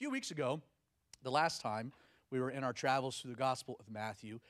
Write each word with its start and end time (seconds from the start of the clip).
few 0.00 0.08
weeks 0.08 0.30
ago, 0.30 0.62
the 1.24 1.30
last 1.30 1.60
time 1.60 1.92
we 2.30 2.40
were 2.40 2.48
in 2.48 2.64
our 2.64 2.72
travels 2.72 3.20
through 3.20 3.32
the 3.32 3.36
Gospel 3.36 3.76
of 3.78 3.90
Matthew, 3.92 4.40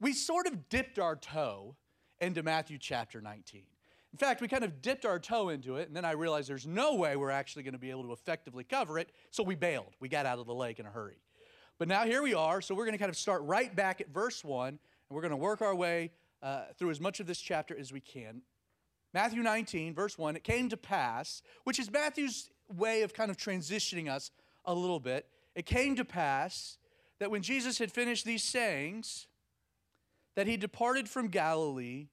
we 0.00 0.12
sort 0.12 0.46
of 0.46 0.68
dipped 0.68 1.00
our 1.00 1.16
toe 1.16 1.74
into 2.20 2.44
Matthew 2.44 2.78
chapter 2.78 3.20
19. 3.20 3.64
In 4.12 4.18
fact, 4.18 4.40
we 4.40 4.46
kind 4.46 4.62
of 4.62 4.80
dipped 4.80 5.04
our 5.04 5.18
toe 5.18 5.48
into 5.48 5.78
it, 5.78 5.88
and 5.88 5.96
then 5.96 6.04
I 6.04 6.12
realized 6.12 6.48
there's 6.48 6.64
no 6.64 6.94
way 6.94 7.16
we're 7.16 7.30
actually 7.30 7.64
going 7.64 7.72
to 7.72 7.78
be 7.80 7.90
able 7.90 8.04
to 8.04 8.12
effectively 8.12 8.62
cover 8.62 9.00
it, 9.00 9.10
so 9.32 9.42
we 9.42 9.56
bailed. 9.56 9.96
We 9.98 10.08
got 10.08 10.26
out 10.26 10.38
of 10.38 10.46
the 10.46 10.54
lake 10.54 10.78
in 10.78 10.86
a 10.86 10.90
hurry. 10.90 11.18
But 11.76 11.88
now 11.88 12.04
here 12.04 12.22
we 12.22 12.34
are, 12.34 12.60
so 12.60 12.76
we're 12.76 12.84
going 12.84 12.96
to 12.96 12.98
kind 12.98 13.10
of 13.10 13.16
start 13.16 13.42
right 13.42 13.74
back 13.74 14.00
at 14.00 14.10
verse 14.10 14.44
1, 14.44 14.68
and 14.68 14.78
we're 15.10 15.22
going 15.22 15.32
to 15.32 15.36
work 15.36 15.60
our 15.60 15.74
way 15.74 16.12
uh, 16.40 16.66
through 16.78 16.90
as 16.90 17.00
much 17.00 17.18
of 17.18 17.26
this 17.26 17.40
chapter 17.40 17.76
as 17.76 17.92
we 17.92 18.00
can. 18.00 18.42
Matthew 19.12 19.42
19, 19.42 19.92
verse 19.92 20.16
1, 20.16 20.36
it 20.36 20.44
came 20.44 20.68
to 20.68 20.76
pass, 20.76 21.42
which 21.64 21.80
is 21.80 21.90
Matthew's 21.90 22.48
way 22.72 23.02
of 23.02 23.12
kind 23.12 23.28
of 23.28 23.36
transitioning 23.36 24.08
us 24.08 24.30
a 24.70 24.74
little 24.74 25.00
bit. 25.00 25.26
It 25.54 25.66
came 25.66 25.96
to 25.96 26.04
pass 26.04 26.78
that 27.18 27.30
when 27.30 27.42
Jesus 27.42 27.78
had 27.78 27.92
finished 27.92 28.24
these 28.24 28.42
sayings, 28.42 29.26
that 30.36 30.46
he 30.46 30.56
departed 30.56 31.08
from 31.08 31.28
Galilee 31.28 32.06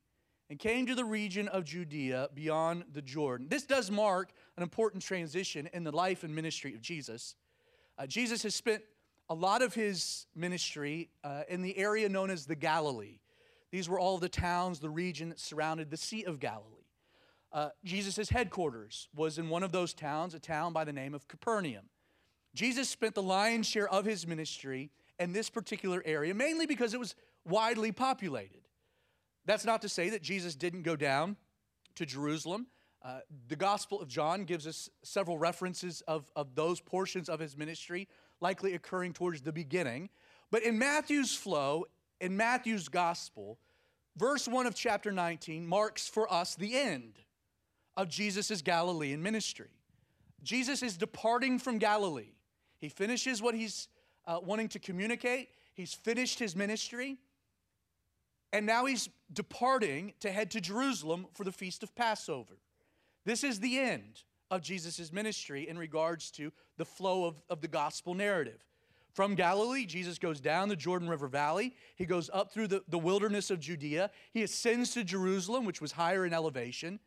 and 0.49 0.57
came 0.57 0.85
to 0.87 0.95
the 0.95 1.05
region 1.05 1.47
of 1.47 1.63
Judea 1.63 2.29
beyond 2.33 2.85
the 2.93 3.01
Jordan. 3.01 3.47
This 3.49 3.63
does 3.63 3.91
mark 3.91 4.31
an 4.57 4.63
important 4.63 5.03
transition 5.03 5.69
in 5.71 5.83
the 5.83 5.91
life 5.91 6.23
and 6.23 6.33
ministry 6.33 6.73
of 6.73 6.81
Jesus. 6.81 7.35
Uh, 7.97 8.07
Jesus 8.07 8.43
has 8.43 8.55
spent 8.55 8.81
a 9.29 9.35
lot 9.35 9.61
of 9.61 9.73
his 9.73 10.25
ministry 10.35 11.09
uh, 11.23 11.43
in 11.49 11.61
the 11.61 11.77
area 11.77 12.09
known 12.09 12.29
as 12.29 12.45
the 12.45 12.55
Galilee. 12.55 13.19
These 13.71 13.89
were 13.89 13.99
all 13.99 14.17
the 14.17 14.29
towns, 14.29 14.79
the 14.79 14.89
region 14.89 15.29
that 15.29 15.39
surrounded 15.39 15.91
the 15.91 15.97
Sea 15.97 16.23
of 16.23 16.39
Galilee. 16.39 16.63
Uh, 17.51 17.69
Jesus' 17.83 18.29
headquarters 18.29 19.09
was 19.15 19.37
in 19.37 19.49
one 19.49 19.63
of 19.63 19.71
those 19.71 19.93
towns, 19.93 20.33
a 20.33 20.39
town 20.39 20.73
by 20.73 20.83
the 20.83 20.93
name 20.93 21.13
of 21.13 21.27
Capernaum. 21.27 21.85
Jesus 22.57 22.89
spent 22.89 23.13
the 23.13 23.21
lion's 23.21 23.67
share 23.67 23.87
of 23.87 24.03
his 24.03 24.25
ministry 24.25 24.89
in 25.19 25.31
this 25.31 25.47
particular 25.47 26.01
area, 26.05 26.33
mainly 26.33 26.65
because 26.65 26.95
it 26.95 26.99
was 26.99 27.13
widely 27.45 27.91
populated. 27.91 28.67
That's 29.45 29.63
not 29.63 29.83
to 29.83 29.89
say 29.89 30.09
that 30.09 30.23
Jesus 30.23 30.55
didn't 30.55 30.81
go 30.81 30.95
down 30.95 31.37
to 31.95 32.05
Jerusalem. 32.05 32.65
Uh, 33.05 33.19
the 33.47 33.55
Gospel 33.55 34.01
of 34.01 34.07
John 34.07 34.43
gives 34.43 34.65
us 34.65 34.89
several 35.03 35.37
references 35.37 36.01
of, 36.07 36.31
of 36.35 36.55
those 36.55 36.81
portions 36.81 37.29
of 37.29 37.39
his 37.39 37.55
ministry, 37.55 38.07
likely 38.41 38.73
occurring 38.73 39.13
towards 39.13 39.41
the 39.41 39.53
beginning. 39.53 40.09
But 40.49 40.63
in 40.63 40.79
Matthew's 40.79 41.35
flow, 41.35 41.85
in 42.19 42.35
Matthew's 42.35 42.89
Gospel, 42.89 43.59
verse 44.17 44.47
1 44.47 44.65
of 44.65 44.73
chapter 44.73 45.11
19 45.11 45.67
marks 45.67 46.07
for 46.07 46.31
us 46.33 46.55
the 46.55 46.75
end 46.75 47.19
of 47.95 48.09
Jesus' 48.09 48.63
Galilean 48.63 49.21
ministry. 49.21 49.69
Jesus 50.41 50.81
is 50.81 50.97
departing 50.97 51.59
from 51.59 51.77
Galilee. 51.77 52.31
He 52.79 52.89
finishes 52.89 53.41
what 53.41 53.55
he's 53.55 53.87
uh, 54.25 54.39
wanting 54.43 54.67
to 54.69 54.79
communicate, 54.79 55.49
he's 55.73 55.93
finished 55.93 56.39
his 56.39 56.55
ministry, 56.55 57.17
and 58.53 58.65
now 58.65 58.85
he's 58.85 59.09
departing 59.31 60.13
to 60.19 60.31
head 60.31 60.51
to 60.51 60.61
Jerusalem 60.61 61.27
for 61.33 61.43
the 61.43 61.51
feast 61.51 61.83
of 61.83 61.95
Passover. 61.95 62.57
This 63.25 63.43
is 63.43 63.59
the 63.59 63.79
end 63.79 64.23
of 64.49 64.61
Jesus' 64.61 65.11
ministry 65.11 65.67
in 65.67 65.77
regards 65.77 66.31
to 66.31 66.51
the 66.77 66.85
flow 66.85 67.25
of, 67.25 67.41
of 67.49 67.61
the 67.61 67.67
gospel 67.67 68.13
narrative. 68.13 68.63
From 69.13 69.35
Galilee, 69.35 69.85
Jesus 69.85 70.19
goes 70.19 70.39
down 70.39 70.69
the 70.69 70.75
Jordan 70.75 71.09
River 71.09 71.27
Valley. 71.27 71.73
He 71.95 72.05
goes 72.05 72.29
up 72.31 72.53
through 72.53 72.67
the, 72.67 72.83
the 72.87 72.99
wilderness 72.99 73.49
of 73.49 73.59
Judea. 73.59 74.11
He 74.31 74.43
ascends 74.43 74.91
to 74.91 75.03
Jerusalem, 75.03 75.65
which 75.65 75.81
was 75.81 75.91
higher 75.91 76.25
in 76.25 76.33
elevation. 76.33 76.99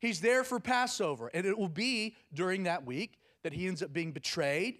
He's 0.00 0.20
there 0.20 0.44
for 0.44 0.60
Passover, 0.60 1.30
and 1.34 1.46
it 1.46 1.58
will 1.58 1.68
be 1.68 2.16
during 2.32 2.62
that 2.64 2.86
week 2.86 3.18
that 3.42 3.52
he 3.52 3.66
ends 3.66 3.82
up 3.82 3.92
being 3.92 4.12
betrayed. 4.12 4.78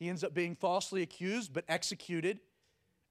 He 0.00 0.08
ends 0.08 0.24
up 0.24 0.34
being 0.34 0.56
falsely 0.56 1.02
accused, 1.02 1.52
but 1.52 1.64
executed 1.68 2.40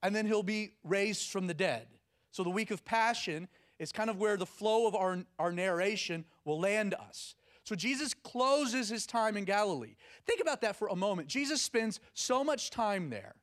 and 0.01 0.15
then 0.15 0.25
he'll 0.25 0.43
be 0.43 0.73
raised 0.83 1.29
from 1.29 1.47
the 1.47 1.53
dead. 1.53 1.87
So 2.31 2.43
the 2.43 2.49
week 2.49 2.71
of 2.71 2.85
Passion 2.85 3.47
is 3.79 3.91
kind 3.91 4.09
of 4.09 4.17
where 4.17 4.37
the 4.37 4.45
flow 4.45 4.87
of 4.87 4.95
our, 4.95 5.19
our 5.37 5.51
narration 5.51 6.25
will 6.45 6.59
land 6.59 6.93
us. 6.93 7.35
So 7.63 7.75
Jesus 7.75 8.13
closes 8.13 8.89
his 8.89 9.05
time 9.05 9.37
in 9.37 9.43
Galilee. 9.45 9.95
Think 10.25 10.41
about 10.41 10.61
that 10.61 10.75
for 10.75 10.87
a 10.87 10.95
moment. 10.95 11.27
Jesus 11.27 11.61
spends 11.61 11.99
so 12.13 12.43
much 12.43 12.71
time 12.71 13.09
there. 13.09 13.35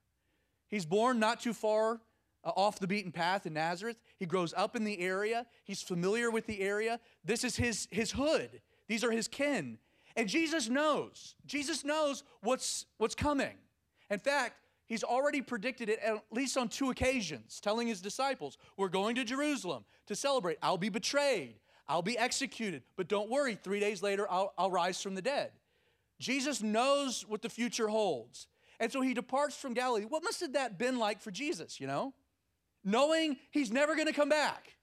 He's 0.69 0.87
born 0.87 1.21
not 1.21 1.41
too 1.41 1.53
far 1.53 2.01
uh, 2.43 2.51
off 2.57 2.81
the 2.81 2.89
beaten 2.89 3.13
path 3.13 3.47
in 3.47 3.55
Nazareth. 3.55 3.99
He 4.19 4.27
grows 4.27 4.53
up 4.57 4.75
in 4.75 4.85
the 4.85 4.99
area. 5.01 5.47
He's 5.65 5.83
familiar 5.83 6.31
with 6.31 6.47
the 6.47 6.61
area. 6.61 6.99
This 7.25 7.45
is 7.45 7.57
his, 7.57 7.87
his 7.91 8.13
hood. 8.13 8.63
These 8.89 9.05
are 9.05 9.13
his 9.13 9.29
kin. 9.29 9.79
And 10.17 10.29
Jesus 10.29 10.69
knows. 10.69 11.35
Jesus 11.47 11.85
knows 11.85 12.25
what's, 12.41 12.87
what's 12.99 13.15
coming. 13.15 13.55
In 14.11 14.19
fact, 14.19 14.55
He's 14.87 15.03
already 15.03 15.43
predicted 15.43 15.89
it 15.89 15.99
at 15.99 16.23
least 16.31 16.57
on 16.57 16.69
two 16.69 16.91
occasions, 16.91 17.61
telling 17.61 17.89
his 17.89 18.01
disciples, 18.01 18.57
We're 18.77 18.89
going 18.89 19.17
to 19.17 19.25
Jerusalem 19.25 19.85
to 20.07 20.15
celebrate. 20.15 20.59
I'll 20.63 20.79
be 20.79 20.89
betrayed, 20.89 21.57
I'll 21.89 22.03
be 22.03 22.17
executed, 22.17 22.83
but 22.97 23.09
don't 23.09 23.29
worry, 23.29 23.57
three 23.57 23.81
days 23.81 24.03
later, 24.03 24.31
I'll, 24.31 24.53
I'll 24.57 24.71
rise 24.71 25.03
from 25.03 25.17
the 25.17 25.23
dead. 25.23 25.51
Jesus 26.21 26.63
knows 26.63 27.25
what 27.29 27.43
the 27.43 27.49
future 27.49 27.89
holds. 27.89 28.47
And 28.79 28.93
so 28.93 29.01
he 29.01 29.13
departs 29.13 29.57
from 29.57 29.75
Galilee. 29.75 30.05
What 30.05 30.23
must 30.23 30.41
have 30.41 30.53
that 30.53 30.79
been 30.79 30.99
like 30.99 31.21
for 31.21 31.31
Jesus, 31.31 31.81
you 31.81 31.87
know? 31.87 32.15
Knowing 32.85 33.37
he's 33.51 33.73
never 33.73 33.95
going 33.95 34.07
to 34.07 34.13
come 34.13 34.29
back, 34.29 34.77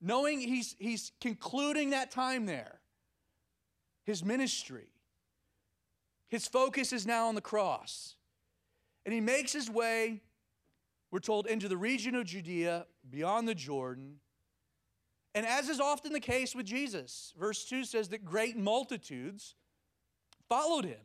knowing 0.00 0.40
he's, 0.40 0.74
he's 0.78 1.12
concluding 1.20 1.90
that 1.90 2.10
time 2.10 2.46
there, 2.46 2.77
his 4.08 4.24
ministry, 4.24 4.86
his 6.28 6.48
focus 6.48 6.94
is 6.94 7.06
now 7.06 7.26
on 7.26 7.34
the 7.34 7.42
cross. 7.42 8.14
And 9.04 9.12
he 9.12 9.20
makes 9.20 9.52
his 9.52 9.68
way, 9.68 10.22
we're 11.10 11.18
told, 11.18 11.46
into 11.46 11.68
the 11.68 11.76
region 11.76 12.14
of 12.14 12.24
Judea 12.24 12.86
beyond 13.10 13.46
the 13.46 13.54
Jordan. 13.54 14.14
And 15.34 15.44
as 15.44 15.68
is 15.68 15.78
often 15.78 16.14
the 16.14 16.20
case 16.20 16.56
with 16.56 16.64
Jesus, 16.64 17.34
verse 17.38 17.66
2 17.66 17.84
says 17.84 18.08
that 18.08 18.24
great 18.24 18.56
multitudes 18.56 19.54
followed 20.48 20.86
him 20.86 21.04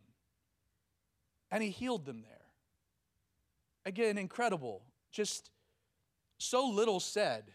and 1.51 1.61
he 1.61 1.71
healed 1.71 2.05
them 2.05 2.21
there. 2.21 2.47
Again, 3.85 4.17
incredible. 4.17 4.81
Just 5.11 5.51
so 6.37 6.69
little 6.69 7.01
said 7.01 7.51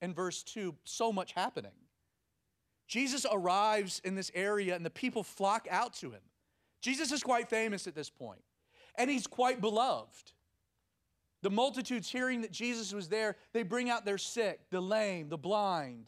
in 0.00 0.14
verse 0.14 0.44
2, 0.44 0.76
so 0.84 1.12
much 1.12 1.32
happening. 1.32 1.81
Jesus 2.92 3.24
arrives 3.32 4.02
in 4.04 4.16
this 4.16 4.30
area 4.34 4.76
and 4.76 4.84
the 4.84 4.90
people 4.90 5.22
flock 5.22 5.66
out 5.70 5.94
to 5.94 6.10
him. 6.10 6.20
Jesus 6.82 7.10
is 7.10 7.22
quite 7.22 7.48
famous 7.48 7.86
at 7.86 7.94
this 7.94 8.10
point 8.10 8.42
and 8.98 9.10
he's 9.10 9.26
quite 9.26 9.62
beloved. 9.62 10.32
The 11.40 11.48
multitudes 11.48 12.10
hearing 12.10 12.42
that 12.42 12.52
Jesus 12.52 12.92
was 12.92 13.08
there, 13.08 13.36
they 13.54 13.62
bring 13.62 13.88
out 13.88 14.04
their 14.04 14.18
sick, 14.18 14.60
the 14.68 14.82
lame, 14.82 15.30
the 15.30 15.38
blind 15.38 16.04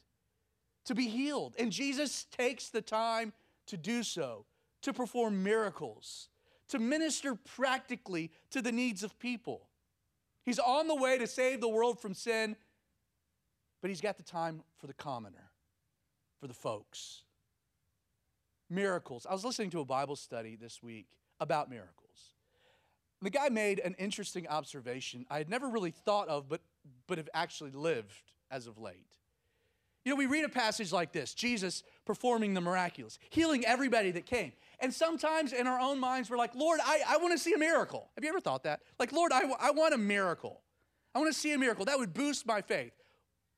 to 0.84 0.94
be 0.94 1.08
healed. 1.08 1.54
And 1.58 1.72
Jesus 1.72 2.24
takes 2.24 2.68
the 2.68 2.82
time 2.82 3.32
to 3.68 3.78
do 3.78 4.02
so, 4.02 4.44
to 4.82 4.92
perform 4.92 5.42
miracles, 5.42 6.28
to 6.68 6.78
minister 6.78 7.34
practically 7.34 8.30
to 8.50 8.60
the 8.60 8.72
needs 8.72 9.02
of 9.02 9.18
people. 9.18 9.70
He's 10.44 10.58
on 10.58 10.86
the 10.86 10.94
way 10.94 11.16
to 11.16 11.26
save 11.26 11.62
the 11.62 11.68
world 11.70 11.98
from 11.98 12.12
sin, 12.12 12.56
but 13.80 13.88
he's 13.88 14.02
got 14.02 14.18
the 14.18 14.22
time 14.22 14.60
for 14.76 14.86
the 14.86 14.92
commoner, 14.92 15.50
for 16.44 16.48
the 16.48 16.52
folks. 16.52 17.22
Miracles. 18.68 19.26
I 19.26 19.32
was 19.32 19.46
listening 19.46 19.70
to 19.70 19.80
a 19.80 19.84
Bible 19.86 20.14
study 20.14 20.56
this 20.60 20.82
week 20.82 21.06
about 21.40 21.70
miracles. 21.70 22.34
The 23.22 23.30
guy 23.30 23.48
made 23.48 23.78
an 23.78 23.94
interesting 23.98 24.46
observation 24.48 25.24
I 25.30 25.38
had 25.38 25.48
never 25.48 25.70
really 25.70 25.90
thought 25.90 26.28
of, 26.28 26.46
but, 26.46 26.60
but 27.06 27.16
have 27.16 27.30
actually 27.32 27.70
lived 27.70 28.12
as 28.50 28.66
of 28.66 28.78
late. 28.78 29.16
You 30.04 30.10
know, 30.12 30.16
we 30.16 30.26
read 30.26 30.44
a 30.44 30.50
passage 30.50 30.92
like 30.92 31.12
this 31.12 31.32
Jesus 31.32 31.82
performing 32.04 32.52
the 32.52 32.60
miraculous, 32.60 33.18
healing 33.30 33.64
everybody 33.64 34.10
that 34.10 34.26
came. 34.26 34.52
And 34.80 34.92
sometimes 34.92 35.54
in 35.54 35.66
our 35.66 35.80
own 35.80 35.98
minds, 35.98 36.28
we're 36.28 36.36
like, 36.36 36.54
Lord, 36.54 36.78
I, 36.84 37.00
I 37.08 37.16
want 37.16 37.32
to 37.32 37.38
see 37.38 37.54
a 37.54 37.58
miracle. 37.58 38.10
Have 38.16 38.22
you 38.22 38.28
ever 38.28 38.40
thought 38.40 38.64
that? 38.64 38.80
Like, 38.98 39.12
Lord, 39.12 39.32
I, 39.32 39.50
I 39.58 39.70
want 39.70 39.94
a 39.94 39.98
miracle. 39.98 40.60
I 41.14 41.20
want 41.20 41.32
to 41.32 41.40
see 41.40 41.54
a 41.54 41.58
miracle. 41.58 41.86
That 41.86 41.98
would 41.98 42.12
boost 42.12 42.46
my 42.46 42.60
faith. 42.60 42.92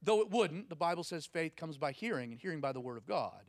Though 0.06 0.20
it 0.20 0.30
wouldn't, 0.30 0.68
the 0.68 0.76
Bible 0.76 1.02
says 1.02 1.26
faith 1.26 1.56
comes 1.56 1.76
by 1.76 1.90
hearing, 1.90 2.30
and 2.30 2.40
hearing 2.40 2.60
by 2.60 2.70
the 2.70 2.80
word 2.80 2.96
of 2.96 3.06
God. 3.06 3.42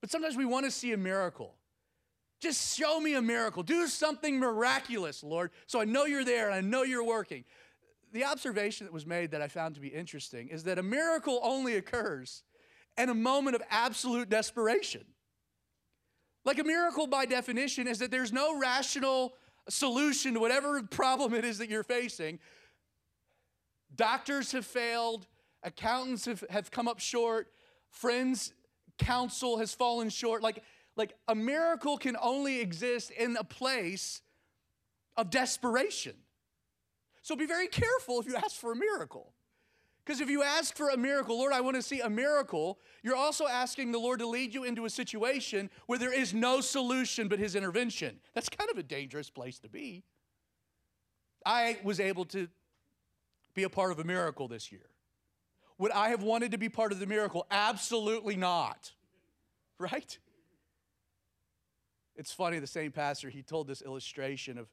But 0.00 0.10
sometimes 0.10 0.36
we 0.36 0.44
want 0.44 0.64
to 0.64 0.70
see 0.70 0.92
a 0.92 0.96
miracle. 0.96 1.56
Just 2.40 2.78
show 2.78 3.00
me 3.00 3.14
a 3.14 3.20
miracle. 3.20 3.64
Do 3.64 3.88
something 3.88 4.38
miraculous, 4.38 5.24
Lord, 5.24 5.50
so 5.66 5.80
I 5.80 5.84
know 5.84 6.04
you're 6.04 6.24
there 6.24 6.46
and 6.46 6.54
I 6.54 6.60
know 6.60 6.84
you're 6.84 7.04
working. 7.04 7.44
The 8.12 8.24
observation 8.24 8.86
that 8.86 8.92
was 8.92 9.04
made 9.04 9.32
that 9.32 9.42
I 9.42 9.48
found 9.48 9.74
to 9.74 9.80
be 9.80 9.88
interesting 9.88 10.48
is 10.48 10.62
that 10.64 10.78
a 10.78 10.82
miracle 10.84 11.40
only 11.42 11.76
occurs 11.76 12.44
in 12.96 13.08
a 13.08 13.14
moment 13.14 13.56
of 13.56 13.62
absolute 13.70 14.28
desperation. 14.30 15.04
Like 16.44 16.60
a 16.60 16.64
miracle, 16.64 17.08
by 17.08 17.26
definition, 17.26 17.88
is 17.88 17.98
that 17.98 18.12
there's 18.12 18.32
no 18.32 18.58
rational 18.58 19.34
solution 19.68 20.34
to 20.34 20.40
whatever 20.40 20.80
problem 20.84 21.34
it 21.34 21.44
is 21.44 21.58
that 21.58 21.68
you're 21.68 21.82
facing. 21.82 22.38
Doctors 23.94 24.52
have 24.52 24.66
failed, 24.66 25.26
accountants 25.62 26.24
have, 26.26 26.44
have 26.50 26.70
come 26.70 26.88
up 26.88 27.00
short, 27.00 27.48
friends' 27.90 28.52
counsel 28.98 29.58
has 29.58 29.74
fallen 29.74 30.08
short. 30.08 30.42
Like, 30.42 30.62
Like 30.96 31.14
a 31.28 31.34
miracle 31.34 31.96
can 31.98 32.16
only 32.20 32.60
exist 32.60 33.10
in 33.10 33.36
a 33.36 33.44
place 33.44 34.22
of 35.16 35.30
desperation. 35.30 36.14
So 37.22 37.36
be 37.36 37.46
very 37.46 37.68
careful 37.68 38.20
if 38.20 38.26
you 38.26 38.36
ask 38.36 38.56
for 38.56 38.72
a 38.72 38.76
miracle. 38.76 39.34
Because 40.04 40.20
if 40.20 40.30
you 40.30 40.42
ask 40.42 40.76
for 40.76 40.88
a 40.88 40.96
miracle, 40.96 41.38
Lord, 41.38 41.52
I 41.52 41.60
want 41.60 41.76
to 41.76 41.82
see 41.82 42.00
a 42.00 42.10
miracle, 42.10 42.78
you're 43.02 43.16
also 43.16 43.46
asking 43.46 43.92
the 43.92 43.98
Lord 43.98 44.18
to 44.20 44.26
lead 44.26 44.54
you 44.54 44.64
into 44.64 44.84
a 44.84 44.90
situation 44.90 45.70
where 45.86 45.98
there 45.98 46.12
is 46.12 46.34
no 46.34 46.60
solution 46.60 47.28
but 47.28 47.38
His 47.38 47.54
intervention. 47.54 48.18
That's 48.34 48.48
kind 48.48 48.70
of 48.70 48.78
a 48.78 48.82
dangerous 48.82 49.30
place 49.30 49.58
to 49.60 49.68
be. 49.68 50.02
I 51.44 51.78
was 51.84 52.00
able 52.00 52.24
to 52.26 52.48
be 53.54 53.62
a 53.62 53.70
part 53.70 53.92
of 53.92 53.98
a 53.98 54.04
miracle 54.04 54.48
this 54.48 54.70
year. 54.70 54.90
Would 55.78 55.92
I 55.92 56.10
have 56.10 56.22
wanted 56.22 56.50
to 56.52 56.58
be 56.58 56.68
part 56.68 56.92
of 56.92 56.98
the 56.98 57.06
miracle? 57.06 57.46
Absolutely 57.50 58.36
not. 58.36 58.92
Right? 59.78 60.18
It's 62.16 62.34
funny, 62.34 62.58
the 62.58 62.66
same 62.66 62.92
pastor, 62.92 63.30
he 63.30 63.40
told 63.40 63.66
this 63.66 63.80
illustration 63.80 64.58
of 64.58 64.68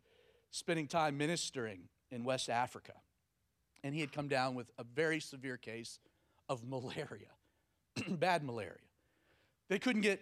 spending 0.51 0.85
time 0.85 1.17
ministering 1.17 1.83
in 2.11 2.25
West 2.25 2.49
Africa. 2.49 2.91
And 3.85 3.95
he 3.95 4.01
had 4.01 4.11
come 4.11 4.27
down 4.27 4.53
with 4.53 4.69
a 4.77 4.83
very 4.83 5.21
severe 5.21 5.55
case 5.55 5.99
of 6.49 6.67
malaria, 6.67 7.31
bad 8.09 8.43
malaria. 8.43 8.73
They 9.69 9.79
couldn't 9.79 10.01
get 10.01 10.21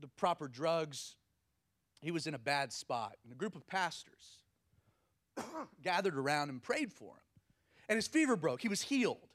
the 0.00 0.08
proper 0.08 0.48
drugs. 0.48 1.14
He 2.00 2.10
was 2.10 2.26
in 2.26 2.34
a 2.34 2.38
bad 2.38 2.72
spot. 2.72 3.16
And 3.22 3.32
a 3.32 3.36
group 3.36 3.54
of 3.54 3.66
pastors 3.68 4.38
gathered 5.82 6.16
around 6.16 6.48
and 6.48 6.62
prayed 6.62 6.92
for 6.92 7.14
him. 7.14 7.31
And 7.88 7.96
his 7.96 8.06
fever 8.06 8.36
broke. 8.36 8.60
He 8.60 8.68
was 8.68 8.82
healed. 8.82 9.28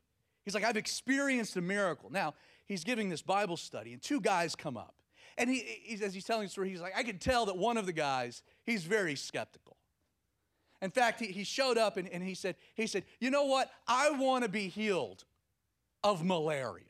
He's 0.44 0.54
like, 0.54 0.64
I've 0.64 0.78
experienced 0.78 1.56
a 1.58 1.62
miracle. 1.62 2.10
Now, 2.10 2.34
he's 2.66 2.84
giving 2.84 3.10
this 3.10 3.22
Bible 3.22 3.58
study, 3.58 3.94
and 3.94 4.02
two 4.02 4.22
guys 4.22 4.56
come 4.56 4.78
up. 4.78 4.96
And 5.38 5.50
he, 5.50 5.60
he, 5.60 6.04
as 6.04 6.14
he's 6.14 6.26
telling 6.26 6.44
the 6.44 6.50
story, 6.50 6.70
he's 6.70 6.82
like, 6.82 6.94
I 6.96 7.04
can 7.04 7.20
tell 7.20 7.46
that 7.46 7.58
one 7.58 7.78
of 7.78 7.86
the 7.86 7.94
guys, 7.94 8.42
he's 8.64 8.84
very 8.84 9.16
skeptical. 9.16 9.78
In 10.82 10.92
fact, 10.92 11.20
he, 11.20 11.28
he 11.28 11.44
showed 11.44 11.78
up 11.78 11.98
and, 11.98 12.08
and 12.10 12.24
he 12.24 12.34
said, 12.34 12.56
he 12.76 12.88
said, 12.88 13.04
you 13.20 13.30
know 13.30 13.46
what? 13.46 13.70
I 13.88 14.12
want 14.12 14.44
to 14.44 14.50
be 14.50 14.68
healed 14.68 15.26
of 16.04 16.24
malaria. 16.24 16.86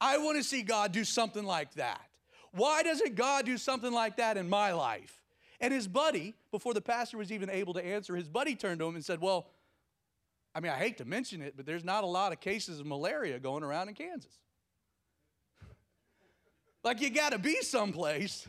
I 0.00 0.18
want 0.18 0.36
to 0.38 0.44
see 0.44 0.62
God 0.62 0.92
do 0.92 1.04
something 1.04 1.44
like 1.44 1.74
that. 1.74 2.00
Why 2.52 2.82
doesn't 2.82 3.14
God 3.14 3.44
do 3.44 3.58
something 3.58 3.92
like 3.92 4.16
that 4.16 4.36
in 4.36 4.48
my 4.48 4.72
life? 4.72 5.22
And 5.60 5.72
his 5.72 5.88
buddy, 5.88 6.34
before 6.50 6.72
the 6.72 6.80
pastor 6.80 7.18
was 7.18 7.32
even 7.32 7.50
able 7.50 7.74
to 7.74 7.84
answer, 7.84 8.14
his 8.14 8.28
buddy 8.28 8.54
turned 8.54 8.78
to 8.80 8.86
him 8.86 8.94
and 8.94 9.04
said, 9.04 9.20
Well, 9.20 9.48
I 10.58 10.60
mean, 10.60 10.72
I 10.72 10.76
hate 10.76 10.98
to 10.98 11.04
mention 11.04 11.40
it, 11.40 11.54
but 11.56 11.66
there's 11.66 11.84
not 11.84 12.02
a 12.02 12.08
lot 12.08 12.32
of 12.32 12.40
cases 12.40 12.80
of 12.80 12.86
malaria 12.86 13.38
going 13.38 13.62
around 13.62 13.88
in 13.88 13.94
Kansas. 13.94 14.40
like, 16.82 17.00
you 17.00 17.10
got 17.10 17.30
to 17.30 17.38
be 17.38 17.62
someplace 17.62 18.44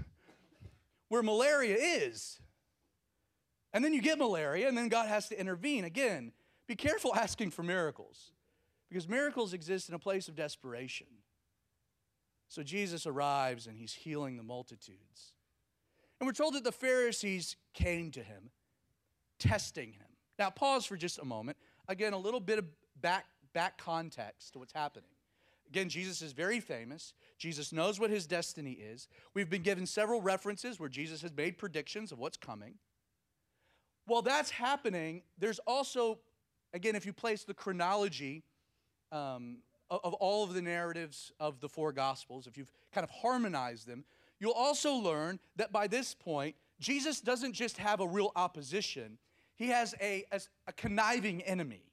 where 1.09 1.21
malaria 1.21 1.77
is. 1.77 2.39
And 3.73 3.85
then 3.85 3.93
you 3.93 4.01
get 4.01 4.17
malaria, 4.17 4.67
and 4.67 4.75
then 4.75 4.87
God 4.87 5.07
has 5.07 5.29
to 5.29 5.39
intervene. 5.39 5.83
Again, 5.83 6.31
be 6.65 6.75
careful 6.75 7.13
asking 7.13 7.51
for 7.51 7.61
miracles 7.61 8.31
because 8.89 9.07
miracles 9.07 9.53
exist 9.53 9.87
in 9.87 9.93
a 9.93 9.99
place 9.99 10.27
of 10.27 10.35
desperation. 10.35 11.05
So 12.47 12.63
Jesus 12.63 13.05
arrives 13.05 13.67
and 13.67 13.77
he's 13.77 13.93
healing 13.93 14.35
the 14.35 14.41
multitudes. 14.41 15.35
And 16.19 16.25
we're 16.25 16.33
told 16.33 16.55
that 16.55 16.63
the 16.63 16.71
Pharisees 16.71 17.55
came 17.75 18.09
to 18.09 18.23
him, 18.23 18.49
testing 19.37 19.91
him. 19.91 20.07
Now, 20.39 20.49
pause 20.49 20.87
for 20.87 20.97
just 20.97 21.19
a 21.19 21.25
moment. 21.25 21.55
Again, 21.89 22.13
a 22.13 22.17
little 22.17 22.39
bit 22.39 22.59
of 22.59 22.65
back, 23.01 23.25
back 23.53 23.77
context 23.77 24.53
to 24.53 24.59
what's 24.59 24.71
happening. 24.71 25.09
Again, 25.67 25.89
Jesus 25.89 26.21
is 26.21 26.31
very 26.31 26.59
famous. 26.59 27.13
Jesus 27.37 27.73
knows 27.73 27.99
what 27.99 28.09
his 28.09 28.25
destiny 28.25 28.71
is. 28.71 29.07
We've 29.33 29.49
been 29.49 29.61
given 29.61 29.85
several 29.85 30.21
references 30.21 30.79
where 30.79 30.89
Jesus 30.89 31.21
has 31.21 31.35
made 31.35 31.57
predictions 31.57 32.11
of 32.11 32.19
what's 32.19 32.37
coming. 32.37 32.75
While 34.05 34.21
that's 34.21 34.49
happening, 34.49 35.23
there's 35.37 35.59
also, 35.67 36.19
again, 36.73 36.95
if 36.95 37.05
you 37.05 37.13
place 37.13 37.43
the 37.43 37.53
chronology 37.53 38.43
um, 39.11 39.57
of, 39.91 39.99
of 40.03 40.13
all 40.15 40.43
of 40.43 40.53
the 40.53 40.61
narratives 40.61 41.31
of 41.39 41.59
the 41.59 41.69
four 41.69 41.91
Gospels, 41.91 42.47
if 42.47 42.57
you've 42.57 42.71
kind 42.91 43.03
of 43.03 43.11
harmonized 43.11 43.87
them, 43.87 44.05
you'll 44.39 44.53
also 44.53 44.93
learn 44.93 45.39
that 45.57 45.71
by 45.71 45.85
this 45.85 46.15
point, 46.15 46.55
Jesus 46.79 47.21
doesn't 47.21 47.53
just 47.53 47.77
have 47.77 47.99
a 47.99 48.07
real 48.07 48.31
opposition, 48.35 49.19
he 49.59 49.67
has 49.67 49.93
a, 50.01 50.23
a, 50.31 50.39
a 50.67 50.73
conniving 50.73 51.41
enemy. 51.43 51.83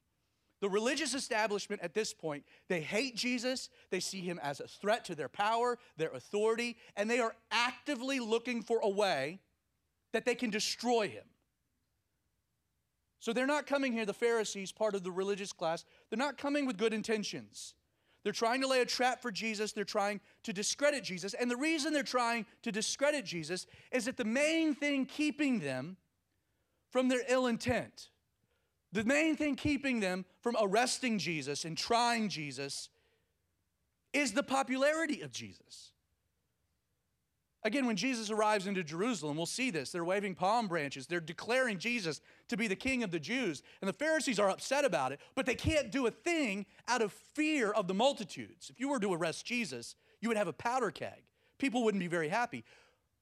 The 0.60 0.70
religious 0.70 1.12
establishment 1.12 1.82
at 1.82 1.92
this 1.92 2.14
point, 2.14 2.44
they 2.68 2.80
hate 2.80 3.16
Jesus, 3.16 3.68
they 3.90 4.00
see 4.00 4.20
him 4.20 4.40
as 4.42 4.60
a 4.60 4.68
threat 4.68 5.04
to 5.06 5.14
their 5.14 5.28
power, 5.28 5.76
their 5.98 6.10
authority, 6.10 6.78
and 6.96 7.10
they 7.10 7.18
are 7.18 7.34
actively 7.50 8.20
looking 8.20 8.62
for 8.62 8.78
a 8.82 8.88
way 8.88 9.40
that 10.12 10.24
they 10.24 10.34
can 10.34 10.48
destroy 10.48 11.08
him. 11.08 11.24
So 13.18 13.32
they're 13.32 13.46
not 13.46 13.66
coming 13.66 13.92
here, 13.92 14.06
the 14.06 14.14
Pharisees, 14.14 14.72
part 14.72 14.94
of 14.94 15.02
the 15.02 15.10
religious 15.10 15.52
class, 15.52 15.84
they're 16.08 16.16
not 16.16 16.38
coming 16.38 16.64
with 16.64 16.78
good 16.78 16.94
intentions. 16.94 17.74
They're 18.22 18.32
trying 18.32 18.60
to 18.60 18.68
lay 18.68 18.80
a 18.80 18.86
trap 18.86 19.20
for 19.20 19.30
Jesus. 19.30 19.72
They're 19.72 19.84
trying 19.84 20.20
to 20.44 20.52
discredit 20.52 21.04
Jesus. 21.04 21.34
And 21.34 21.50
the 21.50 21.56
reason 21.56 21.92
they're 21.92 22.02
trying 22.02 22.46
to 22.62 22.72
discredit 22.72 23.24
Jesus 23.24 23.66
is 23.92 24.06
that 24.06 24.16
the 24.16 24.24
main 24.24 24.74
thing 24.74 25.06
keeping 25.06 25.60
them 25.60 25.96
from 26.90 27.08
their 27.08 27.22
ill 27.28 27.46
intent, 27.46 28.08
the 28.92 29.04
main 29.04 29.36
thing 29.36 29.56
keeping 29.56 30.00
them 30.00 30.24
from 30.40 30.56
arresting 30.60 31.18
Jesus 31.18 31.64
and 31.64 31.76
trying 31.76 32.28
Jesus 32.28 32.88
is 34.12 34.32
the 34.32 34.42
popularity 34.42 35.20
of 35.20 35.30
Jesus. 35.30 35.92
Again, 37.66 37.86
when 37.86 37.96
Jesus 37.96 38.30
arrives 38.30 38.68
into 38.68 38.84
Jerusalem, 38.84 39.36
we'll 39.36 39.44
see 39.44 39.72
this. 39.72 39.90
They're 39.90 40.04
waving 40.04 40.36
palm 40.36 40.68
branches. 40.68 41.08
They're 41.08 41.18
declaring 41.18 41.78
Jesus 41.78 42.20
to 42.48 42.56
be 42.56 42.68
the 42.68 42.76
king 42.76 43.02
of 43.02 43.10
the 43.10 43.18
Jews. 43.18 43.62
And 43.80 43.88
the 43.88 43.92
Pharisees 43.92 44.38
are 44.38 44.48
upset 44.48 44.84
about 44.84 45.10
it, 45.10 45.20
but 45.34 45.46
they 45.46 45.56
can't 45.56 45.90
do 45.90 46.06
a 46.06 46.10
thing 46.12 46.64
out 46.86 47.02
of 47.02 47.12
fear 47.12 47.72
of 47.72 47.88
the 47.88 47.94
multitudes. 47.94 48.70
If 48.70 48.78
you 48.78 48.88
were 48.88 49.00
to 49.00 49.12
arrest 49.12 49.44
Jesus, 49.44 49.96
you 50.20 50.28
would 50.28 50.38
have 50.38 50.46
a 50.46 50.52
powder 50.52 50.92
keg. 50.92 51.24
People 51.58 51.82
wouldn't 51.82 52.00
be 52.00 52.06
very 52.06 52.28
happy. 52.28 52.64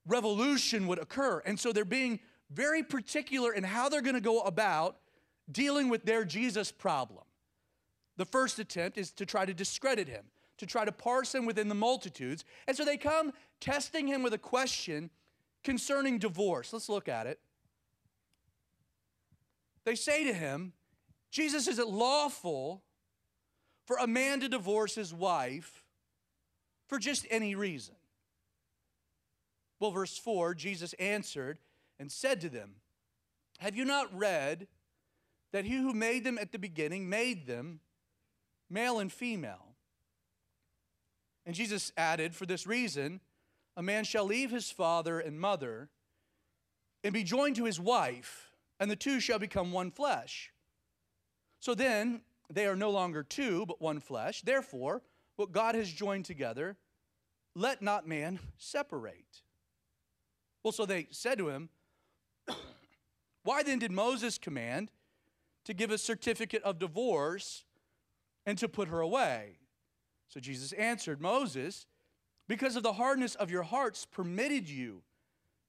Revolution 0.06 0.86
would 0.88 0.98
occur. 0.98 1.40
And 1.46 1.58
so 1.58 1.72
they're 1.72 1.86
being 1.86 2.20
very 2.50 2.82
particular 2.82 3.52
in 3.52 3.64
how 3.64 3.88
they're 3.88 4.02
going 4.02 4.14
to 4.14 4.20
go 4.20 4.40
about 4.40 4.98
dealing 5.50 5.88
with 5.88 6.04
their 6.04 6.24
Jesus 6.24 6.72
problem. 6.72 7.24
The 8.16 8.24
first 8.24 8.58
attempt 8.58 8.96
is 8.96 9.10
to 9.12 9.26
try 9.26 9.44
to 9.44 9.54
discredit 9.54 10.08
him 10.08 10.24
to 10.58 10.66
try 10.66 10.84
to 10.84 10.92
parse 10.92 11.34
him 11.34 11.46
within 11.46 11.68
the 11.68 11.74
multitudes. 11.74 12.44
And 12.66 12.76
so 12.76 12.84
they 12.84 12.96
come 12.96 13.32
testing 13.60 14.06
him 14.06 14.22
with 14.22 14.32
a 14.34 14.38
question 14.38 15.10
concerning 15.62 16.18
divorce. 16.18 16.72
Let's 16.72 16.88
look 16.88 17.08
at 17.08 17.26
it. 17.26 17.40
They 19.84 19.94
say 19.94 20.24
to 20.24 20.32
him, 20.32 20.72
Jesus, 21.30 21.66
is 21.66 21.78
it 21.78 21.88
lawful 21.88 22.82
for 23.86 23.96
a 23.96 24.06
man 24.06 24.40
to 24.40 24.48
divorce 24.48 24.94
his 24.94 25.12
wife 25.12 25.84
for 26.88 26.98
just 26.98 27.26
any 27.30 27.54
reason? 27.54 27.96
Well, 29.80 29.90
verse 29.90 30.16
4 30.16 30.54
Jesus 30.54 30.92
answered 30.94 31.58
and 32.04 32.12
said 32.12 32.38
to 32.42 32.50
them, 32.50 32.74
Have 33.60 33.76
you 33.76 33.86
not 33.86 34.14
read 34.14 34.68
that 35.54 35.64
he 35.64 35.76
who 35.76 35.94
made 35.94 36.22
them 36.22 36.36
at 36.36 36.52
the 36.52 36.58
beginning 36.58 37.08
made 37.08 37.46
them 37.46 37.80
male 38.68 38.98
and 38.98 39.10
female? 39.10 39.76
And 41.46 41.54
Jesus 41.54 41.92
added, 41.96 42.34
For 42.34 42.44
this 42.44 42.66
reason, 42.66 43.20
a 43.74 43.82
man 43.82 44.04
shall 44.04 44.26
leave 44.26 44.50
his 44.50 44.70
father 44.70 45.18
and 45.18 45.40
mother 45.40 45.88
and 47.02 47.14
be 47.14 47.24
joined 47.24 47.56
to 47.56 47.64
his 47.64 47.80
wife, 47.80 48.50
and 48.78 48.90
the 48.90 48.96
two 48.96 49.18
shall 49.18 49.38
become 49.38 49.72
one 49.72 49.90
flesh. 49.90 50.52
So 51.58 51.74
then, 51.74 52.20
they 52.52 52.66
are 52.66 52.76
no 52.76 52.90
longer 52.90 53.22
two, 53.22 53.64
but 53.64 53.80
one 53.80 54.00
flesh. 54.00 54.42
Therefore, 54.42 55.00
what 55.36 55.52
God 55.52 55.74
has 55.74 55.90
joined 55.90 56.26
together, 56.26 56.76
let 57.54 57.80
not 57.80 58.06
man 58.06 58.40
separate. 58.58 59.40
Well, 60.62 60.72
so 60.72 60.84
they 60.84 61.08
said 61.10 61.38
to 61.38 61.48
him, 61.48 61.70
Why 63.42 63.62
then 63.62 63.78
did 63.78 63.92
Moses 63.92 64.38
command 64.38 64.90
to 65.64 65.74
give 65.74 65.90
a 65.90 65.98
certificate 65.98 66.62
of 66.62 66.78
divorce 66.78 67.64
and 68.46 68.56
to 68.58 68.68
put 68.68 68.88
her 68.88 69.00
away? 69.00 69.58
So 70.28 70.40
Jesus 70.40 70.72
answered, 70.72 71.20
Moses, 71.20 71.86
because 72.48 72.74
of 72.76 72.82
the 72.82 72.94
hardness 72.94 73.34
of 73.34 73.50
your 73.50 73.62
hearts, 73.62 74.06
permitted 74.06 74.68
you 74.68 75.02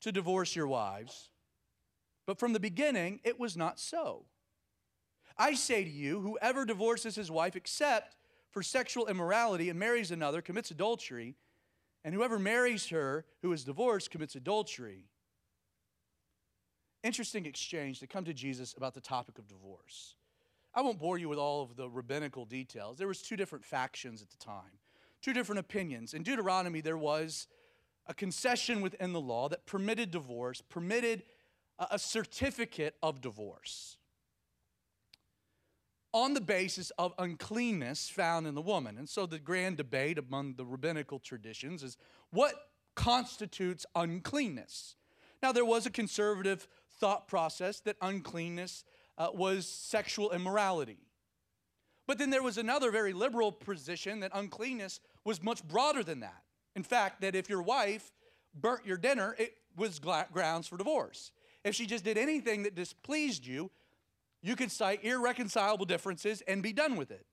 to 0.02 0.12
divorce 0.12 0.56
your 0.56 0.68
wives. 0.68 1.30
But 2.26 2.40
from 2.40 2.54
the 2.54 2.60
beginning, 2.60 3.20
it 3.24 3.40
was 3.40 3.56
not 3.56 3.80
so. 3.80 4.26
I 5.38 5.54
say 5.54 5.84
to 5.84 5.90
you, 5.90 6.22
whoever 6.22 6.66
divorces 6.66 7.16
his 7.16 7.30
wife 7.30 7.56
except 7.56 8.16
for 8.52 8.64
sexual 8.64 9.08
immorality 9.08 9.70
and 9.70 9.78
marries 9.78 10.12
another 10.12 10.42
commits 10.42 10.72
adultery, 10.72 11.36
and 12.06 12.16
whoever 12.16 12.40
marries 12.40 12.88
her 12.88 13.26
who 13.42 13.52
is 13.52 13.66
divorced 13.66 14.12
commits 14.12 14.36
adultery. 14.36 15.04
Interesting 17.06 17.46
exchange 17.46 18.00
to 18.00 18.08
come 18.08 18.26
to 18.26 18.34
Jesus 18.34 18.74
about 18.76 18.96
the 18.96 19.00
topic 19.00 19.38
of 19.38 19.48
divorce. 19.48 20.16
I 20.74 20.82
won't 20.82 20.98
bore 20.98 21.20
you 21.20 21.30
with 21.30 21.38
all 21.38 21.62
of 21.62 21.76
the 21.76 21.88
rabbinical 21.88 22.46
details. 22.46 22.98
There 22.98 23.08
was 23.08 23.22
two 23.22 23.36
different 23.36 23.64
factions 23.64 24.24
at 24.24 24.32
the 24.32 24.44
time, 24.44 24.80
two 25.22 25.32
different 25.32 25.60
opinions. 25.60 26.16
In 26.16 26.24
Deuteronomy, 26.24 26.82
there 26.82 26.98
was 26.98 27.46
a 28.08 28.16
concession 28.16 28.82
within 28.82 29.14
the 29.14 29.22
law 29.22 29.48
that 29.50 29.68
permitted 29.68 30.10
divorce, 30.10 30.62
permitted 30.68 31.22
a 31.78 32.00
certificate 32.00 32.96
of 33.04 33.22
divorce 33.22 33.98
on 36.12 36.34
the 36.34 36.42
basis 36.42 36.92
of 36.98 37.14
uncleanness 37.20 38.10
found 38.10 38.48
in 38.48 38.56
the 38.56 38.62
woman. 38.62 38.98
And 38.98 39.08
so 39.08 39.28
the 39.28 39.38
grand 39.38 39.78
debate 39.78 40.18
among 40.18 40.56
the 40.56 40.66
rabbinical 40.66 41.20
traditions 41.20 41.84
is 41.84 41.98
what 42.32 42.56
constitutes 42.96 43.86
uncleanness? 43.94 44.96
Now, 45.44 45.52
there 45.52 45.66
was 45.66 45.86
a 45.86 45.92
conservative 45.92 46.68
thought 47.00 47.28
process 47.28 47.80
that 47.82 47.98
uncleanness 48.02 48.84
uh, 49.18 49.30
was 49.34 49.68
sexual 49.68 50.32
immorality. 50.32 50.98
But 52.08 52.18
then 52.18 52.30
there 52.30 52.44
was 52.44 52.58
another 52.58 52.92
very 52.92 53.14
liberal 53.14 53.52
position 53.52 54.20
that 54.20 54.32
uncleanness 54.34 55.00
was 55.24 55.42
much 55.42 55.64
broader 55.68 56.04
than 56.04 56.20
that. 56.20 56.44
In 56.76 56.84
fact, 56.84 57.22
that 57.22 57.36
if 57.36 57.50
your 57.50 57.62
wife 57.62 58.12
burnt 58.54 58.86
your 58.86 58.98
dinner, 58.98 59.36
it 59.40 59.56
was 59.76 60.00
grounds 60.00 60.68
for 60.68 60.78
divorce. 60.78 61.32
If 61.64 61.74
she 61.74 61.86
just 61.86 62.04
did 62.04 62.18
anything 62.18 62.64
that 62.64 62.76
displeased 62.76 63.46
you, 63.46 63.72
you 64.42 64.56
could 64.56 64.72
cite 64.72 65.04
irreconcilable 65.04 65.86
differences 65.86 66.42
and 66.48 66.62
be 66.62 66.74
done 66.74 66.96
with 66.96 67.10
it. 67.10 67.26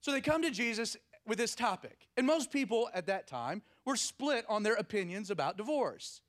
So 0.00 0.12
they 0.12 0.20
come 0.20 0.42
to 0.42 0.50
Jesus 0.50 0.96
with 1.26 1.38
this 1.38 1.56
topic. 1.56 2.08
And 2.16 2.26
most 2.26 2.52
people 2.52 2.88
at 2.94 3.06
that 3.06 3.26
time 3.26 3.62
were 3.84 3.96
split 3.96 4.44
on 4.48 4.62
their 4.62 4.74
opinions 4.74 5.30
about 5.30 5.56
divorce. 5.56 6.22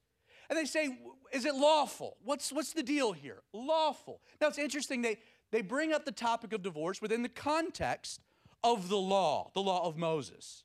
And 0.49 0.57
they 0.57 0.65
say, 0.65 0.97
Is 1.31 1.45
it 1.45 1.55
lawful? 1.55 2.17
What's, 2.23 2.51
what's 2.51 2.73
the 2.73 2.83
deal 2.83 3.11
here? 3.11 3.41
Lawful. 3.53 4.21
Now 4.41 4.47
it's 4.47 4.57
interesting, 4.57 5.01
they, 5.01 5.17
they 5.51 5.61
bring 5.61 5.93
up 5.93 6.05
the 6.05 6.11
topic 6.11 6.53
of 6.53 6.61
divorce 6.61 7.01
within 7.01 7.23
the 7.23 7.29
context 7.29 8.21
of 8.63 8.89
the 8.89 8.97
law, 8.97 9.51
the 9.53 9.61
law 9.61 9.87
of 9.87 9.97
Moses. 9.97 10.63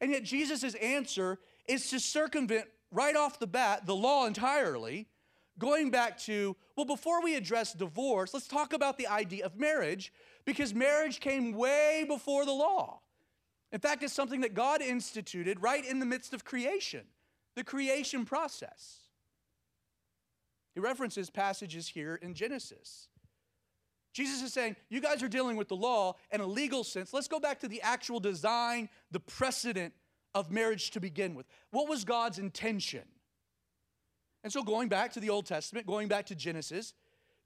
And 0.00 0.10
yet 0.10 0.24
Jesus' 0.24 0.74
answer 0.74 1.38
is 1.68 1.90
to 1.90 2.00
circumvent 2.00 2.66
right 2.90 3.16
off 3.16 3.38
the 3.38 3.46
bat 3.46 3.86
the 3.86 3.94
law 3.94 4.26
entirely, 4.26 5.06
going 5.58 5.90
back 5.90 6.18
to, 6.18 6.56
well, 6.76 6.86
before 6.86 7.22
we 7.22 7.34
address 7.34 7.72
divorce, 7.72 8.34
let's 8.34 8.48
talk 8.48 8.72
about 8.72 8.98
the 8.98 9.06
idea 9.06 9.44
of 9.44 9.58
marriage, 9.58 10.12
because 10.44 10.74
marriage 10.74 11.20
came 11.20 11.52
way 11.52 12.04
before 12.06 12.44
the 12.44 12.52
law. 12.52 13.00
In 13.72 13.80
fact, 13.80 14.02
it's 14.02 14.12
something 14.12 14.42
that 14.42 14.54
God 14.54 14.80
instituted 14.80 15.62
right 15.62 15.84
in 15.84 15.98
the 15.98 16.06
midst 16.06 16.32
of 16.32 16.44
creation, 16.44 17.02
the 17.54 17.64
creation 17.64 18.24
process. 18.24 19.05
He 20.76 20.80
references 20.80 21.30
passages 21.30 21.88
here 21.88 22.16
in 22.20 22.34
Genesis. 22.34 23.08
Jesus 24.12 24.42
is 24.42 24.52
saying, 24.52 24.76
You 24.90 25.00
guys 25.00 25.22
are 25.22 25.28
dealing 25.28 25.56
with 25.56 25.68
the 25.68 25.74
law 25.74 26.16
in 26.30 26.42
a 26.42 26.46
legal 26.46 26.84
sense. 26.84 27.14
Let's 27.14 27.28
go 27.28 27.40
back 27.40 27.60
to 27.60 27.68
the 27.68 27.80
actual 27.80 28.20
design, 28.20 28.90
the 29.10 29.18
precedent 29.18 29.94
of 30.34 30.50
marriage 30.50 30.90
to 30.90 31.00
begin 31.00 31.34
with. 31.34 31.46
What 31.70 31.88
was 31.88 32.04
God's 32.04 32.38
intention? 32.38 33.04
And 34.44 34.52
so, 34.52 34.62
going 34.62 34.90
back 34.90 35.14
to 35.14 35.20
the 35.20 35.30
Old 35.30 35.46
Testament, 35.46 35.86
going 35.86 36.08
back 36.08 36.26
to 36.26 36.34
Genesis, 36.34 36.92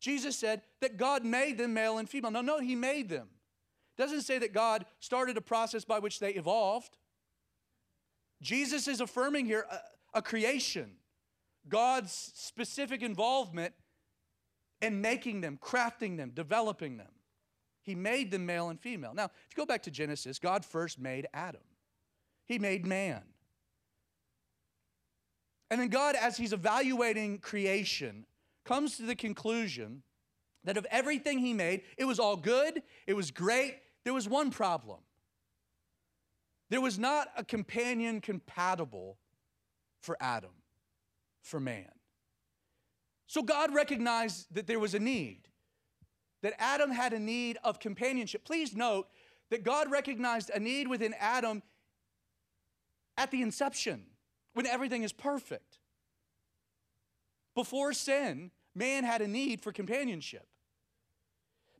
Jesus 0.00 0.36
said 0.36 0.62
that 0.80 0.96
God 0.96 1.24
made 1.24 1.56
them 1.56 1.72
male 1.72 1.98
and 1.98 2.10
female. 2.10 2.32
No, 2.32 2.40
no, 2.40 2.58
He 2.58 2.74
made 2.74 3.08
them. 3.08 3.28
Doesn't 3.96 4.22
say 4.22 4.38
that 4.38 4.52
God 4.52 4.86
started 4.98 5.36
a 5.36 5.40
process 5.40 5.84
by 5.84 6.00
which 6.00 6.18
they 6.18 6.32
evolved. 6.32 6.98
Jesus 8.42 8.88
is 8.88 9.00
affirming 9.00 9.46
here 9.46 9.66
a, 9.70 10.18
a 10.18 10.22
creation, 10.22 10.96
God's 11.70 12.32
specific 12.34 13.02
involvement 13.02 13.72
in 14.82 15.00
making 15.00 15.40
them, 15.40 15.58
crafting 15.60 16.18
them, 16.18 16.32
developing 16.34 16.98
them. 16.98 17.08
He 17.82 17.94
made 17.94 18.30
them 18.30 18.44
male 18.44 18.68
and 18.68 18.78
female. 18.78 19.14
Now, 19.14 19.24
if 19.24 19.30
you 19.50 19.56
go 19.56 19.64
back 19.64 19.82
to 19.84 19.90
Genesis, 19.90 20.38
God 20.38 20.64
first 20.64 20.98
made 20.98 21.26
Adam, 21.32 21.62
He 22.46 22.58
made 22.58 22.86
man. 22.86 23.22
And 25.70 25.80
then 25.80 25.88
God, 25.88 26.16
as 26.20 26.36
He's 26.36 26.52
evaluating 26.52 27.38
creation, 27.38 28.26
comes 28.64 28.98
to 28.98 29.04
the 29.04 29.14
conclusion 29.14 30.02
that 30.64 30.76
of 30.76 30.86
everything 30.90 31.38
He 31.38 31.54
made, 31.54 31.82
it 31.96 32.04
was 32.04 32.18
all 32.18 32.36
good, 32.36 32.82
it 33.06 33.14
was 33.14 33.30
great. 33.30 33.78
There 34.04 34.12
was 34.14 34.28
one 34.28 34.50
problem 34.50 34.98
there 36.70 36.80
was 36.80 36.98
not 36.98 37.28
a 37.36 37.44
companion 37.44 38.20
compatible 38.20 39.18
for 40.00 40.16
Adam, 40.20 40.50
for 41.42 41.60
man. 41.60 41.90
So 43.26 43.42
God 43.42 43.74
recognized 43.74 44.54
that 44.54 44.66
there 44.66 44.80
was 44.80 44.94
a 44.94 44.98
need, 44.98 45.42
that 46.42 46.54
Adam 46.58 46.90
had 46.90 47.12
a 47.12 47.18
need 47.18 47.58
of 47.62 47.78
companionship. 47.78 48.44
Please 48.44 48.74
note 48.74 49.08
that 49.50 49.62
God 49.62 49.90
recognized 49.90 50.50
a 50.50 50.58
need 50.58 50.88
within 50.88 51.14
Adam 51.18 51.62
at 53.16 53.30
the 53.30 53.42
inception 53.42 54.06
when 54.54 54.66
everything 54.66 55.02
is 55.02 55.12
perfect. 55.12 55.78
Before 57.54 57.92
sin, 57.92 58.50
man 58.74 59.04
had 59.04 59.22
a 59.22 59.28
need 59.28 59.60
for 59.60 59.72
companionship. 59.72 60.46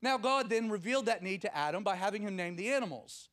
Now, 0.03 0.19
God 0.19 0.49
then 0.49 0.71
revealed 0.71 1.07
that 1.07 1.23
need 1.23 1.43
to 1.43 1.57
Adam 1.57 1.83
by 1.85 1.97
having 1.97 2.23
him 2.23 2.37
name 2.37 2.57
the 2.57 2.71
animals. 2.71 3.29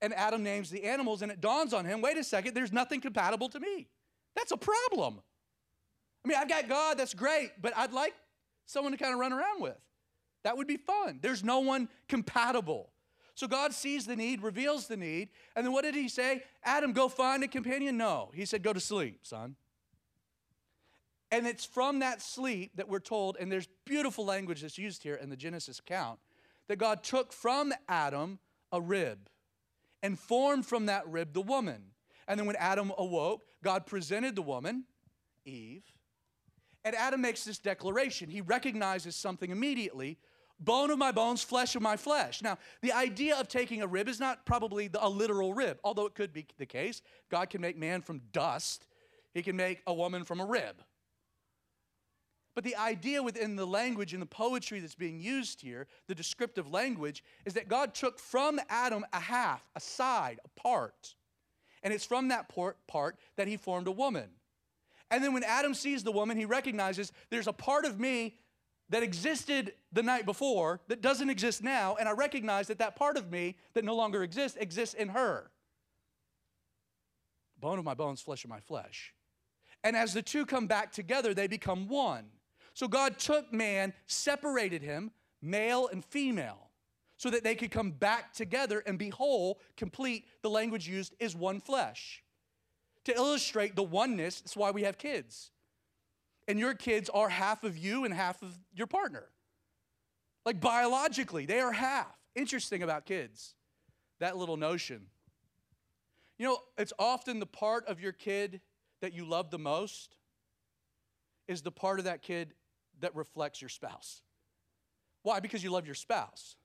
And 0.00 0.14
Adam 0.14 0.42
names 0.42 0.70
the 0.70 0.84
animals, 0.84 1.22
and 1.22 1.32
it 1.32 1.40
dawns 1.40 1.72
on 1.72 1.84
him 1.84 2.00
wait 2.02 2.16
a 2.16 2.24
second, 2.24 2.54
there's 2.54 2.72
nothing 2.72 3.00
compatible 3.00 3.48
to 3.48 3.60
me. 3.60 3.88
That's 4.36 4.52
a 4.52 4.56
problem. 4.56 5.20
I 6.24 6.28
mean, 6.28 6.38
I've 6.38 6.48
got 6.48 6.68
God, 6.68 6.98
that's 6.98 7.14
great, 7.14 7.50
but 7.60 7.76
I'd 7.76 7.92
like 7.92 8.14
someone 8.66 8.92
to 8.92 8.98
kind 8.98 9.12
of 9.12 9.20
run 9.20 9.32
around 9.32 9.60
with. 9.60 9.76
That 10.42 10.56
would 10.56 10.66
be 10.66 10.76
fun. 10.76 11.18
There's 11.22 11.44
no 11.44 11.60
one 11.60 11.88
compatible. 12.08 12.90
So 13.34 13.48
God 13.48 13.72
sees 13.72 14.06
the 14.06 14.14
need, 14.14 14.42
reveals 14.42 14.86
the 14.86 14.96
need, 14.96 15.30
and 15.56 15.66
then 15.66 15.72
what 15.72 15.82
did 15.82 15.94
he 15.94 16.08
say? 16.08 16.44
Adam, 16.62 16.92
go 16.92 17.08
find 17.08 17.42
a 17.42 17.48
companion? 17.48 17.96
No. 17.96 18.30
He 18.34 18.44
said, 18.44 18.62
go 18.62 18.72
to 18.72 18.80
sleep, 18.80 19.20
son. 19.22 19.56
And 21.32 21.46
it's 21.46 21.64
from 21.64 21.98
that 21.98 22.22
sleep 22.22 22.76
that 22.76 22.88
we're 22.88 23.00
told, 23.00 23.36
and 23.40 23.50
there's 23.50 23.68
beautiful 23.84 24.24
language 24.24 24.60
that's 24.60 24.78
used 24.78 25.02
here 25.02 25.16
in 25.16 25.30
the 25.30 25.36
Genesis 25.36 25.80
account, 25.80 26.20
that 26.68 26.76
God 26.76 27.02
took 27.02 27.32
from 27.32 27.72
Adam 27.88 28.38
a 28.70 28.80
rib 28.80 29.28
and 30.02 30.18
formed 30.18 30.64
from 30.64 30.86
that 30.86 31.06
rib 31.08 31.32
the 31.32 31.42
woman. 31.42 31.82
And 32.28 32.38
then 32.38 32.46
when 32.46 32.56
Adam 32.56 32.92
awoke, 32.96 33.42
God 33.62 33.84
presented 33.84 34.36
the 34.36 34.42
woman, 34.42 34.84
Eve, 35.44 35.84
and 36.84 36.94
Adam 36.94 37.20
makes 37.20 37.44
this 37.44 37.58
declaration. 37.58 38.28
He 38.28 38.40
recognizes 38.40 39.16
something 39.16 39.50
immediately 39.50 40.18
bone 40.60 40.90
of 40.90 40.98
my 40.98 41.12
bones, 41.12 41.42
flesh 41.42 41.74
of 41.74 41.82
my 41.82 41.96
flesh. 41.96 42.42
Now, 42.42 42.58
the 42.80 42.92
idea 42.92 43.36
of 43.36 43.48
taking 43.48 43.82
a 43.82 43.86
rib 43.86 44.08
is 44.08 44.20
not 44.20 44.46
probably 44.46 44.90
a 44.98 45.08
literal 45.08 45.52
rib, 45.52 45.78
although 45.84 46.06
it 46.06 46.14
could 46.14 46.32
be 46.32 46.46
the 46.58 46.66
case. 46.66 47.02
God 47.30 47.50
can 47.50 47.60
make 47.60 47.76
man 47.76 48.02
from 48.02 48.20
dust, 48.32 48.86
He 49.32 49.42
can 49.42 49.56
make 49.56 49.82
a 49.86 49.94
woman 49.94 50.24
from 50.24 50.40
a 50.40 50.46
rib. 50.46 50.76
But 52.54 52.62
the 52.62 52.76
idea 52.76 53.20
within 53.20 53.56
the 53.56 53.66
language 53.66 54.12
and 54.12 54.22
the 54.22 54.26
poetry 54.26 54.78
that's 54.78 54.94
being 54.94 55.18
used 55.18 55.60
here, 55.60 55.88
the 56.06 56.14
descriptive 56.14 56.70
language, 56.70 57.24
is 57.44 57.54
that 57.54 57.68
God 57.68 57.94
took 57.94 58.20
from 58.20 58.60
Adam 58.68 59.04
a 59.12 59.18
half, 59.18 59.68
a 59.74 59.80
side, 59.80 60.38
a 60.44 60.60
part. 60.60 61.16
And 61.82 61.92
it's 61.92 62.06
from 62.06 62.28
that 62.28 62.48
part 62.86 63.18
that 63.36 63.48
he 63.48 63.56
formed 63.56 63.88
a 63.88 63.92
woman. 63.92 64.28
And 65.14 65.22
then 65.22 65.32
when 65.32 65.44
Adam 65.44 65.74
sees 65.74 66.02
the 66.02 66.10
woman, 66.10 66.36
he 66.36 66.44
recognizes 66.44 67.12
there's 67.30 67.46
a 67.46 67.52
part 67.52 67.84
of 67.84 68.00
me 68.00 68.34
that 68.88 69.04
existed 69.04 69.72
the 69.92 70.02
night 70.02 70.26
before 70.26 70.80
that 70.88 71.02
doesn't 71.02 71.30
exist 71.30 71.62
now, 71.62 71.94
and 71.94 72.08
I 72.08 72.12
recognize 72.12 72.66
that 72.66 72.80
that 72.80 72.96
part 72.96 73.16
of 73.16 73.30
me 73.30 73.56
that 73.74 73.84
no 73.84 73.94
longer 73.94 74.24
exists 74.24 74.58
exists 74.60 74.92
in 74.92 75.10
her. 75.10 75.52
Bone 77.60 77.78
of 77.78 77.84
my 77.84 77.94
bones, 77.94 78.22
flesh 78.22 78.42
of 78.42 78.50
my 78.50 78.58
flesh. 78.58 79.14
And 79.84 79.94
as 79.94 80.14
the 80.14 80.20
two 80.20 80.44
come 80.44 80.66
back 80.66 80.90
together, 80.90 81.32
they 81.32 81.46
become 81.46 81.86
one. 81.86 82.24
So 82.72 82.88
God 82.88 83.16
took 83.16 83.52
man, 83.52 83.92
separated 84.08 84.82
him, 84.82 85.12
male 85.40 85.86
and 85.86 86.04
female, 86.04 86.70
so 87.18 87.30
that 87.30 87.44
they 87.44 87.54
could 87.54 87.70
come 87.70 87.92
back 87.92 88.32
together 88.32 88.82
and 88.84 88.98
be 88.98 89.10
whole, 89.10 89.60
complete. 89.76 90.24
The 90.42 90.50
language 90.50 90.88
used 90.88 91.14
is 91.20 91.36
one 91.36 91.60
flesh. 91.60 92.23
To 93.04 93.14
illustrate 93.14 93.76
the 93.76 93.82
oneness, 93.82 94.40
that's 94.40 94.56
why 94.56 94.70
we 94.70 94.82
have 94.82 94.98
kids 94.98 95.50
and 96.46 96.58
your 96.58 96.74
kids 96.74 97.10
are 97.10 97.28
half 97.28 97.64
of 97.64 97.76
you 97.76 98.04
and 98.04 98.12
half 98.12 98.42
of 98.42 98.58
your 98.74 98.86
partner. 98.86 99.24
Like 100.44 100.60
biologically, 100.60 101.46
they 101.46 101.60
are 101.60 101.72
half. 101.72 102.14
Interesting 102.34 102.82
about 102.82 103.06
kids, 103.06 103.54
that 104.20 104.36
little 104.36 104.56
notion. 104.56 105.06
You 106.38 106.46
know, 106.46 106.58
it's 106.76 106.92
often 106.98 107.38
the 107.38 107.46
part 107.46 107.86
of 107.86 108.00
your 108.00 108.12
kid 108.12 108.60
that 109.00 109.12
you 109.12 109.24
love 109.24 109.50
the 109.50 109.58
most 109.58 110.16
is 111.46 111.62
the 111.62 111.70
part 111.70 111.98
of 111.98 112.06
that 112.06 112.22
kid 112.22 112.54
that 113.00 113.14
reflects 113.14 113.62
your 113.62 113.68
spouse. 113.68 114.22
Why? 115.22 115.40
Because 115.40 115.62
you 115.62 115.70
love 115.70 115.86
your 115.86 115.94
spouse 115.94 116.56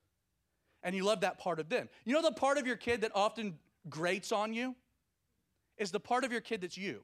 and 0.84 0.96
you 0.96 1.04
love 1.04 1.22
that 1.22 1.38
part 1.38 1.60
of 1.60 1.70
them. 1.70 1.88
You 2.04 2.14
know, 2.14 2.22
the 2.22 2.32
part 2.32 2.58
of 2.58 2.66
your 2.66 2.76
kid 2.76 3.02
that 3.02 3.12
often 3.16 3.60
grates 3.90 4.32
on 4.32 4.54
you 4.54 4.76
is 5.80 5.92
the 5.92 6.00
part 6.00 6.24
of 6.24 6.32
your 6.32 6.42
kid 6.42 6.62
that's 6.62 6.78
you. 6.78 7.02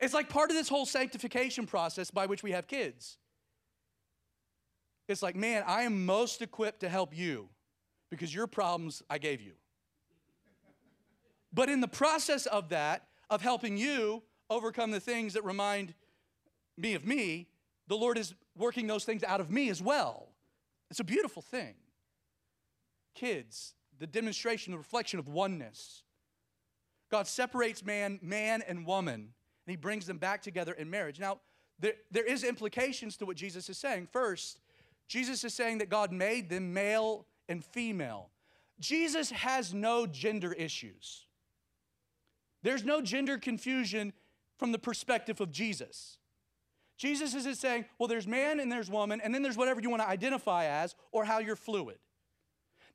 It's 0.00 0.14
like 0.14 0.28
part 0.28 0.50
of 0.50 0.56
this 0.56 0.68
whole 0.68 0.86
sanctification 0.86 1.66
process 1.66 2.10
by 2.10 2.26
which 2.26 2.42
we 2.42 2.52
have 2.52 2.66
kids. 2.66 3.18
It's 5.08 5.22
like, 5.22 5.36
man, 5.36 5.64
I 5.66 5.82
am 5.82 6.06
most 6.06 6.42
equipped 6.42 6.80
to 6.80 6.88
help 6.88 7.16
you 7.16 7.48
because 8.10 8.34
your 8.34 8.46
problems 8.46 9.02
I 9.08 9.18
gave 9.18 9.40
you. 9.40 9.52
But 11.52 11.68
in 11.68 11.80
the 11.80 11.88
process 11.88 12.46
of 12.46 12.68
that, 12.70 13.06
of 13.30 13.42
helping 13.42 13.76
you 13.76 14.22
overcome 14.50 14.90
the 14.90 15.00
things 15.00 15.34
that 15.34 15.44
remind 15.44 15.94
me 16.76 16.94
of 16.94 17.06
me, 17.06 17.48
the 17.88 17.96
Lord 17.96 18.18
is 18.18 18.34
working 18.56 18.86
those 18.86 19.04
things 19.04 19.24
out 19.24 19.40
of 19.40 19.50
me 19.50 19.68
as 19.68 19.82
well. 19.82 20.28
It's 20.90 21.00
a 21.00 21.04
beautiful 21.04 21.42
thing. 21.42 21.74
Kids, 23.14 23.74
the 23.98 24.06
demonstration, 24.06 24.72
the 24.72 24.78
reflection 24.78 25.18
of 25.18 25.26
oneness. 25.28 26.02
God 27.10 27.26
separates 27.26 27.84
man, 27.84 28.18
man 28.22 28.62
and 28.66 28.86
woman, 28.86 29.14
and 29.14 29.70
he 29.70 29.76
brings 29.76 30.06
them 30.06 30.18
back 30.18 30.42
together 30.42 30.72
in 30.72 30.90
marriage. 30.90 31.18
Now, 31.18 31.40
there, 31.78 31.94
there 32.10 32.24
is 32.24 32.44
implications 32.44 33.16
to 33.18 33.26
what 33.26 33.36
Jesus 33.36 33.68
is 33.68 33.78
saying. 33.78 34.08
First, 34.12 34.60
Jesus 35.06 35.44
is 35.44 35.54
saying 35.54 35.78
that 35.78 35.88
God 35.88 36.12
made 36.12 36.50
them 36.50 36.74
male 36.74 37.26
and 37.48 37.64
female. 37.64 38.30
Jesus 38.78 39.30
has 39.30 39.72
no 39.72 40.06
gender 40.06 40.52
issues. 40.52 41.24
There's 42.62 42.84
no 42.84 43.00
gender 43.00 43.38
confusion 43.38 44.12
from 44.58 44.72
the 44.72 44.78
perspective 44.78 45.40
of 45.40 45.50
Jesus. 45.50 46.18
Jesus 46.96 47.34
isn't 47.34 47.56
saying, 47.56 47.84
well, 47.98 48.08
there's 48.08 48.26
man 48.26 48.58
and 48.58 48.70
there's 48.70 48.90
woman, 48.90 49.20
and 49.22 49.32
then 49.32 49.42
there's 49.42 49.56
whatever 49.56 49.80
you 49.80 49.88
want 49.88 50.02
to 50.02 50.08
identify 50.08 50.64
as 50.64 50.96
or 51.12 51.24
how 51.24 51.38
you're 51.38 51.56
fluid. 51.56 51.98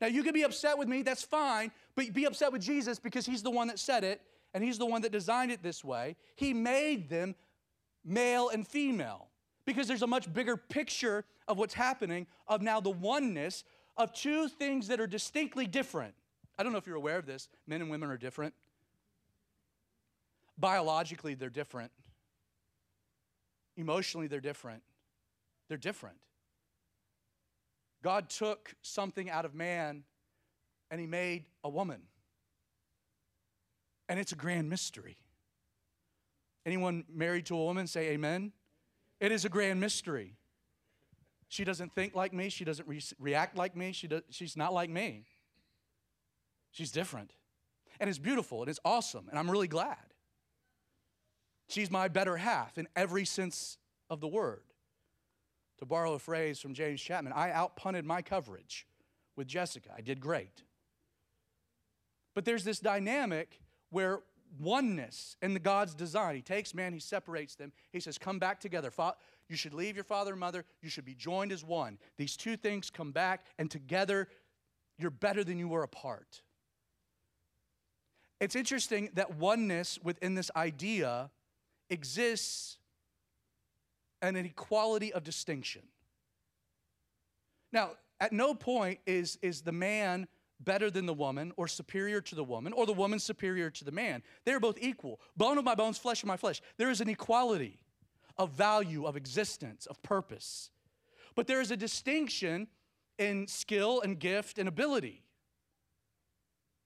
Now, 0.02 0.08
you 0.08 0.24
can 0.24 0.34
be 0.34 0.44
upset 0.44 0.78
with 0.78 0.90
me, 0.90 1.02
that's 1.02 1.24
fine, 1.24 1.72
but 1.96 2.14
be 2.14 2.26
upset 2.26 2.52
with 2.52 2.62
Jesus 2.62 3.00
because 3.00 3.26
he's 3.26 3.44
the 3.44 3.52
one 3.52 3.68
that 3.68 3.80
said 3.80 4.04
it 4.04 4.22
and 4.54 4.64
he's 4.64 4.78
the 4.78 4.86
one 4.86 5.02
that 5.02 5.12
designed 5.12 5.52
it 5.52 5.62
this 5.62 5.84
way. 5.84 6.16
He 6.36 6.54
made 6.54 7.10
them 7.10 7.36
male 8.06 8.50
and 8.50 8.68
female 8.68 9.30
because 9.66 9.88
there's 9.88 10.02
a 10.02 10.08
much 10.08 10.32
bigger 10.34 10.58
picture 10.58 11.26
of 11.48 11.58
what's 11.58 11.74
happening 11.74 12.28
of 12.48 12.62
now 12.62 12.80
the 12.80 12.90
oneness 12.90 13.64
of 13.98 14.14
two 14.14 14.48
things 14.48 14.88
that 14.88 15.00
are 15.00 15.08
distinctly 15.08 15.68
different. 15.68 16.14
I 16.58 16.64
don't 16.64 16.72
know 16.72 16.78
if 16.78 16.88
you're 16.88 16.96
aware 16.96 17.18
of 17.18 17.26
this. 17.26 17.48
Men 17.68 17.82
and 17.82 17.90
women 17.90 18.10
are 18.10 18.18
different. 18.18 18.54
Biologically, 20.58 21.34
they're 21.34 21.50
different. 21.50 21.92
Emotionally, 23.76 24.28
they're 24.28 24.40
different. 24.40 24.84
They're 25.68 25.78
different. 25.78 26.18
God 28.04 28.30
took 28.30 28.76
something 28.82 29.30
out 29.30 29.46
of 29.46 29.56
man 29.56 30.04
and 30.92 31.00
he 31.00 31.08
made 31.08 31.46
a 31.64 31.70
woman. 31.70 32.02
And 34.10 34.20
it's 34.20 34.32
a 34.32 34.36
grand 34.36 34.70
mystery. 34.70 35.18
Anyone 36.66 37.04
married 37.14 37.46
to 37.48 37.56
a 37.56 37.64
woman 37.64 37.88
say 37.88 38.10
amen? 38.10 38.52
It 39.20 39.32
is 39.32 39.46
a 39.46 39.50
grand 39.50 39.80
mystery. 39.80 40.36
She 41.48 41.64
doesn't 41.64 41.94
think 41.94 42.16
like 42.16 42.34
me, 42.34 42.50
she 42.50 42.66
doesn't 42.66 42.88
re- 42.88 43.02
react 43.20 43.58
like 43.58 43.76
me, 43.76 43.92
she 43.92 44.08
does, 44.08 44.22
she's 44.30 44.58
not 44.58 44.74
like 44.74 44.90
me. 44.90 45.26
She's 46.72 46.92
different. 46.92 47.32
And 48.00 48.10
it's 48.10 48.20
beautiful 48.20 48.62
and 48.62 48.70
it's 48.70 48.80
awesome, 48.84 49.28
and 49.30 49.38
I'm 49.38 49.50
really 49.50 49.68
glad. 49.68 50.14
She's 51.68 51.92
my 51.92 52.08
better 52.08 52.38
half 52.38 52.78
in 52.78 52.88
every 52.96 53.26
sense 53.26 53.78
of 54.10 54.20
the 54.20 54.28
word. 54.28 54.64
To 55.80 55.86
borrow 55.86 56.14
a 56.14 56.20
phrase 56.20 56.60
from 56.60 56.74
James 56.74 57.02
Chapman, 57.02 57.34
I 57.34 57.50
outpunted 57.50 58.06
my 58.06 58.22
coverage 58.22 58.88
with 59.36 59.48
Jessica. 59.48 59.90
I 59.96 60.02
did 60.02 60.20
great. 60.20 60.64
But 62.36 62.46
there's 62.46 62.64
this 62.64 62.80
dynamic 62.80 63.60
where 63.90 64.22
oneness 64.60 65.36
in 65.42 65.54
the 65.54 65.60
God's 65.60 65.96
design. 65.96 66.36
He 66.36 66.42
takes 66.42 66.74
man, 66.74 66.94
he 66.94 67.00
separates 67.00 67.56
them. 67.56 67.72
He 67.92 68.00
says, 68.00 68.18
Come 68.18 68.40
back 68.40 68.60
together. 68.60 68.92
You 69.50 69.56
should 69.56 69.74
leave 69.74 69.96
your 69.96 70.04
father 70.04 70.32
and 70.32 70.40
mother. 70.40 70.66
You 70.82 70.90
should 70.90 71.06
be 71.06 71.16
joined 71.16 71.52
as 71.52 71.64
one. 71.64 71.98
These 72.18 72.38
two 72.38 72.56
things 72.58 72.90
come 72.90 73.12
back, 73.12 73.46
and 73.58 73.70
together 73.70 74.28
you're 74.98 75.12
better 75.12 75.44
than 75.44 75.58
you 75.58 75.68
were 75.68 75.84
apart. 75.84 76.42
It's 78.40 78.56
interesting 78.56 79.10
that 79.14 79.38
oneness 79.38 80.00
within 80.04 80.36
this 80.36 80.52
idea 80.56 81.30
exists 81.90 82.78
an 84.22 84.36
equality 84.36 85.14
of 85.14 85.24
distinction. 85.24 85.84
Now, 87.72 87.92
at 88.20 88.32
no 88.32 88.54
point 88.54 89.00
is, 89.06 89.38
is 89.42 89.62
the 89.62 89.72
man 89.72 90.28
better 90.64 90.90
than 90.90 91.06
the 91.06 91.14
woman 91.14 91.52
or 91.58 91.68
superior 91.68 92.22
to 92.22 92.36
the 92.36 92.44
woman 92.44 92.74
or 92.74 92.86
the 92.86 92.94
woman 92.94 93.20
superior 93.20 93.70
to 93.70 93.84
the 93.84 93.92
man. 93.92 94.24
They're 94.46 94.60
both 94.60 94.78
equal. 94.80 95.20
Bone 95.36 95.58
of 95.58 95.66
my 95.66 95.76
bones, 95.76 95.98
flesh 95.98 96.24
of 96.24 96.28
my 96.28 96.38
flesh. 96.38 96.62
There 96.78 96.90
is 96.90 97.02
an 97.02 97.10
equality 97.10 97.80
of 98.38 98.52
value, 98.52 99.06
of 99.06 99.16
existence, 99.16 99.86
of 99.86 100.02
purpose. 100.02 100.72
But 101.36 101.48
there 101.48 101.62
is 101.62 101.72
a 101.72 101.78
distinction 101.78 102.68
in 103.18 103.48
skill 103.48 104.02
and 104.02 104.20
gift 104.20 104.58
and 104.58 104.68
ability, 104.68 105.24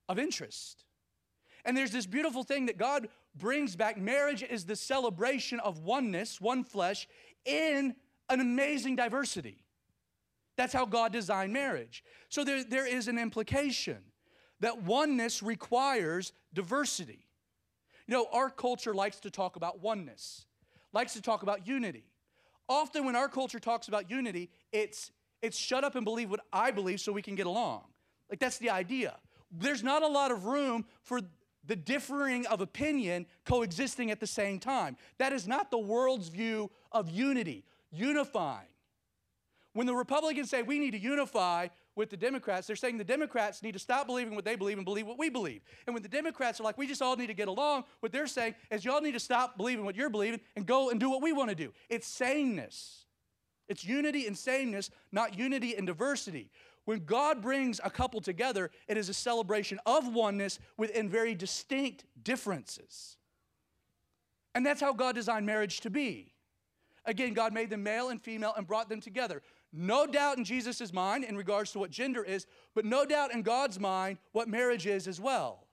of 0.08 0.18
interest. 0.18 0.84
And 1.64 1.76
there's 1.76 1.90
this 1.90 2.06
beautiful 2.06 2.44
thing 2.44 2.66
that 2.66 2.78
God 2.78 3.08
brings 3.34 3.76
back. 3.76 3.98
Marriage 3.98 4.42
is 4.42 4.64
the 4.64 4.76
celebration 4.76 5.60
of 5.60 5.80
oneness, 5.80 6.40
one 6.40 6.64
flesh, 6.64 7.06
in 7.44 7.94
an 8.28 8.40
amazing 8.40 8.96
diversity. 8.96 9.64
That's 10.58 10.72
how 10.72 10.86
God 10.86 11.12
designed 11.12 11.52
marriage. 11.52 12.02
So 12.28 12.42
there, 12.42 12.64
there 12.64 12.84
is 12.84 13.06
an 13.06 13.16
implication 13.16 13.98
that 14.58 14.82
oneness 14.82 15.40
requires 15.40 16.32
diversity. 16.52 17.28
You 18.08 18.14
know, 18.14 18.26
our 18.32 18.50
culture 18.50 18.92
likes 18.92 19.20
to 19.20 19.30
talk 19.30 19.54
about 19.54 19.80
oneness, 19.80 20.46
likes 20.92 21.12
to 21.12 21.22
talk 21.22 21.44
about 21.44 21.68
unity. 21.68 22.02
Often, 22.68 23.06
when 23.06 23.14
our 23.14 23.28
culture 23.28 23.60
talks 23.60 23.86
about 23.86 24.10
unity, 24.10 24.50
it's, 24.72 25.12
it's 25.42 25.56
shut 25.56 25.84
up 25.84 25.94
and 25.94 26.04
believe 26.04 26.28
what 26.28 26.40
I 26.52 26.72
believe 26.72 27.00
so 27.00 27.12
we 27.12 27.22
can 27.22 27.36
get 27.36 27.46
along. 27.46 27.84
Like, 28.28 28.40
that's 28.40 28.58
the 28.58 28.70
idea. 28.70 29.16
There's 29.52 29.84
not 29.84 30.02
a 30.02 30.08
lot 30.08 30.32
of 30.32 30.44
room 30.44 30.86
for 31.04 31.20
the 31.64 31.76
differing 31.76 32.46
of 32.46 32.60
opinion 32.60 33.26
coexisting 33.44 34.10
at 34.10 34.18
the 34.18 34.26
same 34.26 34.58
time. 34.58 34.96
That 35.18 35.32
is 35.32 35.46
not 35.46 35.70
the 35.70 35.78
world's 35.78 36.28
view 36.28 36.72
of 36.90 37.08
unity, 37.10 37.64
unifying. 37.92 38.66
When 39.78 39.86
the 39.86 39.94
Republicans 39.94 40.50
say 40.50 40.62
we 40.62 40.80
need 40.80 40.90
to 40.90 40.98
unify 40.98 41.68
with 41.94 42.10
the 42.10 42.16
Democrats, 42.16 42.66
they're 42.66 42.74
saying 42.74 42.98
the 42.98 43.04
Democrats 43.04 43.62
need 43.62 43.74
to 43.74 43.78
stop 43.78 44.08
believing 44.08 44.34
what 44.34 44.44
they 44.44 44.56
believe 44.56 44.76
and 44.76 44.84
believe 44.84 45.06
what 45.06 45.20
we 45.20 45.28
believe. 45.28 45.60
And 45.86 45.94
when 45.94 46.02
the 46.02 46.08
Democrats 46.08 46.58
are 46.58 46.64
like, 46.64 46.76
we 46.76 46.88
just 46.88 47.00
all 47.00 47.14
need 47.14 47.28
to 47.28 47.32
get 47.32 47.46
along, 47.46 47.84
what 48.00 48.10
they're 48.10 48.26
saying 48.26 48.56
is 48.72 48.84
y'all 48.84 49.00
need 49.00 49.12
to 49.12 49.20
stop 49.20 49.56
believing 49.56 49.84
what 49.84 49.94
you're 49.94 50.10
believing 50.10 50.40
and 50.56 50.66
go 50.66 50.90
and 50.90 50.98
do 50.98 51.08
what 51.08 51.22
we 51.22 51.32
want 51.32 51.50
to 51.50 51.54
do. 51.54 51.72
It's 51.88 52.08
sameness. 52.08 53.04
It's 53.68 53.84
unity 53.84 54.26
and 54.26 54.36
sameness, 54.36 54.90
not 55.12 55.38
unity 55.38 55.76
and 55.76 55.86
diversity. 55.86 56.50
When 56.84 57.04
God 57.04 57.40
brings 57.40 57.80
a 57.84 57.88
couple 57.88 58.20
together, 58.20 58.72
it 58.88 58.96
is 58.96 59.08
a 59.08 59.14
celebration 59.14 59.78
of 59.86 60.12
oneness 60.12 60.58
within 60.76 61.08
very 61.08 61.36
distinct 61.36 62.04
differences. 62.24 63.16
And 64.56 64.66
that's 64.66 64.80
how 64.80 64.92
God 64.92 65.14
designed 65.14 65.46
marriage 65.46 65.82
to 65.82 65.90
be. 65.90 66.32
Again, 67.04 67.32
God 67.32 67.54
made 67.54 67.70
them 67.70 67.82
male 67.82 68.10
and 68.10 68.20
female 68.20 68.52
and 68.56 68.66
brought 68.66 68.88
them 68.88 69.00
together. 69.00 69.40
No 69.72 70.06
doubt 70.06 70.38
in 70.38 70.44
Jesus' 70.44 70.92
mind 70.92 71.24
in 71.24 71.36
regards 71.36 71.72
to 71.72 71.78
what 71.78 71.90
gender 71.90 72.24
is, 72.24 72.46
but 72.74 72.84
no 72.84 73.04
doubt 73.04 73.32
in 73.32 73.42
God's 73.42 73.78
mind 73.78 74.18
what 74.32 74.48
marriage 74.48 74.86
is 74.86 75.06
as 75.06 75.20
well. 75.20 75.66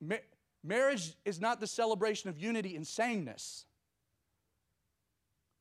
Ma- 0.00 0.16
marriage 0.64 1.14
is 1.24 1.40
not 1.40 1.60
the 1.60 1.66
celebration 1.66 2.28
of 2.28 2.38
unity 2.38 2.74
and 2.74 2.86
sameness, 2.86 3.66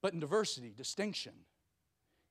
but 0.01 0.13
in 0.13 0.19
diversity, 0.19 0.73
distinction. 0.75 1.33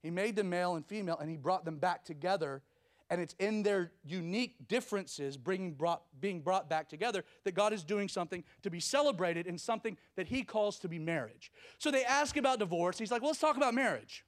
He 0.03 0.11
made 0.11 0.37
them 0.37 0.49
male 0.49 0.75
and 0.75 0.87
female, 0.87 1.19
and 1.19 1.31
he 1.31 1.37
brought 1.37 1.65
them 1.65 1.79
back 1.79 2.05
together. 2.05 2.63
And 3.11 3.21
it's 3.21 3.35
in 3.39 3.63
their 3.63 3.93
unique 4.05 4.69
differences 4.69 5.37
bringing 5.37 5.73
brought, 5.73 6.03
being 6.21 6.41
brought 6.41 6.69
back 6.69 6.89
together 6.89 7.25
that 7.45 7.55
God 7.55 7.73
is 7.73 7.83
doing 7.83 8.09
something 8.09 8.45
to 8.63 8.71
be 8.71 8.81
celebrated 8.81 9.47
in 9.47 9.57
something 9.57 9.97
that 10.17 10.29
he 10.29 10.43
calls 10.43 10.79
to 10.81 10.89
be 10.89 10.99
marriage. 10.99 11.51
So 11.79 11.91
they 11.91 12.05
ask 12.05 12.37
about 12.37 12.59
divorce. 12.59 12.99
He's 12.99 13.11
like, 13.11 13.23
well, 13.23 13.31
let's 13.31 13.41
talk 13.41 13.57
about 13.57 13.75
marriage. 13.75 14.25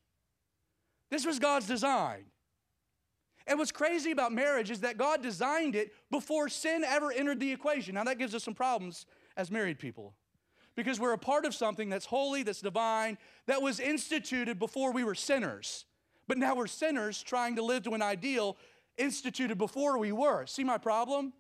This 1.11 1.27
was 1.27 1.39
God's 1.39 1.67
design. 1.67 2.25
And 3.47 3.59
what's 3.59 3.73
crazy 3.73 4.13
about 4.13 4.33
marriage 4.33 4.71
is 4.71 4.81
that 4.81 4.97
God 4.97 5.23
designed 5.23 5.75
it 5.75 5.93
before 6.11 6.49
sin 6.49 6.85
ever 6.85 7.13
entered 7.13 7.41
the 7.41 7.53
equation. 7.53 7.95
Now, 7.95 8.05
that 8.05 8.19
gives 8.19 8.35
us 8.35 8.45
some 8.45 8.55
problems 8.55 9.07
as 9.37 9.51
married 9.51 9.79
people 9.79 10.15
because 10.77 11.01
we're 11.01 11.13
a 11.13 11.19
part 11.19 11.45
of 11.45 11.55
something 11.55 11.89
that's 11.89 12.07
holy, 12.07 12.43
that's 12.43 12.61
divine, 12.61 13.19
that 13.47 13.61
was 13.61 13.81
instituted 13.81 14.59
before 14.59 14.93
we 14.93 15.05
were 15.05 15.15
sinners. 15.15 15.85
But 16.31 16.39
now 16.39 16.55
we're 16.55 16.69
sinners 16.69 17.25
trying 17.25 17.57
to 17.57 17.63
live 17.65 17.83
to 17.83 17.91
an 17.95 18.03
ideal 18.03 18.57
instituted 18.97 19.59
before 19.59 19.99
we 19.99 20.13
were. 20.13 20.47
See 20.47 20.63
my 20.63 20.79
problem? 20.79 21.33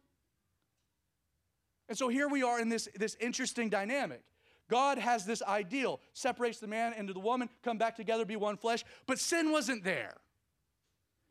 And 1.88 1.96
so 1.96 2.08
here 2.08 2.26
we 2.26 2.42
are 2.42 2.58
in 2.58 2.68
this, 2.68 2.88
this 2.96 3.16
interesting 3.20 3.68
dynamic. 3.68 4.24
God 4.68 4.98
has 4.98 5.24
this 5.24 5.42
ideal, 5.42 6.00
separates 6.12 6.58
the 6.58 6.66
man 6.66 6.92
into 6.94 7.12
the 7.12 7.20
woman, 7.20 7.48
come 7.62 7.78
back 7.78 7.94
together, 7.94 8.24
be 8.24 8.34
one 8.34 8.56
flesh, 8.56 8.82
but 9.06 9.20
sin 9.20 9.52
wasn't 9.52 9.84
there. 9.84 10.16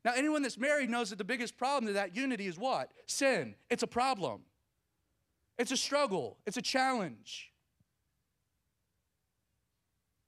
Now, 0.06 0.14
anyone 0.16 0.42
that's 0.42 0.58
married 0.58 0.90
knows 0.90 1.10
that 1.10 1.18
the 1.18 1.26
biggest 1.26 1.58
problem 1.58 1.88
to 1.88 1.94
that 1.96 2.16
unity 2.16 2.48
is 2.48 2.58
what? 2.58 2.94
Sin. 3.08 3.56
It's 3.70 3.84
a 3.84 3.88
problem, 3.88 4.44
it's 5.58 5.74
a 5.74 5.78
struggle, 5.78 6.38
it's 6.46 6.56
a 6.56 6.62
challenge. 6.62 7.52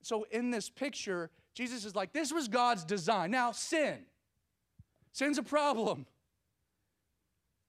So, 0.01 0.25
in 0.31 0.51
this 0.51 0.69
picture, 0.69 1.29
Jesus 1.53 1.85
is 1.85 1.95
like, 1.95 2.13
this 2.13 2.31
was 2.31 2.47
God's 2.47 2.83
design. 2.85 3.31
Now, 3.31 3.51
sin. 3.51 3.99
Sin's 5.11 5.37
a 5.37 5.43
problem. 5.43 6.05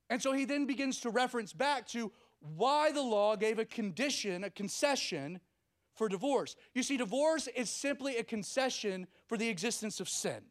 And 0.09 0.23
so 0.23 0.33
he 0.33 0.45
then 0.45 0.67
begins 0.67 1.01
to 1.01 1.11
reference 1.11 1.53
back 1.53 1.89
to 1.89 2.13
why 2.41 2.93
the 2.93 3.03
law 3.03 3.37
gave 3.37 3.59
a 3.59 3.65
condition, 3.65 4.45
a 4.45 4.51
concession 4.51 5.41
for 5.95 6.09
divorce. 6.09 6.57
You 6.75 6.83
see, 6.83 6.97
divorce 6.97 7.49
is 7.49 7.71
simply 7.71 8.17
a 8.17 8.25
concession 8.25 9.07
for 9.27 9.37
the 9.37 9.49
existence 9.49 10.01
of 10.01 10.09
sin. 10.09 10.43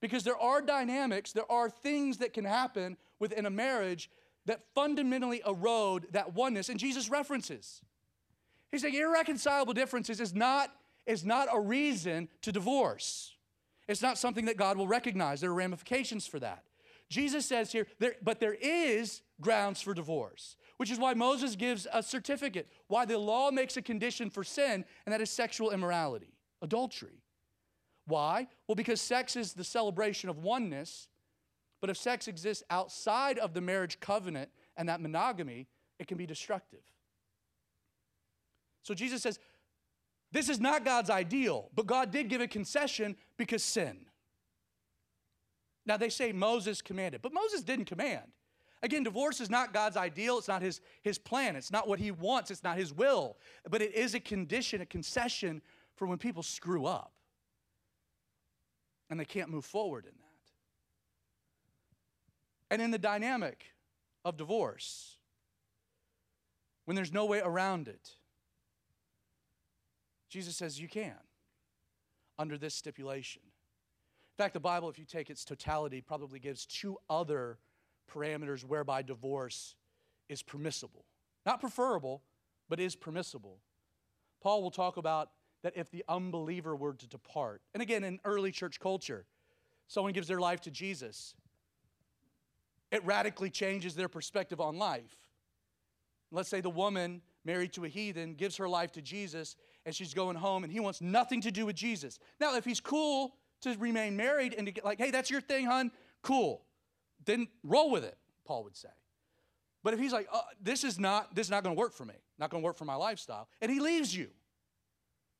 Because 0.00 0.24
there 0.24 0.36
are 0.36 0.60
dynamics, 0.60 1.32
there 1.32 1.50
are 1.50 1.70
things 1.70 2.18
that 2.18 2.32
can 2.32 2.44
happen 2.44 2.96
within 3.20 3.46
a 3.46 3.50
marriage 3.50 4.10
that 4.46 4.60
fundamentally 4.74 5.42
erode 5.46 6.06
that 6.12 6.34
oneness. 6.34 6.68
And 6.68 6.78
Jesus 6.78 7.08
references. 7.08 7.80
He's 8.70 8.82
saying 8.82 8.94
irreconcilable 8.94 9.74
differences 9.74 10.20
is 10.20 10.34
not, 10.34 10.70
is 11.06 11.24
not 11.24 11.48
a 11.50 11.60
reason 11.60 12.28
to 12.42 12.52
divorce. 12.52 13.34
It's 13.88 14.02
not 14.02 14.18
something 14.18 14.44
that 14.46 14.56
God 14.56 14.76
will 14.76 14.86
recognize. 14.86 15.40
There 15.40 15.50
are 15.50 15.54
ramifications 15.54 16.26
for 16.26 16.38
that. 16.40 16.64
Jesus 17.08 17.44
says 17.44 17.72
here, 17.72 17.86
there, 17.98 18.14
but 18.22 18.40
there 18.40 18.54
is 18.54 19.22
grounds 19.40 19.82
for 19.82 19.92
divorce, 19.92 20.56
which 20.78 20.90
is 20.90 20.98
why 20.98 21.12
Moses 21.12 21.56
gives 21.56 21.86
a 21.92 22.02
certificate, 22.02 22.68
why 22.86 23.04
the 23.04 23.18
law 23.18 23.50
makes 23.50 23.76
a 23.76 23.82
condition 23.82 24.30
for 24.30 24.42
sin, 24.42 24.84
and 25.04 25.12
that 25.12 25.20
is 25.20 25.28
sexual 25.28 25.72
immorality, 25.72 26.32
adultery. 26.62 27.22
Why? 28.06 28.48
Well, 28.66 28.76
because 28.76 29.00
sex 29.00 29.36
is 29.36 29.52
the 29.52 29.64
celebration 29.64 30.30
of 30.30 30.38
oneness, 30.38 31.08
but 31.80 31.90
if 31.90 31.96
sex 31.96 32.28
exists 32.28 32.62
outside 32.70 33.38
of 33.38 33.52
the 33.52 33.60
marriage 33.60 34.00
covenant 34.00 34.48
and 34.76 34.88
that 34.88 35.00
monogamy, 35.00 35.66
it 35.98 36.06
can 36.06 36.16
be 36.16 36.26
destructive. 36.26 36.82
So 38.82 38.94
Jesus 38.94 39.22
says, 39.22 39.38
this 40.32 40.48
is 40.48 40.58
not 40.58 40.84
God's 40.84 41.10
ideal, 41.10 41.70
but 41.74 41.86
God 41.86 42.10
did 42.10 42.28
give 42.28 42.40
a 42.40 42.48
concession 42.48 43.16
because 43.36 43.62
sin. 43.62 44.06
Now 45.84 45.96
they 45.96 46.08
say 46.08 46.32
Moses 46.32 46.80
commanded, 46.80 47.22
but 47.22 47.34
Moses 47.34 47.62
didn't 47.62 47.84
command. 47.84 48.32
Again, 48.82 49.04
divorce 49.04 49.40
is 49.40 49.50
not 49.50 49.72
God's 49.72 49.96
ideal, 49.96 50.38
it's 50.38 50.48
not 50.48 50.62
his, 50.62 50.80
his 51.02 51.18
plan, 51.18 51.54
it's 51.54 51.70
not 51.70 51.86
what 51.86 52.00
he 52.00 52.10
wants, 52.10 52.50
it's 52.50 52.64
not 52.64 52.76
his 52.76 52.92
will, 52.92 53.36
but 53.70 53.80
it 53.80 53.94
is 53.94 54.14
a 54.14 54.20
condition, 54.20 54.80
a 54.80 54.86
concession 54.86 55.62
for 55.94 56.06
when 56.06 56.18
people 56.18 56.42
screw 56.42 56.86
up 56.86 57.12
and 59.08 59.20
they 59.20 59.24
can't 59.24 59.50
move 59.50 59.64
forward 59.64 60.04
in 60.06 60.12
that. 60.18 60.26
And 62.72 62.82
in 62.82 62.90
the 62.90 62.98
dynamic 62.98 63.66
of 64.24 64.36
divorce, 64.36 65.18
when 66.86 66.94
there's 66.96 67.12
no 67.12 67.26
way 67.26 67.40
around 67.40 67.86
it, 67.86 68.16
Jesus 70.32 70.56
says 70.56 70.80
you 70.80 70.88
can 70.88 71.12
under 72.38 72.56
this 72.56 72.74
stipulation. 72.74 73.42
In 73.44 74.42
fact, 74.42 74.54
the 74.54 74.60
Bible, 74.60 74.88
if 74.88 74.98
you 74.98 75.04
take 75.04 75.28
its 75.28 75.44
totality, 75.44 76.00
probably 76.00 76.38
gives 76.38 76.64
two 76.64 76.96
other 77.10 77.58
parameters 78.10 78.64
whereby 78.64 79.02
divorce 79.02 79.74
is 80.30 80.42
permissible. 80.42 81.04
Not 81.44 81.60
preferable, 81.60 82.22
but 82.70 82.80
is 82.80 82.96
permissible. 82.96 83.58
Paul 84.42 84.62
will 84.62 84.70
talk 84.70 84.96
about 84.96 85.28
that 85.62 85.74
if 85.76 85.90
the 85.90 86.02
unbeliever 86.08 86.74
were 86.74 86.94
to 86.94 87.06
depart, 87.06 87.60
and 87.74 87.82
again, 87.82 88.02
in 88.02 88.18
early 88.24 88.52
church 88.52 88.80
culture, 88.80 89.26
someone 89.86 90.14
gives 90.14 90.28
their 90.28 90.40
life 90.40 90.62
to 90.62 90.70
Jesus, 90.70 91.34
it 92.90 93.04
radically 93.04 93.50
changes 93.50 93.94
their 93.94 94.08
perspective 94.08 94.62
on 94.62 94.78
life. 94.78 95.14
Let's 96.30 96.48
say 96.48 96.62
the 96.62 96.70
woman 96.70 97.20
married 97.44 97.74
to 97.74 97.84
a 97.84 97.88
heathen 97.88 98.32
gives 98.32 98.56
her 98.56 98.68
life 98.68 98.92
to 98.92 99.02
Jesus 99.02 99.56
and 99.84 99.94
she's 99.94 100.14
going 100.14 100.36
home 100.36 100.64
and 100.64 100.72
he 100.72 100.80
wants 100.80 101.00
nothing 101.00 101.40
to 101.42 101.50
do 101.50 101.66
with 101.66 101.76
Jesus. 101.76 102.18
Now, 102.40 102.56
if 102.56 102.64
he's 102.64 102.80
cool 102.80 103.34
to 103.62 103.76
remain 103.78 104.16
married 104.16 104.54
and 104.56 104.66
to 104.66 104.72
get 104.72 104.84
like, 104.84 104.98
hey, 104.98 105.10
that's 105.10 105.30
your 105.30 105.40
thing, 105.40 105.66
hon, 105.66 105.90
cool. 106.22 106.64
Then 107.24 107.48
roll 107.62 107.90
with 107.90 108.04
it, 108.04 108.16
Paul 108.44 108.64
would 108.64 108.76
say. 108.76 108.88
But 109.82 109.94
if 109.94 110.00
he's 110.00 110.12
like, 110.12 110.28
oh, 110.32 110.42
this 110.60 110.84
is 110.84 110.98
not, 110.98 111.34
this 111.34 111.46
is 111.46 111.50
not 111.50 111.64
going 111.64 111.74
to 111.74 111.78
work 111.78 111.92
for 111.92 112.04
me, 112.04 112.14
not 112.38 112.50
going 112.50 112.62
to 112.62 112.64
work 112.64 112.76
for 112.76 112.84
my 112.84 112.94
lifestyle, 112.94 113.48
and 113.60 113.70
he 113.70 113.80
leaves 113.80 114.14
you, 114.14 114.28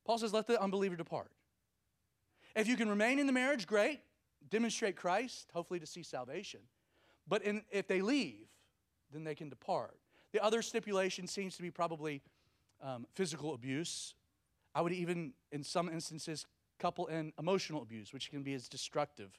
Paul 0.04 0.18
says, 0.18 0.32
let 0.32 0.46
the 0.46 0.60
unbeliever 0.60 0.96
depart. 0.96 1.30
If 2.56 2.66
you 2.66 2.76
can 2.76 2.88
remain 2.88 3.18
in 3.18 3.26
the 3.26 3.32
marriage, 3.32 3.66
great. 3.66 4.00
Demonstrate 4.50 4.96
Christ, 4.96 5.48
hopefully 5.52 5.78
to 5.78 5.86
see 5.86 6.02
salvation. 6.02 6.60
But 7.28 7.42
in, 7.42 7.62
if 7.70 7.86
they 7.86 8.02
leave, 8.02 8.48
then 9.12 9.22
they 9.24 9.34
can 9.34 9.48
depart. 9.48 9.96
The 10.32 10.42
other 10.42 10.60
stipulation 10.60 11.26
seems 11.28 11.56
to 11.56 11.62
be 11.62 11.70
probably 11.70 12.20
um, 12.82 13.06
physical 13.14 13.54
abuse. 13.54 14.14
I 14.74 14.80
would 14.80 14.92
even, 14.92 15.32
in 15.50 15.62
some 15.62 15.88
instances, 15.88 16.46
couple 16.78 17.06
in 17.06 17.32
emotional 17.38 17.82
abuse, 17.82 18.12
which 18.12 18.30
can 18.30 18.42
be 18.42 18.54
as 18.54 18.68
destructive 18.68 19.38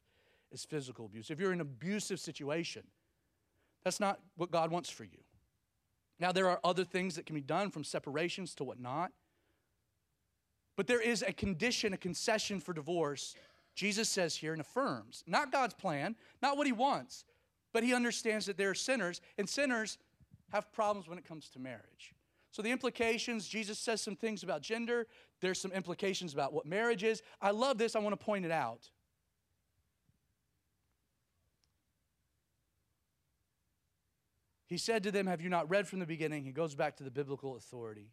as 0.54 0.64
physical 0.64 1.06
abuse. 1.06 1.30
If 1.30 1.40
you're 1.40 1.52
in 1.52 1.60
an 1.60 1.62
abusive 1.62 2.20
situation, 2.20 2.84
that's 3.84 4.00
not 4.00 4.20
what 4.38 4.52
God 4.52 4.72
wants 4.72 4.90
for 4.90 5.04
you. 5.04 5.20
Now, 6.20 6.32
there 6.32 6.48
are 6.48 6.60
other 6.64 6.86
things 6.86 7.16
that 7.16 7.26
can 7.26 7.36
be 7.36 7.42
done 7.42 7.70
from 7.70 7.84
separations 7.84 8.56
to 8.56 8.64
whatnot. 8.64 9.12
But 10.76 10.88
there 10.88 11.02
is 11.02 11.22
a 11.22 11.34
condition, 11.34 11.94
a 11.94 11.98
concession 11.98 12.60
for 12.60 12.74
divorce, 12.74 13.36
Jesus 13.76 14.08
says 14.10 14.36
here 14.36 14.54
and 14.54 14.62
affirms. 14.62 15.24
Not 15.28 15.52
God's 15.52 15.74
plan, 15.74 16.16
not 16.42 16.58
what 16.58 16.68
he 16.68 16.74
wants, 16.74 17.26
but 17.74 17.84
he 17.84 17.94
understands 17.94 18.46
that 18.46 18.58
there 18.58 18.70
are 18.70 18.76
sinners, 18.76 19.20
and 19.38 19.50
sinners 19.50 19.98
have 20.52 20.72
problems 20.72 21.08
when 21.08 21.18
it 21.18 21.28
comes 21.28 21.50
to 21.50 21.60
marriage. 21.60 22.14
So, 22.54 22.62
the 22.62 22.70
implications, 22.70 23.48
Jesus 23.48 23.80
says 23.80 24.00
some 24.00 24.16
things 24.16 24.44
about 24.44 24.62
gender. 24.62 25.08
There's 25.42 25.60
some 25.60 25.72
implications 25.72 26.34
about 26.36 26.54
what 26.54 26.68
marriage 26.68 27.04
is. 27.04 27.24
I 27.42 27.50
love 27.50 27.80
this. 27.80 27.96
I 27.96 28.00
want 28.00 28.14
to 28.18 28.24
point 28.24 28.46
it 28.46 28.52
out. 28.52 28.92
He 34.68 34.78
said 34.78 35.02
to 35.02 35.12
them, 35.12 35.26
Have 35.26 35.42
you 35.42 35.50
not 35.50 35.68
read 35.68 35.88
from 35.88 35.98
the 35.98 36.06
beginning? 36.06 36.44
He 36.44 36.52
goes 36.52 36.76
back 36.76 36.96
to 36.98 37.04
the 37.04 37.10
biblical 37.10 37.56
authority. 37.56 38.12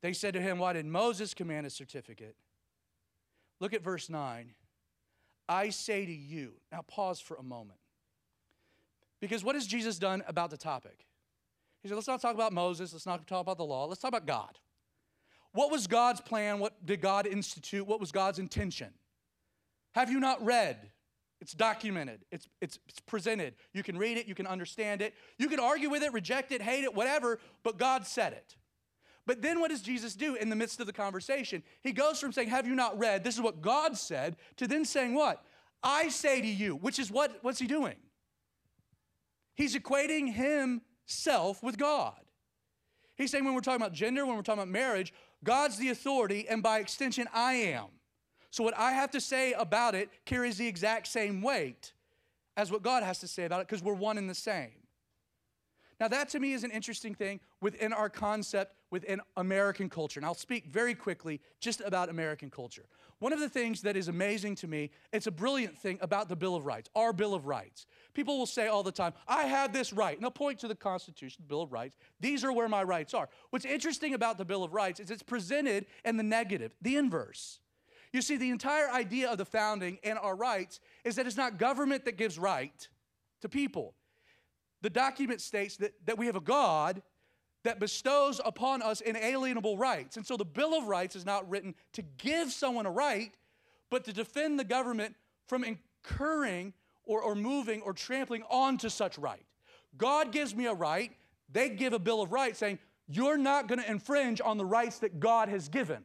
They 0.00 0.12
said 0.12 0.34
to 0.34 0.40
him, 0.40 0.60
Why 0.60 0.72
did 0.72 0.86
Moses 0.86 1.34
command 1.34 1.66
a 1.66 1.70
certificate? 1.70 2.36
Look 3.58 3.74
at 3.74 3.82
verse 3.82 4.08
9. 4.08 4.54
I 5.48 5.70
say 5.70 6.06
to 6.06 6.12
you. 6.12 6.52
Now, 6.70 6.82
pause 6.86 7.18
for 7.18 7.36
a 7.36 7.42
moment. 7.42 7.80
Because 9.20 9.42
what 9.42 9.56
has 9.56 9.66
Jesus 9.66 9.98
done 9.98 10.22
about 10.28 10.50
the 10.50 10.56
topic? 10.56 11.05
He 11.86 11.88
said, 11.88 11.94
let's 11.94 12.08
not 12.08 12.20
talk 12.20 12.34
about 12.34 12.52
Moses, 12.52 12.92
let's 12.92 13.06
not 13.06 13.24
talk 13.28 13.42
about 13.42 13.58
the 13.58 13.64
law, 13.64 13.84
let's 13.84 14.00
talk 14.00 14.08
about 14.08 14.26
God. 14.26 14.58
What 15.52 15.70
was 15.70 15.86
God's 15.86 16.20
plan? 16.20 16.58
What 16.58 16.84
did 16.84 17.00
God 17.00 17.28
institute? 17.28 17.86
What 17.86 18.00
was 18.00 18.10
God's 18.10 18.40
intention? 18.40 18.88
Have 19.94 20.10
you 20.10 20.18
not 20.18 20.44
read? 20.44 20.76
It's 21.40 21.52
documented, 21.52 22.24
it's, 22.32 22.48
it's, 22.60 22.80
it's 22.88 22.98
presented. 22.98 23.54
You 23.72 23.84
can 23.84 23.96
read 23.96 24.18
it, 24.18 24.26
you 24.26 24.34
can 24.34 24.48
understand 24.48 25.00
it, 25.00 25.14
you 25.38 25.48
can 25.48 25.60
argue 25.60 25.88
with 25.88 26.02
it, 26.02 26.12
reject 26.12 26.50
it, 26.50 26.60
hate 26.60 26.82
it, 26.82 26.92
whatever, 26.92 27.38
but 27.62 27.78
God 27.78 28.04
said 28.04 28.32
it. 28.32 28.56
But 29.24 29.40
then 29.40 29.60
what 29.60 29.70
does 29.70 29.82
Jesus 29.82 30.16
do 30.16 30.34
in 30.34 30.48
the 30.48 30.56
midst 30.56 30.80
of 30.80 30.86
the 30.86 30.92
conversation? 30.92 31.62
He 31.82 31.92
goes 31.92 32.18
from 32.18 32.32
saying, 32.32 32.48
Have 32.48 32.66
you 32.66 32.74
not 32.74 32.98
read? 32.98 33.22
This 33.22 33.36
is 33.36 33.40
what 33.40 33.62
God 33.62 33.96
said, 33.96 34.36
to 34.56 34.66
then 34.66 34.84
saying, 34.84 35.14
What? 35.14 35.40
I 35.84 36.08
say 36.08 36.40
to 36.40 36.48
you, 36.48 36.74
which 36.74 36.98
is 36.98 37.12
what? 37.12 37.38
What's 37.42 37.60
he 37.60 37.68
doing? 37.68 37.94
He's 39.54 39.76
equating 39.76 40.32
himself 41.06 41.62
with 41.62 41.78
God. 41.78 42.20
He's 43.16 43.30
saying 43.30 43.44
when 43.44 43.54
we're 43.54 43.60
talking 43.60 43.80
about 43.80 43.92
gender, 43.94 44.26
when 44.26 44.36
we're 44.36 44.42
talking 44.42 44.62
about 44.62 44.72
marriage, 44.72 45.12
God's 45.42 45.78
the 45.78 45.90
authority, 45.90 46.46
and 46.48 46.62
by 46.62 46.78
extension, 46.80 47.26
I 47.32 47.54
am. 47.54 47.86
So 48.50 48.64
what 48.64 48.76
I 48.76 48.92
have 48.92 49.10
to 49.12 49.20
say 49.20 49.52
about 49.52 49.94
it 49.94 50.10
carries 50.24 50.58
the 50.58 50.66
exact 50.66 51.06
same 51.06 51.42
weight 51.42 51.92
as 52.56 52.70
what 52.70 52.82
God 52.82 53.02
has 53.02 53.18
to 53.20 53.28
say 53.28 53.44
about 53.44 53.60
it 53.60 53.68
because 53.68 53.82
we're 53.82 53.94
one 53.94 54.18
and 54.18 54.28
the 54.28 54.34
same. 54.34 54.72
Now, 55.98 56.08
that 56.08 56.28
to 56.30 56.40
me 56.40 56.52
is 56.52 56.62
an 56.62 56.70
interesting 56.70 57.14
thing 57.14 57.40
within 57.62 57.92
our 57.92 58.10
concept 58.10 58.74
within 58.90 59.20
American 59.36 59.88
culture. 59.88 60.20
And 60.20 60.26
I'll 60.26 60.34
speak 60.34 60.66
very 60.66 60.94
quickly 60.94 61.40
just 61.60 61.80
about 61.80 62.08
American 62.08 62.50
culture. 62.50 62.84
One 63.18 63.32
of 63.32 63.40
the 63.40 63.48
things 63.48 63.80
that 63.82 63.96
is 63.96 64.08
amazing 64.08 64.56
to 64.56 64.68
me, 64.68 64.90
it's 65.12 65.26
a 65.26 65.30
brilliant 65.30 65.76
thing 65.76 65.98
about 66.02 66.28
the 66.28 66.36
Bill 66.36 66.54
of 66.54 66.66
Rights, 66.66 66.90
our 66.94 67.12
Bill 67.12 67.34
of 67.34 67.46
Rights. 67.46 67.86
People 68.12 68.38
will 68.38 68.46
say 68.46 68.68
all 68.68 68.82
the 68.82 68.92
time, 68.92 69.14
I 69.26 69.44
have 69.44 69.72
this 69.72 69.92
right. 69.92 70.14
And 70.14 70.22
they'll 70.22 70.30
point 70.30 70.58
to 70.60 70.68
the 70.68 70.74
Constitution, 70.74 71.42
the 71.42 71.48
Bill 71.48 71.62
of 71.62 71.72
Rights. 71.72 71.96
These 72.20 72.44
are 72.44 72.52
where 72.52 72.68
my 72.68 72.82
rights 72.82 73.14
are. 73.14 73.28
What's 73.50 73.64
interesting 73.64 74.12
about 74.12 74.36
the 74.36 74.44
Bill 74.44 74.62
of 74.62 74.74
Rights 74.74 75.00
is 75.00 75.10
it's 75.10 75.22
presented 75.22 75.86
in 76.04 76.18
the 76.18 76.22
negative, 76.22 76.72
the 76.82 76.96
inverse. 76.96 77.60
You 78.12 78.22
see, 78.22 78.36
the 78.36 78.50
entire 78.50 78.90
idea 78.90 79.30
of 79.30 79.38
the 79.38 79.44
founding 79.44 79.98
and 80.04 80.18
our 80.18 80.36
rights 80.36 80.80
is 81.04 81.16
that 81.16 81.26
it's 81.26 81.36
not 81.36 81.58
government 81.58 82.04
that 82.04 82.16
gives 82.16 82.38
right 82.38 82.88
to 83.40 83.48
people. 83.48 83.94
The 84.82 84.90
document 84.90 85.40
states 85.40 85.76
that, 85.78 85.94
that 86.06 86.18
we 86.18 86.26
have 86.26 86.36
a 86.36 86.40
God 86.40 87.02
that 87.64 87.80
bestows 87.80 88.40
upon 88.44 88.80
us 88.80 89.00
inalienable 89.00 89.76
rights. 89.76 90.16
And 90.16 90.24
so 90.24 90.36
the 90.36 90.44
Bill 90.44 90.74
of 90.74 90.86
Rights 90.86 91.16
is 91.16 91.26
not 91.26 91.48
written 91.50 91.74
to 91.94 92.02
give 92.18 92.52
someone 92.52 92.86
a 92.86 92.90
right, 92.90 93.32
but 93.90 94.04
to 94.04 94.12
defend 94.12 94.58
the 94.58 94.64
government 94.64 95.16
from 95.48 95.64
incurring 95.64 96.72
or, 97.04 97.20
or 97.20 97.34
moving 97.34 97.82
or 97.82 97.92
trampling 97.92 98.44
onto 98.48 98.88
such 98.88 99.18
right. 99.18 99.44
God 99.98 100.30
gives 100.30 100.54
me 100.54 100.66
a 100.66 100.74
right, 100.74 101.10
they 101.50 101.68
give 101.68 101.92
a 101.92 101.98
Bill 101.98 102.22
of 102.22 102.32
Rights 102.32 102.58
saying, 102.58 102.78
You're 103.08 103.38
not 103.38 103.66
going 103.66 103.80
to 103.80 103.90
infringe 103.90 104.40
on 104.40 104.58
the 104.58 104.64
rights 104.64 105.00
that 105.00 105.18
God 105.18 105.48
has 105.48 105.68
given. 105.68 106.04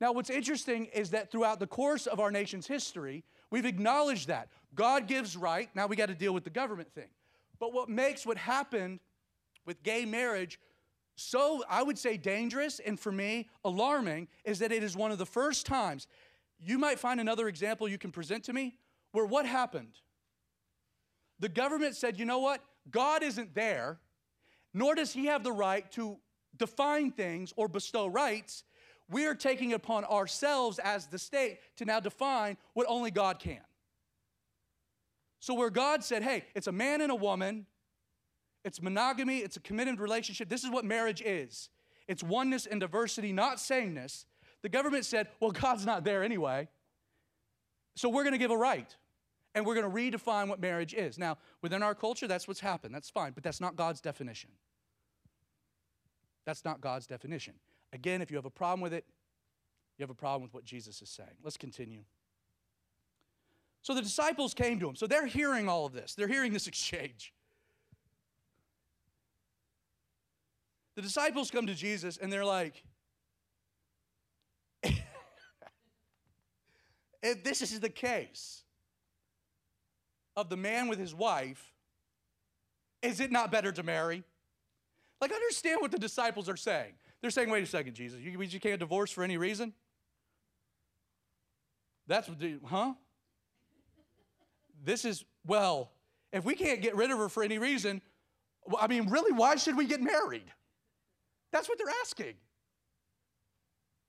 Now, 0.00 0.12
what's 0.12 0.30
interesting 0.30 0.86
is 0.86 1.10
that 1.10 1.30
throughout 1.30 1.60
the 1.60 1.66
course 1.66 2.06
of 2.06 2.18
our 2.18 2.30
nation's 2.30 2.66
history, 2.66 3.24
we've 3.50 3.64
acknowledged 3.64 4.28
that. 4.28 4.48
God 4.74 5.06
gives 5.06 5.36
right. 5.36 5.68
Now 5.74 5.86
we 5.86 5.96
got 5.96 6.06
to 6.06 6.14
deal 6.14 6.34
with 6.34 6.44
the 6.44 6.50
government 6.50 6.92
thing. 6.92 7.08
But 7.64 7.72
what 7.72 7.88
makes 7.88 8.26
what 8.26 8.36
happened 8.36 9.00
with 9.64 9.82
gay 9.82 10.04
marriage 10.04 10.60
so, 11.16 11.64
I 11.66 11.82
would 11.82 11.96
say, 11.96 12.18
dangerous 12.18 12.78
and 12.78 13.00
for 13.00 13.10
me, 13.10 13.48
alarming 13.64 14.28
is 14.44 14.58
that 14.58 14.70
it 14.70 14.82
is 14.82 14.94
one 14.94 15.12
of 15.12 15.16
the 15.16 15.24
first 15.24 15.64
times. 15.64 16.06
You 16.58 16.78
might 16.78 16.98
find 16.98 17.20
another 17.20 17.48
example 17.48 17.88
you 17.88 17.96
can 17.96 18.12
present 18.12 18.44
to 18.44 18.52
me 18.52 18.74
where 19.12 19.24
what 19.24 19.46
happened? 19.46 19.94
The 21.40 21.48
government 21.48 21.96
said, 21.96 22.18
you 22.18 22.26
know 22.26 22.40
what? 22.40 22.60
God 22.90 23.22
isn't 23.22 23.54
there, 23.54 23.98
nor 24.74 24.94
does 24.94 25.14
he 25.14 25.24
have 25.24 25.42
the 25.42 25.52
right 25.52 25.90
to 25.92 26.18
define 26.58 27.12
things 27.12 27.54
or 27.56 27.66
bestow 27.66 28.08
rights. 28.08 28.64
We 29.08 29.24
are 29.24 29.34
taking 29.34 29.70
it 29.70 29.76
upon 29.76 30.04
ourselves 30.04 30.78
as 30.80 31.06
the 31.06 31.18
state 31.18 31.60
to 31.76 31.86
now 31.86 32.00
define 32.00 32.58
what 32.74 32.84
only 32.90 33.10
God 33.10 33.38
can. 33.38 33.62
So, 35.44 35.52
where 35.52 35.68
God 35.68 36.02
said, 36.02 36.22
hey, 36.22 36.44
it's 36.54 36.68
a 36.68 36.72
man 36.72 37.02
and 37.02 37.12
a 37.12 37.14
woman, 37.14 37.66
it's 38.64 38.80
monogamy, 38.80 39.40
it's 39.40 39.58
a 39.58 39.60
committed 39.60 40.00
relationship. 40.00 40.48
This 40.48 40.64
is 40.64 40.70
what 40.70 40.86
marriage 40.86 41.20
is 41.20 41.68
it's 42.08 42.22
oneness 42.22 42.64
and 42.64 42.80
diversity, 42.80 43.30
not 43.30 43.60
sameness. 43.60 44.24
The 44.62 44.70
government 44.70 45.04
said, 45.04 45.28
well, 45.40 45.50
God's 45.50 45.84
not 45.84 46.02
there 46.02 46.24
anyway. 46.24 46.66
So 47.94 48.08
we're 48.08 48.22
going 48.22 48.32
to 48.32 48.38
give 48.38 48.52
a 48.52 48.56
right 48.56 48.96
and 49.54 49.66
we're 49.66 49.74
going 49.74 49.84
to 49.84 50.18
redefine 50.18 50.48
what 50.48 50.62
marriage 50.62 50.94
is. 50.94 51.18
Now, 51.18 51.36
within 51.60 51.82
our 51.82 51.94
culture, 51.94 52.26
that's 52.26 52.48
what's 52.48 52.60
happened. 52.60 52.94
That's 52.94 53.10
fine, 53.10 53.32
but 53.32 53.44
that's 53.44 53.60
not 53.60 53.76
God's 53.76 54.00
definition. 54.00 54.48
That's 56.46 56.64
not 56.64 56.80
God's 56.80 57.06
definition. 57.06 57.52
Again, 57.92 58.22
if 58.22 58.30
you 58.30 58.38
have 58.38 58.46
a 58.46 58.50
problem 58.50 58.80
with 58.80 58.94
it, 58.94 59.04
you 59.98 60.04
have 60.04 60.10
a 60.10 60.14
problem 60.14 60.42
with 60.42 60.54
what 60.54 60.64
Jesus 60.64 61.02
is 61.02 61.10
saying. 61.10 61.36
Let's 61.42 61.58
continue. 61.58 62.04
So 63.84 63.94
the 63.94 64.00
disciples 64.00 64.54
came 64.54 64.80
to 64.80 64.88
him. 64.88 64.96
So 64.96 65.06
they're 65.06 65.26
hearing 65.26 65.68
all 65.68 65.84
of 65.84 65.92
this, 65.92 66.14
they're 66.14 66.26
hearing 66.26 66.52
this 66.54 66.66
exchange. 66.74 67.32
The 70.96 71.02
disciples 71.02 71.50
come 71.50 71.66
to 71.66 71.74
Jesus 71.74 72.16
and 72.16 72.32
they're 72.32 72.46
like, 72.46 72.82
if 77.22 77.44
this 77.44 77.60
is 77.62 77.80
the 77.80 77.90
case 77.90 78.62
of 80.36 80.48
the 80.48 80.56
man 80.56 80.88
with 80.88 80.98
his 80.98 81.14
wife, 81.14 81.72
is 83.02 83.20
it 83.20 83.30
not 83.30 83.52
better 83.52 83.70
to 83.72 83.82
marry? 83.82 84.24
Like, 85.20 85.32
understand 85.32 85.82
what 85.82 85.90
the 85.90 85.98
disciples 85.98 86.48
are 86.48 86.56
saying. 86.56 86.94
They're 87.20 87.30
saying, 87.30 87.50
wait 87.50 87.62
a 87.62 87.66
second, 87.66 87.94
Jesus, 87.94 88.20
you, 88.20 88.40
you 88.40 88.60
can't 88.60 88.78
divorce 88.78 89.10
for 89.10 89.24
any 89.24 89.36
reason? 89.36 89.74
That's 92.06 92.28
what, 92.28 92.38
huh? 92.66 92.94
This 94.84 95.04
is, 95.04 95.24
well, 95.46 95.90
if 96.32 96.44
we 96.44 96.54
can't 96.54 96.82
get 96.82 96.94
rid 96.94 97.10
of 97.10 97.18
her 97.18 97.28
for 97.28 97.42
any 97.42 97.58
reason, 97.58 98.02
I 98.78 98.86
mean, 98.86 99.08
really, 99.08 99.32
why 99.32 99.56
should 99.56 99.76
we 99.76 99.86
get 99.86 100.00
married? 100.00 100.46
That's 101.52 101.68
what 101.68 101.78
they're 101.78 101.86
asking. 102.02 102.34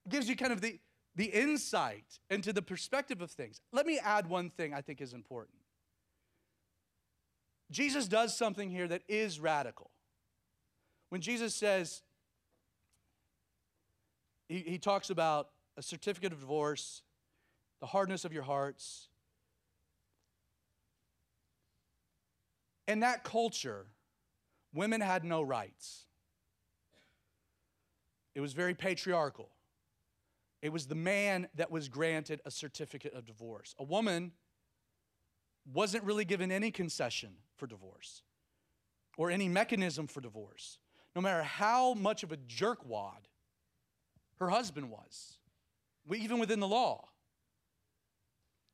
It 0.05 0.09
gives 0.09 0.27
you 0.27 0.35
kind 0.35 0.51
of 0.51 0.61
the, 0.61 0.79
the 1.15 1.25
insight 1.25 2.19
into 2.29 2.51
the 2.51 2.61
perspective 2.61 3.21
of 3.21 3.31
things. 3.31 3.61
Let 3.71 3.85
me 3.85 3.99
add 3.99 4.27
one 4.27 4.49
thing 4.49 4.73
I 4.73 4.81
think 4.81 5.01
is 5.01 5.13
important. 5.13 5.57
Jesus 7.71 8.07
does 8.07 8.37
something 8.37 8.69
here 8.69 8.87
that 8.87 9.01
is 9.07 9.39
radical. 9.39 9.89
When 11.09 11.21
Jesus 11.21 11.55
says, 11.55 12.01
he, 14.47 14.59
he 14.59 14.77
talks 14.77 15.09
about 15.09 15.49
a 15.77 15.81
certificate 15.81 16.31
of 16.31 16.39
divorce, 16.39 17.01
the 17.79 17.87
hardness 17.87 18.25
of 18.25 18.33
your 18.33 18.43
hearts. 18.43 19.09
In 22.87 22.99
that 22.99 23.23
culture, 23.23 23.85
women 24.73 25.01
had 25.01 25.23
no 25.23 25.41
rights. 25.41 26.05
It 28.35 28.41
was 28.41 28.53
very 28.53 28.73
patriarchal. 28.73 29.49
It 30.61 30.71
was 30.71 30.87
the 30.87 30.95
man 30.95 31.47
that 31.55 31.71
was 31.71 31.89
granted 31.89 32.41
a 32.45 32.51
certificate 32.51 33.13
of 33.13 33.25
divorce. 33.25 33.75
A 33.79 33.83
woman 33.83 34.31
wasn't 35.73 36.03
really 36.03 36.25
given 36.25 36.51
any 36.51 36.71
concession 36.71 37.29
for 37.55 37.67
divorce 37.67 38.23
or 39.17 39.31
any 39.31 39.47
mechanism 39.47 40.07
for 40.07 40.21
divorce, 40.21 40.79
no 41.15 41.21
matter 41.21 41.43
how 41.43 41.93
much 41.93 42.23
of 42.23 42.31
a 42.31 42.37
jerkwad 42.37 43.29
her 44.39 44.49
husband 44.49 44.91
was, 44.91 45.37
even 46.13 46.39
within 46.39 46.59
the 46.59 46.67
law. 46.67 47.07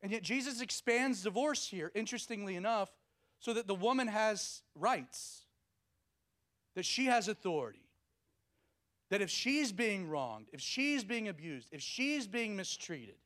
And 0.02 0.10
yet 0.10 0.22
Jesus 0.22 0.60
expands 0.60 1.22
divorce 1.22 1.68
here, 1.68 1.92
interestingly 1.94 2.56
enough, 2.56 2.90
so 3.42 3.52
that 3.52 3.66
the 3.66 3.74
woman 3.74 4.06
has 4.06 4.62
rights, 4.76 5.42
that 6.76 6.84
she 6.84 7.06
has 7.06 7.26
authority, 7.26 7.82
that 9.10 9.20
if 9.20 9.28
she's 9.28 9.72
being 9.72 10.08
wronged, 10.08 10.46
if 10.52 10.60
she's 10.60 11.02
being 11.02 11.26
abused, 11.28 11.68
if 11.72 11.82
she's 11.82 12.28
being 12.28 12.56
mistreated, 12.56 13.16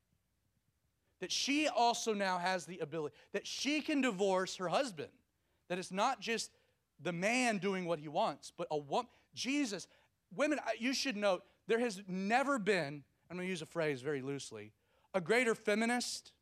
that 1.21 1.31
she 1.31 1.69
also 1.69 2.15
now 2.15 2.39
has 2.39 2.65
the 2.65 2.79
ability, 2.79 3.15
that 3.33 3.47
she 3.47 3.83
can 3.83 4.01
divorce 4.01 4.57
her 4.57 4.69
husband. 4.69 5.11
That 5.69 5.79
it's 5.79 5.93
not 5.93 6.21
just 6.21 6.51
the 7.03 7.13
man 7.13 7.59
doing 7.59 7.85
what 7.85 7.99
he 7.99 8.09
wants, 8.09 8.53
but 8.57 8.69
a 8.71 8.79
woman. 8.79 9.11
Jesus, 9.35 9.87
women, 10.35 10.59
you 10.79 10.95
should 10.95 11.17
note, 11.17 11.43
there 11.67 11.79
has 11.79 12.01
never 12.09 12.59
been, 12.59 13.05
I'm 13.31 13.37
to 13.37 13.45
use 13.45 13.61
a 13.61 13.67
phrase 13.67 14.01
very 14.01 14.23
loosely, 14.23 14.73
a 15.13 15.21
greater 15.21 15.55
feminist 15.55 16.33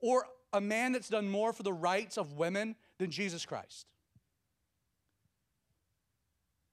or 0.00 0.26
a 0.52 0.60
man 0.60 0.92
that's 0.92 1.08
done 1.08 1.28
more 1.30 1.52
for 1.52 1.62
the 1.62 1.72
rights 1.72 2.18
of 2.18 2.34
women 2.34 2.76
than 3.02 3.10
Jesus 3.10 3.44
Christ. 3.44 3.86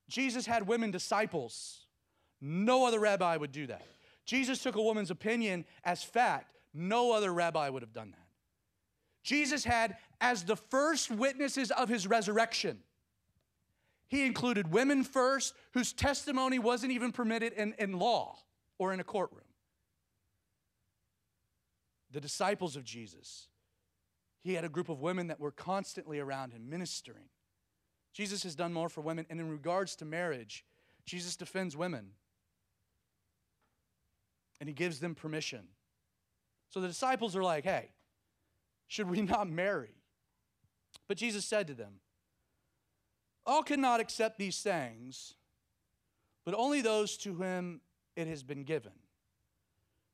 Jesus 0.08 0.46
had 0.46 0.68
women 0.68 0.92
disciples. 0.92 1.88
No 2.40 2.86
other 2.86 3.00
rabbi 3.00 3.36
would 3.36 3.52
do 3.52 3.66
that. 3.66 3.82
Jesus 4.26 4.62
took 4.62 4.76
a 4.76 4.82
woman's 4.82 5.10
opinion 5.10 5.66
as 5.84 6.04
fact. 6.04 6.54
No 6.72 7.12
other 7.14 7.34
rabbi 7.34 7.68
would 7.68 7.82
have 7.82 7.94
done 7.94 8.12
that. 8.12 8.28
Jesus 9.24 9.64
had, 9.64 9.98
as 10.22 10.44
the 10.44 10.56
first 10.56 11.10
witnesses 11.10 11.72
of 11.72 11.90
his 11.90 12.06
resurrection, 12.06 12.78
he 14.08 14.24
included 14.24 14.72
women 14.72 15.04
first, 15.04 15.56
whose 15.74 15.94
testimony 15.94 16.60
wasn't 16.60 16.92
even 16.92 17.12
permitted 17.12 17.54
in, 17.54 17.74
in 17.80 17.98
law 17.98 18.38
or 18.78 18.94
in 18.94 19.00
a 19.00 19.04
courtroom. 19.04 19.42
The 22.12 22.22
disciples 22.22 22.76
of 22.76 22.84
Jesus, 22.84 23.48
he 24.42 24.54
had 24.54 24.64
a 24.64 24.70
group 24.70 24.90
of 24.90 25.02
women 25.02 25.28
that 25.28 25.40
were 25.40 25.52
constantly 25.52 26.20
around 26.20 26.54
him 26.54 26.70
ministering. 26.70 27.30
Jesus 28.14 28.44
has 28.44 28.56
done 28.56 28.74
more 28.74 28.90
for 28.90 29.02
women. 29.02 29.26
And 29.30 29.40
in 29.40 29.50
regards 29.50 29.96
to 29.98 30.06
marriage, 30.06 30.66
Jesus 31.06 31.36
defends 31.36 31.76
women 31.76 32.12
and 34.60 34.68
he 34.68 34.74
gives 34.74 35.00
them 35.00 35.16
permission. 35.16 35.68
So 36.70 36.80
the 36.80 36.88
disciples 36.88 37.36
are 37.36 37.44
like, 37.44 37.64
hey, 37.64 37.90
should 38.88 39.10
we 39.10 39.22
not 39.22 39.50
marry? 39.50 39.96
But 41.08 41.18
Jesus 41.18 41.46
said 41.46 41.68
to 41.68 41.74
them, 41.74 42.00
All 43.46 43.64
cannot 43.64 44.00
accept 44.00 44.38
these 44.38 44.62
things, 44.62 45.36
but 46.46 46.54
only 46.54 46.82
those 46.82 47.18
to 47.18 47.34
whom 47.34 47.82
it 48.16 48.28
has 48.28 48.44
been 48.44 48.64
given. 48.64 48.92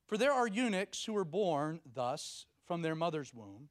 For 0.08 0.18
there 0.18 0.32
are 0.32 0.48
eunuchs 0.48 1.04
who 1.06 1.14
were 1.14 1.26
born 1.26 1.82
thus 1.94 2.46
from 2.66 2.82
their 2.82 2.96
mother's 2.96 3.34
womb, 3.34 3.70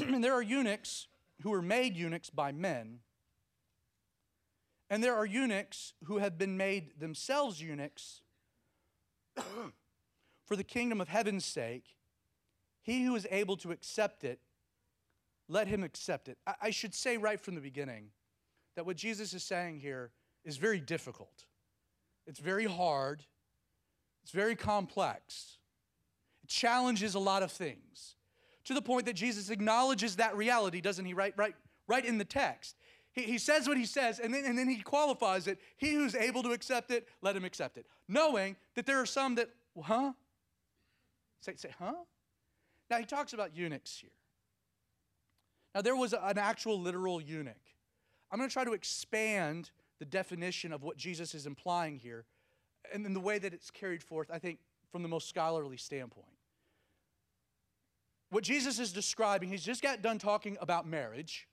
and 0.06 0.22
there 0.22 0.34
are 0.34 0.42
eunuchs 0.42 1.08
who 1.42 1.50
were 1.50 1.62
made 1.62 1.96
eunuchs 1.96 2.30
by 2.30 2.52
men, 2.52 3.00
and 4.88 5.02
there 5.02 5.14
are 5.14 5.26
eunuchs 5.26 5.94
who 6.04 6.18
have 6.18 6.36
been 6.36 6.56
made 6.56 6.98
themselves 6.98 7.62
eunuchs 7.62 8.22
for 10.44 10.56
the 10.56 10.64
kingdom 10.64 11.00
of 11.00 11.08
heaven's 11.08 11.44
sake, 11.44 11.96
he 12.82 13.04
who 13.04 13.14
is 13.14 13.26
able 13.30 13.56
to 13.58 13.70
accept 13.70 14.24
it, 14.24 14.40
let 15.48 15.68
him 15.68 15.82
accept 15.82 16.28
it. 16.28 16.38
I 16.60 16.70
should 16.70 16.94
say 16.94 17.16
right 17.16 17.40
from 17.40 17.54
the 17.54 17.60
beginning 17.60 18.10
that 18.76 18.86
what 18.86 18.96
Jesus 18.96 19.34
is 19.34 19.42
saying 19.42 19.80
here 19.80 20.12
is 20.44 20.56
very 20.56 20.80
difficult. 20.80 21.46
It's 22.26 22.40
very 22.40 22.66
hard. 22.66 23.24
It's 24.22 24.32
very 24.32 24.54
complex. 24.54 25.58
It 26.42 26.48
challenges 26.48 27.14
a 27.14 27.18
lot 27.18 27.42
of 27.42 27.50
things 27.50 28.16
to 28.64 28.74
the 28.74 28.82
point 28.82 29.06
that 29.06 29.14
Jesus 29.14 29.50
acknowledges 29.50 30.16
that 30.16 30.36
reality, 30.36 30.80
doesn't 30.80 31.04
he? 31.04 31.14
Right, 31.14 31.34
right, 31.36 31.54
right 31.86 32.04
in 32.04 32.18
the 32.18 32.24
text. 32.24 32.76
He, 33.12 33.22
he 33.22 33.38
says 33.38 33.66
what 33.66 33.76
he 33.76 33.86
says, 33.86 34.18
and 34.18 34.32
then, 34.32 34.44
and 34.44 34.56
then 34.58 34.68
he 34.68 34.80
qualifies 34.82 35.46
it. 35.46 35.58
He 35.76 35.94
who's 35.94 36.14
able 36.14 36.42
to 36.42 36.50
accept 36.50 36.90
it, 36.90 37.08
let 37.22 37.34
him 37.36 37.44
accept 37.44 37.76
it. 37.76 37.86
Knowing 38.08 38.56
that 38.74 38.86
there 38.86 39.00
are 39.00 39.06
some 39.06 39.34
that, 39.36 39.50
huh? 39.80 40.12
Say, 41.40 41.54
say, 41.56 41.70
huh? 41.78 41.94
Now 42.90 42.98
he 42.98 43.04
talks 43.04 43.32
about 43.32 43.56
eunuchs 43.56 43.98
here. 43.98 44.10
Now 45.74 45.82
there 45.82 45.96
was 45.96 46.12
an 46.12 46.38
actual 46.38 46.80
literal 46.80 47.20
eunuch. 47.20 47.54
I'm 48.30 48.38
going 48.38 48.48
to 48.48 48.52
try 48.52 48.64
to 48.64 48.72
expand 48.72 49.70
the 49.98 50.04
definition 50.04 50.72
of 50.72 50.82
what 50.82 50.96
Jesus 50.96 51.34
is 51.34 51.46
implying 51.46 51.96
here 51.96 52.24
and 52.92 53.04
in 53.06 53.14
the 53.14 53.20
way 53.20 53.38
that 53.38 53.52
it's 53.52 53.70
carried 53.70 54.02
forth, 54.02 54.30
I 54.32 54.38
think, 54.38 54.58
from 54.90 55.02
the 55.02 55.08
most 55.08 55.28
scholarly 55.28 55.76
standpoint. 55.76 56.26
What 58.30 58.44
Jesus 58.44 58.78
is 58.78 58.92
describing, 58.92 59.48
he's 59.48 59.64
just 59.64 59.82
got 59.82 60.02
done 60.02 60.18
talking 60.18 60.56
about 60.60 60.86
marriage. 60.86 61.48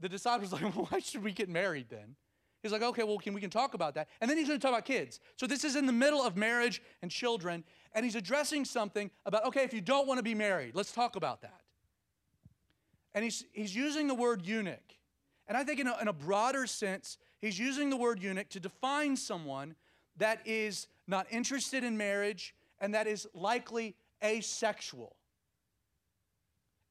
The 0.00 0.08
disciples 0.08 0.52
like, 0.52 0.62
well, 0.62 0.86
why 0.90 0.98
should 0.98 1.22
we 1.22 1.32
get 1.32 1.48
married 1.48 1.86
then? 1.88 2.16
He's 2.62 2.72
like, 2.72 2.82
okay, 2.82 3.04
well, 3.04 3.16
can, 3.18 3.32
we 3.32 3.40
can 3.40 3.48
talk 3.48 3.72
about 3.72 3.94
that. 3.94 4.08
And 4.20 4.28
then 4.28 4.36
he's 4.36 4.48
going 4.48 4.60
to 4.60 4.62
talk 4.62 4.74
about 4.74 4.84
kids. 4.84 5.18
So 5.36 5.46
this 5.46 5.64
is 5.64 5.76
in 5.76 5.86
the 5.86 5.92
middle 5.92 6.20
of 6.20 6.36
marriage 6.36 6.82
and 7.00 7.10
children, 7.10 7.64
and 7.94 8.04
he's 8.04 8.16
addressing 8.16 8.66
something 8.66 9.10
about, 9.24 9.46
okay, 9.46 9.62
if 9.62 9.72
you 9.72 9.80
don't 9.80 10.06
want 10.06 10.18
to 10.18 10.22
be 10.22 10.34
married, 10.34 10.74
let's 10.74 10.92
talk 10.92 11.16
about 11.16 11.40
that. 11.42 11.62
And 13.14 13.24
he's, 13.24 13.44
he's 13.52 13.74
using 13.74 14.08
the 14.08 14.14
word 14.14 14.44
eunuch. 14.44 14.78
And 15.48 15.56
I 15.56 15.64
think 15.64 15.80
in 15.80 15.86
a, 15.86 15.96
in 16.00 16.08
a 16.08 16.12
broader 16.12 16.66
sense, 16.66 17.16
he's 17.40 17.58
using 17.58 17.90
the 17.90 17.96
word 17.96 18.22
eunuch 18.22 18.50
to 18.50 18.60
define 18.60 19.16
someone 19.16 19.74
that 20.18 20.40
is 20.44 20.86
not 21.06 21.26
interested 21.30 21.82
in 21.82 21.96
marriage 21.96 22.54
and 22.78 22.94
that 22.94 23.06
is 23.06 23.26
likely 23.34 23.96
asexual. 24.22 25.16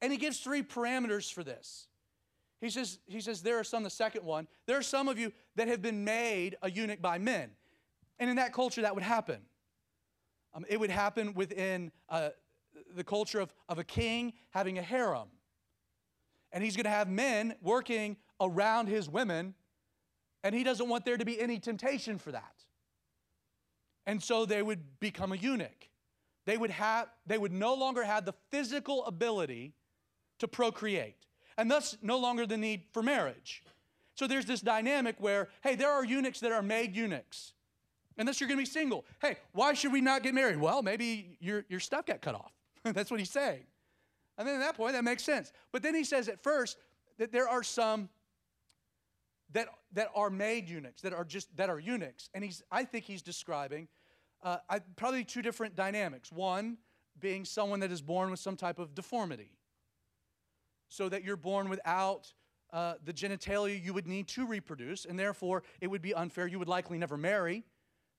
And 0.01 0.11
he 0.11 0.17
gives 0.17 0.39
three 0.39 0.63
parameters 0.63 1.31
for 1.31 1.43
this. 1.43 1.87
He 2.61 2.69
says, 2.69 2.99
he 3.07 3.21
says, 3.21 3.41
there 3.41 3.57
are 3.57 3.63
some, 3.63 3.83
the 3.83 3.89
second 3.89 4.25
one, 4.25 4.47
there 4.65 4.77
are 4.77 4.83
some 4.83 5.07
of 5.07 5.17
you 5.17 5.31
that 5.55 5.67
have 5.67 5.81
been 5.81 6.03
made 6.03 6.57
a 6.61 6.69
eunuch 6.69 7.01
by 7.01 7.17
men. 7.17 7.51
And 8.19 8.29
in 8.29 8.35
that 8.35 8.53
culture, 8.53 8.81
that 8.81 8.95
would 8.95 9.03
happen. 9.03 9.39
Um, 10.53 10.65
it 10.67 10.79
would 10.79 10.89
happen 10.89 11.33
within 11.33 11.91
uh, 12.09 12.29
the 12.95 13.03
culture 13.03 13.39
of, 13.39 13.53
of 13.69 13.79
a 13.79 13.83
king 13.83 14.33
having 14.49 14.77
a 14.77 14.81
harem. 14.81 15.29
And 16.51 16.63
he's 16.63 16.75
going 16.75 16.85
to 16.85 16.89
have 16.89 17.07
men 17.07 17.55
working 17.61 18.17
around 18.41 18.87
his 18.87 19.09
women, 19.09 19.53
and 20.43 20.55
he 20.55 20.63
doesn't 20.63 20.89
want 20.89 21.05
there 21.05 21.17
to 21.17 21.25
be 21.25 21.39
any 21.39 21.59
temptation 21.59 22.17
for 22.17 22.31
that. 22.31 22.63
And 24.05 24.21
so 24.21 24.45
they 24.45 24.61
would 24.61 24.99
become 24.99 25.31
a 25.31 25.35
eunuch. 25.35 25.89
They 26.45 26.57
would, 26.57 26.71
have, 26.71 27.09
they 27.27 27.37
would 27.37 27.53
no 27.53 27.75
longer 27.75 28.03
have 28.03 28.25
the 28.25 28.33
physical 28.49 29.05
ability 29.05 29.75
to 30.39 30.47
procreate 30.47 31.15
and 31.57 31.69
thus 31.69 31.97
no 32.01 32.17
longer 32.17 32.45
the 32.45 32.57
need 32.57 32.83
for 32.91 33.03
marriage. 33.03 33.63
So 34.15 34.27
there's 34.27 34.45
this 34.45 34.61
dynamic 34.61 35.15
where, 35.19 35.49
hey, 35.61 35.75
there 35.75 35.91
are 35.91 36.03
eunuchs 36.03 36.39
that 36.39 36.51
are 36.51 36.61
made 36.61 36.95
eunuchs. 36.95 37.53
and 38.17 38.21
Unless 38.21 38.39
you're 38.41 38.47
going 38.47 38.57
to 38.57 38.61
be 38.61 38.69
single. 38.69 39.05
Hey, 39.21 39.37
why 39.51 39.73
should 39.73 39.91
we 39.91 40.01
not 40.01 40.23
get 40.23 40.33
married? 40.33 40.59
Well, 40.59 40.81
maybe 40.81 41.37
your, 41.39 41.65
your 41.69 41.79
stuff 41.79 42.05
got 42.05 42.21
cut 42.21 42.35
off. 42.35 42.51
That's 42.83 43.11
what 43.11 43.19
he's 43.19 43.31
saying. 43.31 43.63
And 44.37 44.47
then 44.47 44.55
at 44.55 44.59
that 44.59 44.77
point, 44.77 44.93
that 44.93 45.03
makes 45.03 45.23
sense. 45.23 45.51
But 45.71 45.83
then 45.83 45.95
he 45.95 46.03
says 46.03 46.29
at 46.29 46.41
first 46.41 46.77
that 47.17 47.31
there 47.31 47.47
are 47.47 47.63
some 47.63 48.09
that, 49.51 49.67
that 49.93 50.09
are 50.15 50.29
made 50.29 50.69
eunuchs, 50.69 51.01
that 51.01 51.13
are 51.13 51.25
just 51.25 51.55
that 51.57 51.69
are 51.69 51.79
eunuchs. 51.79 52.29
And 52.33 52.43
he's, 52.43 52.63
I 52.71 52.85
think 52.85 53.03
he's 53.05 53.21
describing 53.21 53.87
uh, 54.43 54.57
I, 54.69 54.79
probably 54.95 55.25
two 55.25 55.41
different 55.41 55.75
dynamics. 55.75 56.31
One 56.31 56.77
being 57.19 57.43
someone 57.43 57.81
that 57.81 57.91
is 57.91 58.01
born 58.01 58.31
with 58.31 58.39
some 58.39 58.55
type 58.55 58.79
of 58.79 58.95
deformity 58.95 59.51
so 60.89 61.07
that 61.07 61.23
you're 61.23 61.37
born 61.37 61.69
without 61.69 62.33
uh, 62.73 62.95
the 63.05 63.13
genitalia 63.13 63.81
you 63.83 63.93
would 63.93 64.07
need 64.07 64.27
to 64.27 64.45
reproduce, 64.45 65.05
and 65.05 65.17
therefore 65.17 65.63
it 65.81 65.87
would 65.87 66.01
be 66.01 66.13
unfair. 66.13 66.47
You 66.47 66.59
would 66.59 66.67
likely 66.67 66.97
never 66.97 67.17
marry 67.17 67.63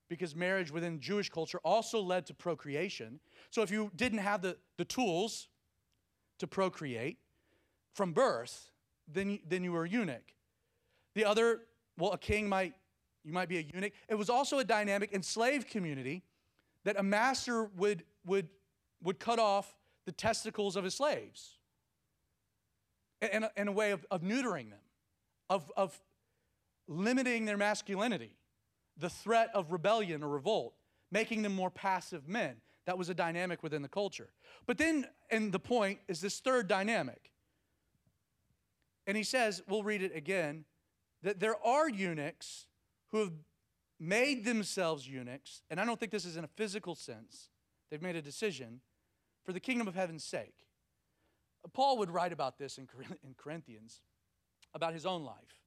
because 0.09 0.35
marriage 0.35 0.71
within 0.71 0.99
Jewish 0.99 1.29
culture 1.29 1.59
also 1.63 2.01
led 2.01 2.25
to 2.25 2.33
procreation. 2.33 3.19
So 3.49 3.61
if 3.61 3.71
you 3.71 3.91
didn't 3.95 4.19
have 4.19 4.41
the, 4.41 4.57
the 4.77 4.83
tools 4.83 5.47
to 6.39 6.47
procreate 6.47 7.17
from 7.93 8.11
birth, 8.11 8.71
then, 9.07 9.39
then 9.47 9.63
you 9.63 9.71
were 9.71 9.85
a 9.85 9.89
eunuch. 9.89 10.33
The 11.15 11.23
other, 11.23 11.61
well, 11.97 12.11
a 12.11 12.17
king 12.17 12.49
might, 12.49 12.73
you 13.23 13.31
might 13.31 13.47
be 13.47 13.57
a 13.57 13.61
eunuch. 13.61 13.93
It 14.09 14.15
was 14.15 14.29
also 14.29 14.59
a 14.59 14.63
dynamic 14.65 15.13
enslaved 15.13 15.69
community 15.69 16.23
that 16.83 16.99
a 16.99 17.03
master 17.03 17.65
would, 17.77 18.03
would, 18.25 18.49
would 19.03 19.19
cut 19.19 19.39
off 19.39 19.77
the 20.05 20.11
testicles 20.11 20.75
of 20.75 20.83
his 20.83 20.95
slaves 20.95 21.57
in 23.21 23.43
a, 23.43 23.51
in 23.55 23.67
a 23.67 23.71
way 23.71 23.91
of, 23.91 24.05
of 24.09 24.21
neutering 24.21 24.69
them, 24.69 24.79
of, 25.49 25.71
of 25.77 25.99
limiting 26.87 27.45
their 27.45 27.57
masculinity, 27.57 28.35
the 28.97 29.09
threat 29.09 29.49
of 29.53 29.71
rebellion 29.71 30.23
or 30.23 30.29
revolt, 30.29 30.73
making 31.11 31.41
them 31.41 31.53
more 31.53 31.69
passive 31.69 32.27
men. 32.27 32.57
That 32.85 32.97
was 32.97 33.09
a 33.09 33.13
dynamic 33.13 33.61
within 33.61 33.81
the 33.81 33.87
culture. 33.87 34.29
But 34.65 34.77
then, 34.77 35.05
and 35.29 35.51
the 35.51 35.59
point 35.59 35.99
is 36.07 36.19
this 36.19 36.39
third 36.39 36.67
dynamic. 36.67 37.31
And 39.05 39.15
he 39.15 39.23
says, 39.23 39.61
we'll 39.67 39.83
read 39.83 40.01
it 40.01 40.15
again, 40.15 40.65
that 41.21 41.39
there 41.39 41.55
are 41.65 41.89
eunuchs 41.89 42.65
who 43.11 43.19
have 43.19 43.33
made 43.99 44.45
themselves 44.45 45.07
eunuchs, 45.07 45.61
and 45.69 45.79
I 45.79 45.85
don't 45.85 45.99
think 45.99 46.11
this 46.11 46.25
is 46.25 46.37
in 46.37 46.43
a 46.43 46.47
physical 46.47 46.95
sense, 46.95 47.49
they've 47.89 48.01
made 48.01 48.15
a 48.15 48.21
decision 48.21 48.81
for 49.43 49.53
the 49.53 49.59
kingdom 49.59 49.87
of 49.87 49.95
heaven's 49.95 50.23
sake. 50.23 50.65
Paul 51.73 51.97
would 51.99 52.09
write 52.09 52.33
about 52.33 52.57
this 52.57 52.77
in 52.77 52.87
Corinthians, 53.37 54.01
about 54.73 54.93
his 54.93 55.05
own 55.05 55.23
life. 55.23 55.61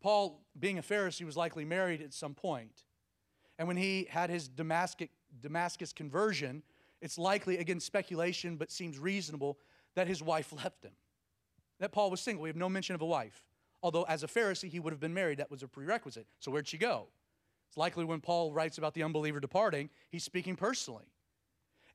Paul, 0.00 0.44
being 0.58 0.78
a 0.78 0.82
Pharisee, 0.82 1.24
was 1.24 1.36
likely 1.36 1.64
married 1.64 2.02
at 2.02 2.12
some 2.12 2.34
point. 2.34 2.84
And 3.58 3.68
when 3.68 3.76
he 3.76 4.06
had 4.10 4.30
his 4.30 4.48
Damascus, 4.48 5.08
Damascus 5.40 5.92
conversion, 5.92 6.62
it's 7.00 7.18
likely, 7.18 7.58
again, 7.58 7.80
speculation, 7.80 8.56
but 8.56 8.70
seems 8.70 8.98
reasonable, 8.98 9.58
that 9.94 10.06
his 10.06 10.22
wife 10.22 10.52
left 10.64 10.84
him. 10.84 10.92
That 11.80 11.92
Paul 11.92 12.10
was 12.10 12.20
single. 12.20 12.42
We 12.42 12.48
have 12.48 12.56
no 12.56 12.68
mention 12.68 12.94
of 12.94 13.02
a 13.02 13.06
wife. 13.06 13.48
Although, 13.82 14.04
as 14.04 14.22
a 14.22 14.26
Pharisee, 14.26 14.70
he 14.70 14.80
would 14.80 14.92
have 14.92 15.00
been 15.00 15.14
married. 15.14 15.38
That 15.38 15.50
was 15.50 15.62
a 15.62 15.68
prerequisite. 15.68 16.26
So, 16.38 16.50
where'd 16.50 16.66
she 16.66 16.78
go? 16.78 17.08
It's 17.68 17.76
likely 17.76 18.04
when 18.04 18.20
Paul 18.20 18.52
writes 18.52 18.78
about 18.78 18.94
the 18.94 19.02
unbeliever 19.02 19.40
departing, 19.40 19.90
he's 20.10 20.24
speaking 20.24 20.56
personally. 20.56 21.04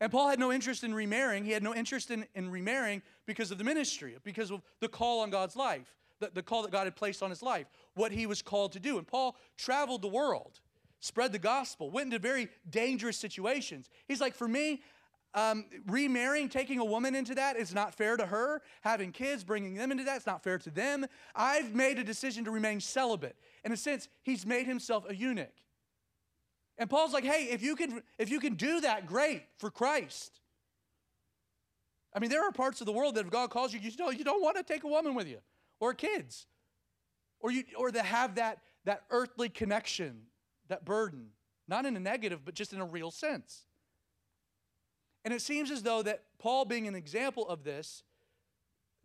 And 0.02 0.12
Paul 0.12 0.30
had 0.30 0.40
no 0.40 0.52
interest 0.52 0.84
in 0.84 0.94
remarrying. 0.94 1.44
He 1.44 1.52
had 1.52 1.64
no 1.64 1.76
interest 1.76 2.10
in, 2.10 2.26
in 2.34 2.50
remarrying 2.50 3.02
because 3.26 3.52
of 3.52 3.58
the 3.58 3.64
ministry, 3.64 4.16
because 4.24 4.52
of 4.52 4.62
the 4.80 4.88
call 4.88 5.22
on 5.22 5.30
God's 5.30 5.56
life, 5.56 5.94
the, 6.20 6.32
the 6.34 6.44
call 6.44 6.64
that 6.64 6.72
God 6.72 6.86
had 6.86 6.96
placed 6.96 7.22
on 7.22 7.30
his 7.30 7.44
life, 7.44 7.68
what 7.96 8.12
he 8.12 8.26
was 8.26 8.42
called 8.42 8.72
to 8.74 8.80
do. 8.80 8.98
And 8.98 9.06
Paul 9.06 9.36
traveled 9.58 10.02
the 10.02 10.08
world, 10.08 10.62
spread 11.02 11.34
the 11.34 11.40
gospel, 11.40 11.92
went 11.92 12.08
into 12.08 12.20
very 12.20 12.48
dangerous 12.70 13.18
situations. 13.18 13.90
He's 14.08 14.22
like, 14.22 14.36
for 14.36 14.48
me, 14.48 14.82
um, 15.34 15.66
remarrying, 15.86 16.50
taking 16.50 16.80
a 16.80 16.86
woman 16.86 17.14
into 17.14 17.36
that 17.36 17.56
is 17.56 17.74
not 17.74 17.94
fair 17.94 18.18
to 18.18 18.26
her. 18.26 18.62
Having 18.82 19.12
kids, 19.12 19.44
bringing 19.44 19.76
them 19.76 19.92
into 19.92 20.04
that, 20.06 20.18
it's 20.18 20.26
not 20.26 20.44
fair 20.44 20.58
to 20.58 20.72
them. 20.72 21.06
I've 21.36 21.76
made 21.76 22.00
a 22.00 22.04
decision 22.04 22.46
to 22.46 22.52
remain 22.52 22.80
celibate. 22.80 23.36
In 23.64 23.72
a 23.72 23.78
sense, 23.78 24.08
he's 24.24 24.46
made 24.46 24.66
himself 24.66 25.08
a 25.10 25.16
eunuch. 25.16 25.54
And 26.80 26.90
Paul's 26.90 27.14
like, 27.14 27.26
hey, 27.26 27.50
if 27.52 27.62
you 27.62 27.76
can, 27.76 28.02
if 28.18 28.32
you 28.32 28.40
can 28.40 28.56
do 28.56 28.82
that, 28.82 29.06
great 29.06 29.44
for 29.58 29.70
Christ. 29.70 30.40
I 32.16 32.20
mean, 32.20 32.30
there 32.30 32.44
are 32.44 32.52
parts 32.52 32.80
of 32.80 32.88
the 32.88 32.94
world 32.94 33.16
that 33.16 33.26
if 33.26 33.30
God 33.30 33.50
calls 33.50 33.74
you, 33.74 33.80
you 33.82 33.92
know, 34.00 34.10
you 34.10 34.24
don't 34.24 34.42
want 34.42 34.58
to 34.58 34.64
take 34.64 34.84
a 34.86 34.88
woman 34.88 35.14
with 35.14 35.28
you 35.28 35.40
or 35.80 35.94
kids. 35.94 36.48
Or 37.42 37.52
you 37.52 37.64
or 37.78 37.92
to 37.92 38.02
have 38.02 38.36
that, 38.36 38.60
that 38.86 39.04
earthly 39.12 39.50
connection, 39.50 40.22
that 40.70 40.86
burden, 40.86 41.28
not 41.68 41.86
in 41.86 41.96
a 41.96 42.00
negative, 42.00 42.42
but 42.44 42.54
just 42.54 42.74
in 42.74 42.80
a 42.80 42.86
real 42.86 43.12
sense. 43.12 43.66
And 45.26 45.34
it 45.34 45.42
seems 45.42 45.70
as 45.70 45.84
though 45.84 46.02
that 46.04 46.24
Paul 46.40 46.66
being 46.66 46.88
an 46.88 46.96
example 46.96 47.48
of 47.48 47.64
this, 47.64 48.04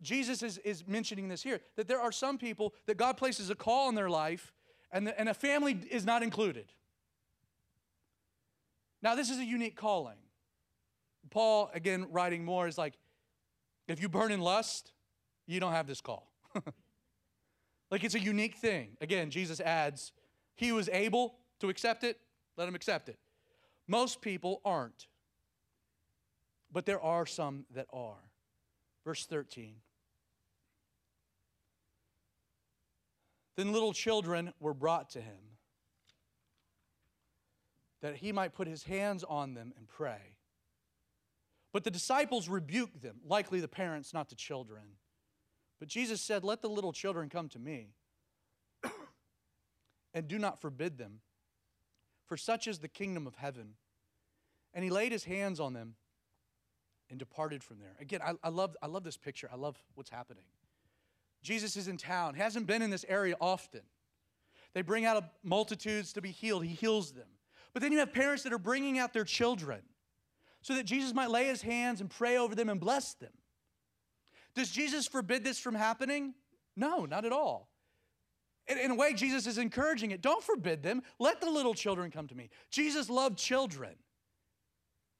Jesus 0.01 0.41
is, 0.41 0.57
is 0.59 0.87
mentioning 0.87 1.27
this 1.27 1.43
here, 1.43 1.61
that 1.75 1.87
there 1.87 2.01
are 2.01 2.11
some 2.11 2.37
people 2.37 2.73
that 2.85 2.97
God 2.97 3.17
places 3.17 3.49
a 3.49 3.55
call 3.55 3.89
in 3.89 3.95
their 3.95 4.09
life 4.09 4.53
and, 4.91 5.07
the, 5.07 5.19
and 5.19 5.27
a 5.27 5.33
family 5.33 5.77
is 5.91 6.05
not 6.05 6.23
included. 6.23 6.71
Now, 9.05 9.13
this 9.13 9.29
is 9.29 9.37
a 9.37 9.45
unique 9.45 9.75
calling. 9.75 10.17
Paul, 11.29 11.69
again, 11.75 12.07
writing 12.09 12.43
more, 12.43 12.67
is 12.67 12.75
like, 12.75 12.95
if 13.87 14.01
you 14.01 14.09
burn 14.09 14.31
in 14.31 14.41
lust, 14.41 14.93
you 15.45 15.59
don't 15.59 15.73
have 15.73 15.85
this 15.85 16.01
call. 16.01 16.31
like 17.91 18.03
it's 18.03 18.15
a 18.15 18.19
unique 18.19 18.55
thing. 18.55 18.97
Again, 19.01 19.29
Jesus 19.29 19.59
adds, 19.59 20.11
he 20.55 20.71
was 20.71 20.89
able 20.89 21.35
to 21.59 21.69
accept 21.69 22.03
it, 22.03 22.19
let 22.57 22.67
him 22.67 22.73
accept 22.73 23.07
it. 23.07 23.19
Most 23.87 24.21
people 24.21 24.59
aren't, 24.65 25.05
but 26.71 26.87
there 26.87 26.99
are 26.99 27.27
some 27.27 27.67
that 27.75 27.85
are. 27.93 28.31
Verse 29.05 29.27
13. 29.27 29.75
Then 33.55 33.71
little 33.71 33.93
children 33.93 34.51
were 34.59 34.73
brought 34.73 35.11
to 35.11 35.21
him 35.21 35.54
that 38.05 38.17
he 38.17 38.31
might 38.31 38.53
put 38.53 38.67
his 38.67 38.83
hands 38.83 39.23
on 39.23 39.55
them 39.55 39.73
and 39.75 39.87
pray. 39.87 40.35
But 41.73 41.83
the 41.83 41.89
disciples 41.89 42.47
rebuked 42.47 43.01
them, 43.01 43.15
likely 43.25 43.59
the 43.59 43.67
parents, 43.67 44.13
not 44.13 44.29
the 44.29 44.35
children. 44.35 44.83
But 45.79 45.87
Jesus 45.87 46.21
said, 46.21 46.43
Let 46.43 46.61
the 46.61 46.69
little 46.69 46.93
children 46.93 47.29
come 47.29 47.49
to 47.49 47.57
me, 47.57 47.95
and 50.13 50.27
do 50.27 50.37
not 50.37 50.61
forbid 50.61 50.99
them, 50.99 51.21
for 52.27 52.37
such 52.37 52.67
is 52.67 52.77
the 52.77 52.87
kingdom 52.87 53.25
of 53.25 53.37
heaven. 53.37 53.73
And 54.75 54.83
he 54.83 54.91
laid 54.91 55.11
his 55.11 55.23
hands 55.23 55.59
on 55.59 55.73
them 55.73 55.95
and 57.09 57.17
departed 57.17 57.63
from 57.63 57.79
there. 57.79 57.95
Again, 57.99 58.19
I, 58.23 58.33
I, 58.43 58.49
love, 58.49 58.77
I 58.83 58.85
love 58.85 59.03
this 59.03 59.17
picture. 59.17 59.49
I 59.51 59.55
love 59.55 59.81
what's 59.95 60.11
happening. 60.11 60.43
Jesus 61.41 61.75
is 61.75 61.87
in 61.87 61.97
town, 61.97 62.35
hasn't 62.35 62.67
been 62.67 62.83
in 62.83 62.91
this 62.91 63.05
area 63.09 63.35
often. 63.41 63.81
They 64.75 64.83
bring 64.83 65.05
out 65.05 65.23
multitudes 65.41 66.13
to 66.13 66.21
be 66.21 66.29
healed, 66.29 66.65
he 66.65 66.75
heals 66.75 67.11
them. 67.11 67.29
But 67.75 67.81
then 67.81 67.91
you 67.91 67.99
have 67.99 68.13
parents 68.13 68.43
that 68.43 68.53
are 68.53 68.57
bringing 68.57 68.97
out 68.97 69.11
their 69.11 69.25
children. 69.25 69.81
so 70.61 70.73
that 70.73 70.85
Jesus 70.85 71.13
might 71.13 71.29
lay 71.29 71.45
his 71.45 71.61
hands 71.61 72.01
and 72.01 72.09
pray 72.09 72.37
over 72.37 72.55
them 72.55 72.69
and 72.69 72.79
bless 72.79 73.13
them. 73.13 73.33
Does 74.55 74.71
Jesus 74.71 75.05
forbid 75.05 75.43
this 75.43 75.59
from 75.59 75.75
happening? 75.75 76.33
No, 76.75 77.05
not 77.05 77.23
at 77.23 77.31
all. 77.31 77.69
In, 78.67 78.89
a 78.89 78.95
way, 78.95 79.13
Jesus 79.13 79.45
is 79.45 79.59
encouraging 79.59 80.09
it. 80.09 80.23
Don't 80.23 80.43
forbid 80.43 80.81
them. 80.81 81.03
Let 81.19 81.39
the 81.39 81.51
little 81.51 81.75
children 81.75 82.09
come 82.09 82.27
to 82.29 82.33
me. 82.33 82.49
Jesus 82.71 83.11
loved 83.11 83.37
children. 83.37 83.93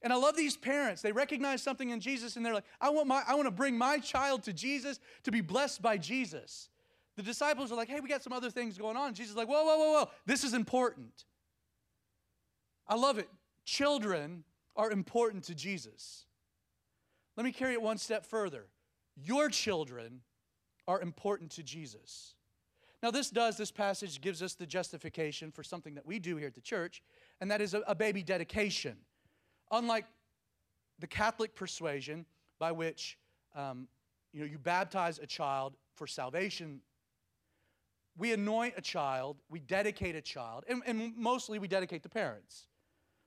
And 0.01 0.11
I 0.11 0.15
love 0.15 0.35
these 0.35 0.57
parents. 0.57 1.03
They 1.03 1.11
recognize 1.11 1.61
something 1.61 1.91
in 1.91 1.99
Jesus 1.99 2.37
and 2.37 2.45
they're 2.45 2.55
like, 2.55 2.65
I 2.81 2.89
want, 2.89 3.07
my, 3.07 3.21
I 3.27 3.35
want 3.35 3.45
to 3.45 3.51
bring 3.51 3.77
my 3.77 3.99
child 3.99 4.43
to 4.43 4.53
Jesus 4.53 4.99
to 5.25 5.31
be 5.31 5.41
blessed 5.41 5.81
by 5.81 5.97
Jesus. 5.97 6.69
The 7.17 7.21
disciples 7.21 7.71
are 7.71 7.75
like, 7.75 7.89
hey, 7.89 7.99
we 7.99 8.09
got 8.09 8.23
some 8.23 8.33
other 8.33 8.49
things 8.49 8.79
going 8.79 8.97
on. 8.97 9.13
Jesus 9.13 9.31
is 9.31 9.37
like, 9.37 9.47
whoa, 9.47 9.63
whoa, 9.63 9.77
whoa, 9.77 9.91
whoa. 9.91 10.09
This 10.25 10.43
is 10.43 10.55
important. 10.55 11.25
I 12.87 12.95
love 12.95 13.17
it. 13.17 13.29
Children 13.63 14.43
are 14.75 14.91
important 14.91 15.45
to 15.45 15.55
Jesus. 15.55 16.25
Let 17.35 17.45
me 17.45 17.51
carry 17.51 17.73
it 17.73 17.81
one 17.81 17.97
step 17.97 18.25
further. 18.25 18.65
Your 19.15 19.49
children 19.49 20.21
are 20.87 21.01
important 21.01 21.51
to 21.51 21.63
Jesus. 21.63 22.35
Now, 23.01 23.11
this 23.11 23.29
does, 23.29 23.57
this 23.57 23.71
passage 23.71 24.21
gives 24.21 24.41
us 24.41 24.55
the 24.55 24.65
justification 24.65 25.51
for 25.51 25.63
something 25.63 25.95
that 25.95 26.05
we 26.05 26.19
do 26.19 26.37
here 26.37 26.47
at 26.47 26.55
the 26.55 26.61
church, 26.61 27.03
and 27.39 27.51
that 27.51 27.61
is 27.61 27.73
a, 27.73 27.81
a 27.81 27.95
baby 27.95 28.23
dedication. 28.23 28.97
Unlike 29.71 30.05
the 30.99 31.07
Catholic 31.07 31.55
persuasion 31.55 32.25
by 32.57 32.71
which 32.71 33.17
um, 33.55 33.87
you 34.31 34.39
know 34.39 34.45
you 34.45 34.57
baptize 34.57 35.19
a 35.19 35.27
child 35.27 35.75
for 35.93 36.07
salvation, 36.07 36.81
we 38.17 38.31
anoint 38.31 38.75
a 38.77 38.81
child, 38.81 39.37
we 39.49 39.59
dedicate 39.59 40.15
a 40.15 40.21
child, 40.21 40.63
and, 40.67 40.81
and 40.85 41.15
mostly 41.17 41.59
we 41.59 41.67
dedicate 41.67 42.01
the 42.01 42.09
parents. 42.09 42.67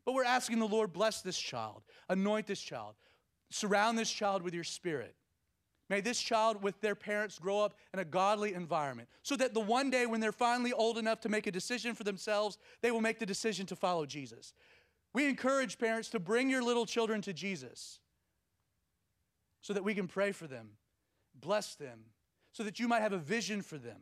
But 0.09 0.15
we're 0.15 0.25
asking 0.25 0.59
the 0.59 0.67
Lord, 0.67 0.95
bless 0.95 1.21
this 1.21 1.39
child, 1.39 1.83
anoint 2.09 2.47
this 2.47 2.63
child, 2.63 2.95
surround 3.51 3.99
this 3.99 4.11
child 4.11 4.41
with 4.41 4.55
your 4.55 4.65
spirit. 4.65 5.15
May 5.91 6.01
this 6.01 6.19
child 6.19 6.63
with 6.63 6.81
their 6.81 6.95
parents 6.95 7.39
grow 7.39 7.61
up 7.61 7.75
in 7.93 8.01
a 8.01 8.07
godly 8.07 8.55
environment 8.55 9.11
so 9.23 9.37
that 9.37 9.53
the 9.53 9.61
one 9.61 9.91
day 9.91 10.07
when 10.07 10.21
they're 10.21 10.33
finally 10.33 10.73
old 10.73 10.97
enough 10.97 11.21
to 11.21 11.29
make 11.29 11.47
a 11.47 11.51
decision 11.53 11.95
for 11.95 12.05
themselves, 12.05 12.57
they 12.81 12.91
will 12.91 13.03
make 13.03 13.19
the 13.19 13.27
decision 13.27 13.67
to 13.67 13.77
follow 13.77 14.07
Jesus. 14.07 14.55
We 15.13 15.29
encourage 15.29 15.79
parents 15.79 16.09
to 16.09 16.19
bring 16.19 16.49
your 16.49 16.63
little 16.63 16.87
children 16.87 17.21
to 17.21 17.35
Jesus 17.35 18.01
so 19.61 19.75
that 19.75 19.85
we 19.85 19.95
can 19.95 20.09
pray 20.09 20.33
for 20.33 20.47
them, 20.47 20.71
bless 21.35 21.75
them, 21.75 22.01
so 22.53 22.63
that 22.63 22.81
you 22.81 22.89
might 22.89 23.03
have 23.03 23.13
a 23.13 23.19
vision 23.19 23.61
for 23.61 23.77
them. 23.77 24.01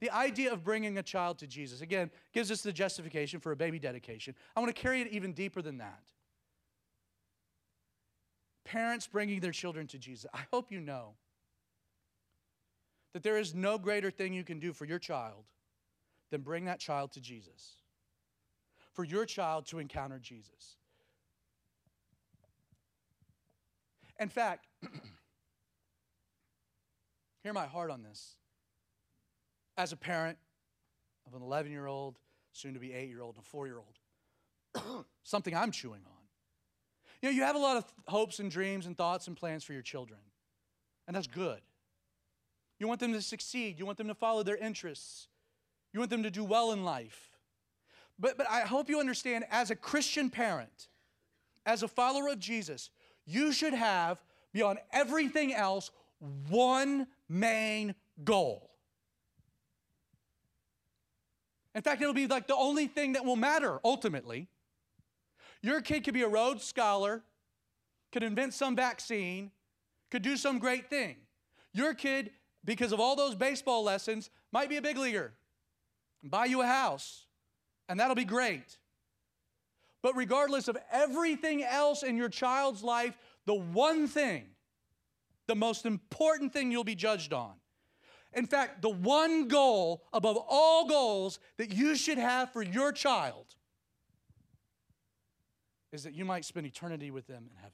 The 0.00 0.10
idea 0.10 0.52
of 0.52 0.62
bringing 0.62 0.98
a 0.98 1.02
child 1.02 1.38
to 1.38 1.46
Jesus, 1.46 1.80
again, 1.80 2.10
gives 2.32 2.50
us 2.50 2.62
the 2.62 2.72
justification 2.72 3.40
for 3.40 3.50
a 3.50 3.56
baby 3.56 3.78
dedication. 3.78 4.34
I 4.54 4.60
want 4.60 4.74
to 4.74 4.80
carry 4.80 5.00
it 5.00 5.08
even 5.08 5.32
deeper 5.32 5.60
than 5.60 5.78
that. 5.78 6.02
Parents 8.64 9.06
bringing 9.06 9.40
their 9.40 9.52
children 9.52 9.86
to 9.88 9.98
Jesus. 9.98 10.26
I 10.32 10.42
hope 10.52 10.70
you 10.70 10.80
know 10.80 11.14
that 13.12 13.22
there 13.22 13.38
is 13.38 13.54
no 13.54 13.78
greater 13.78 14.10
thing 14.10 14.34
you 14.34 14.44
can 14.44 14.60
do 14.60 14.72
for 14.72 14.84
your 14.84 14.98
child 14.98 15.44
than 16.30 16.42
bring 16.42 16.66
that 16.66 16.78
child 16.78 17.12
to 17.12 17.20
Jesus. 17.20 17.76
For 18.92 19.04
your 19.04 19.24
child 19.24 19.66
to 19.68 19.78
encounter 19.78 20.18
Jesus. 20.18 20.76
In 24.20 24.28
fact, 24.28 24.66
hear 27.42 27.52
my 27.52 27.66
heart 27.66 27.90
on 27.90 28.02
this 28.02 28.36
as 29.78 29.92
a 29.92 29.96
parent 29.96 30.36
of 31.26 31.34
an 31.34 31.42
11 31.42 31.70
year 31.70 31.86
old, 31.86 32.18
soon 32.52 32.74
to 32.74 32.80
be 32.80 32.92
8 32.92 33.08
year 33.08 33.22
old, 33.22 33.36
and 33.36 33.44
a 33.44 33.46
4 33.46 33.66
year 33.66 33.78
old, 33.78 35.06
something 35.22 35.54
I'm 35.54 35.70
chewing 35.70 36.02
on. 36.04 36.12
You 37.22 37.30
know, 37.30 37.34
you 37.34 37.42
have 37.42 37.56
a 37.56 37.60
lot 37.60 37.76
of 37.76 37.84
hopes 38.06 38.40
and 38.40 38.50
dreams 38.50 38.86
and 38.86 38.96
thoughts 38.96 39.28
and 39.28 39.36
plans 39.36 39.64
for 39.64 39.72
your 39.72 39.82
children, 39.82 40.20
and 41.06 41.16
that's 41.16 41.26
good. 41.26 41.60
You 42.78 42.86
want 42.86 43.00
them 43.00 43.12
to 43.12 43.22
succeed, 43.22 43.78
you 43.78 43.86
want 43.86 43.98
them 43.98 44.08
to 44.08 44.14
follow 44.14 44.42
their 44.42 44.56
interests, 44.56 45.28
you 45.92 46.00
want 46.00 46.10
them 46.10 46.24
to 46.24 46.30
do 46.30 46.44
well 46.44 46.72
in 46.72 46.84
life. 46.84 47.30
But, 48.18 48.36
but 48.36 48.50
I 48.50 48.60
hope 48.62 48.88
you 48.88 48.98
understand 48.98 49.44
as 49.50 49.70
a 49.70 49.76
Christian 49.76 50.28
parent, 50.28 50.88
as 51.64 51.82
a 51.82 51.88
follower 51.88 52.28
of 52.28 52.40
Jesus, 52.40 52.90
you 53.26 53.52
should 53.52 53.74
have, 53.74 54.22
beyond 54.52 54.80
everything 54.92 55.54
else, 55.54 55.90
one 56.48 57.06
main 57.28 57.94
goal. 58.24 58.67
In 61.78 61.82
fact, 61.82 62.02
it'll 62.02 62.12
be 62.12 62.26
like 62.26 62.48
the 62.48 62.56
only 62.56 62.88
thing 62.88 63.12
that 63.12 63.24
will 63.24 63.36
matter 63.36 63.78
ultimately. 63.84 64.48
Your 65.62 65.80
kid 65.80 66.02
could 66.02 66.12
be 66.12 66.22
a 66.22 66.28
Rhodes 66.28 66.64
Scholar, 66.64 67.22
could 68.10 68.24
invent 68.24 68.52
some 68.52 68.74
vaccine, 68.74 69.52
could 70.10 70.22
do 70.22 70.36
some 70.36 70.58
great 70.58 70.90
thing. 70.90 71.14
Your 71.72 71.94
kid, 71.94 72.32
because 72.64 72.90
of 72.90 72.98
all 72.98 73.14
those 73.14 73.36
baseball 73.36 73.84
lessons, 73.84 74.28
might 74.50 74.68
be 74.68 74.76
a 74.76 74.82
big 74.82 74.98
leaguer, 74.98 75.34
buy 76.24 76.46
you 76.46 76.62
a 76.62 76.66
house, 76.66 77.26
and 77.88 78.00
that'll 78.00 78.16
be 78.16 78.24
great. 78.24 78.76
But 80.02 80.16
regardless 80.16 80.66
of 80.66 80.76
everything 80.90 81.62
else 81.62 82.02
in 82.02 82.16
your 82.16 82.28
child's 82.28 82.82
life, 82.82 83.16
the 83.46 83.54
one 83.54 84.08
thing, 84.08 84.46
the 85.46 85.54
most 85.54 85.86
important 85.86 86.52
thing 86.52 86.72
you'll 86.72 86.82
be 86.82 86.96
judged 86.96 87.32
on 87.32 87.52
in 88.34 88.46
fact, 88.46 88.82
the 88.82 88.90
one 88.90 89.48
goal 89.48 90.04
above 90.12 90.36
all 90.48 90.86
goals 90.86 91.38
that 91.56 91.72
you 91.72 91.96
should 91.96 92.18
have 92.18 92.52
for 92.52 92.62
your 92.62 92.92
child 92.92 93.46
is 95.92 96.02
that 96.04 96.14
you 96.14 96.24
might 96.24 96.44
spend 96.44 96.66
eternity 96.66 97.10
with 97.10 97.26
them 97.26 97.48
in 97.50 97.56
heaven. 97.56 97.72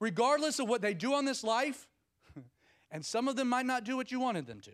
Regardless 0.00 0.58
of 0.58 0.68
what 0.68 0.80
they 0.80 0.94
do 0.94 1.14
on 1.14 1.24
this 1.24 1.44
life, 1.44 1.86
and 2.90 3.04
some 3.04 3.28
of 3.28 3.36
them 3.36 3.48
might 3.48 3.66
not 3.66 3.84
do 3.84 3.96
what 3.96 4.10
you 4.10 4.18
wanted 4.18 4.46
them 4.46 4.60
to. 4.60 4.72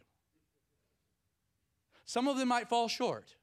Some 2.05 2.29
of 2.29 2.39
them 2.39 2.49
might 2.49 2.69
fall 2.69 2.89
short. 2.89 3.35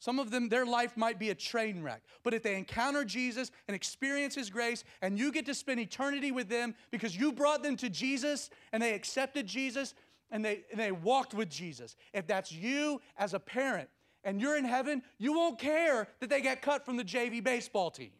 Some 0.00 0.18
of 0.18 0.30
them, 0.30 0.48
their 0.48 0.64
life 0.64 0.96
might 0.96 1.18
be 1.18 1.28
a 1.28 1.34
train 1.34 1.82
wreck. 1.82 2.02
But 2.22 2.32
if 2.32 2.42
they 2.42 2.56
encounter 2.56 3.04
Jesus 3.04 3.50
and 3.68 3.74
experience 3.74 4.34
His 4.34 4.48
grace, 4.48 4.82
and 5.02 5.18
you 5.18 5.30
get 5.30 5.44
to 5.46 5.54
spend 5.54 5.78
eternity 5.78 6.32
with 6.32 6.48
them 6.48 6.74
because 6.90 7.14
you 7.14 7.32
brought 7.32 7.62
them 7.62 7.76
to 7.76 7.90
Jesus 7.90 8.48
and 8.72 8.82
they 8.82 8.94
accepted 8.94 9.46
Jesus 9.46 9.94
and 10.30 10.42
they, 10.42 10.64
and 10.70 10.80
they 10.80 10.90
walked 10.90 11.34
with 11.34 11.50
Jesus, 11.50 11.96
if 12.14 12.26
that's 12.26 12.50
you 12.50 13.02
as 13.18 13.34
a 13.34 13.38
parent 13.38 13.90
and 14.24 14.40
you're 14.40 14.56
in 14.56 14.64
heaven, 14.64 15.02
you 15.18 15.34
won't 15.34 15.58
care 15.58 16.08
that 16.20 16.30
they 16.30 16.40
got 16.40 16.62
cut 16.62 16.86
from 16.86 16.96
the 16.96 17.04
JV 17.04 17.44
baseball 17.44 17.90
team. 17.90 18.12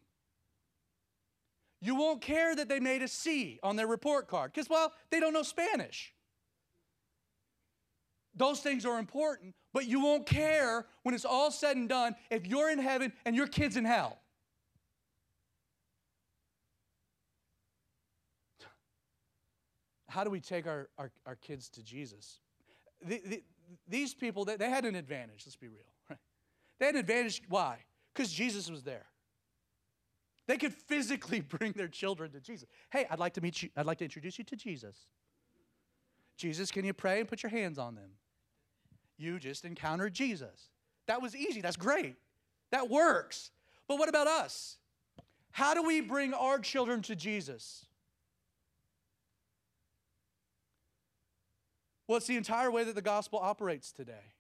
You 1.81 1.95
won't 1.95 2.21
care 2.21 2.55
that 2.55 2.69
they 2.69 2.79
made 2.79 3.01
a 3.01 3.09
C 3.09 3.59
on 3.63 3.77
their 3.77 3.87
report 3.87 4.29
card 4.29 4.53
because, 4.53 4.69
well, 4.69 4.93
they 5.11 5.19
don't 5.19 5.33
know 5.33 5.43
Spanish. 5.43 6.13
Those 8.35 8.61
things 8.61 8.87
are 8.87 8.99
important, 8.99 9.55
but 9.73 9.87
you 9.87 10.01
won't 10.01 10.27
care 10.27 10.87
when 11.03 11.15
it's 11.15 11.25
all 11.25 11.51
said 11.51 11.77
and 11.77 11.89
done 11.89 12.15
if 12.31 12.47
you're 12.47 12.71
in 12.71 12.79
heaven 12.79 13.13
and 13.25 13.35
your 13.35 13.47
kid's 13.47 13.77
in 13.77 13.85
hell. 13.85 14.19
How 20.09 20.25
do 20.25 20.31
we 20.31 20.41
take 20.41 20.67
our, 20.67 20.89
our, 20.99 21.13
our 21.25 21.37
kids 21.37 21.69
to 21.71 21.83
Jesus? 21.85 22.41
The, 23.03 23.23
the, 23.25 23.43
these 23.89 24.13
people, 24.13 24.45
they, 24.45 24.57
they 24.57 24.69
had 24.69 24.85
an 24.85 24.97
advantage, 24.97 25.45
let's 25.47 25.57
be 25.57 25.69
real. 25.69 25.79
Right? 26.09 26.19
They 26.79 26.87
had 26.87 26.95
an 26.97 27.01
advantage. 27.01 27.43
Why? 27.49 27.79
Because 28.13 28.33
Jesus 28.33 28.69
was 28.69 28.83
there. 28.83 29.07
They 30.49 30.57
could 30.57 30.75
physically 30.75 31.41
bring 31.59 31.73
their 31.73 31.89
children 31.89 32.33
to 32.33 32.41
Jesus. 32.41 32.69
Hey, 32.91 33.07
I'd 33.09 33.21
like 33.21 33.35
to 33.35 33.41
meet 33.41 33.63
you, 33.63 33.71
I'd 33.77 33.87
like 33.87 33.99
to 33.99 34.05
introduce 34.05 34.37
you 34.37 34.45
to 34.45 34.57
Jesus. 34.57 35.07
Jesus, 36.41 36.71
can 36.71 36.87
you 36.87 36.95
pray 36.95 37.21
and 37.21 37.29
put 37.29 37.43
your 37.43 37.51
hands 37.51 37.79
on 37.79 37.95
them? 37.95 38.13
You 39.19 39.39
just 39.39 39.67
encountered 39.67 40.15
Jesus. 40.15 40.71
That 41.07 41.21
was 41.21 41.37
easy. 41.37 41.61
That's 41.61 41.77
great. 41.77 42.17
That 42.73 42.89
works. 42.89 43.51
But 43.87 43.99
what 43.99 44.09
about 44.09 44.27
us? 44.27 44.79
How 45.53 45.75
do 45.75 45.83
we 45.83 46.01
bring 46.01 46.33
our 46.33 46.59
children 46.59 47.03
to 47.03 47.15
Jesus? 47.15 47.85
Well, 52.09 52.17
it's 52.17 52.27
the 52.27 52.39
entire 52.39 52.71
way 52.71 52.85
that 52.85 52.95
the 52.95 53.03
gospel 53.03 53.39
operates 53.39 53.93
today. 53.93 54.33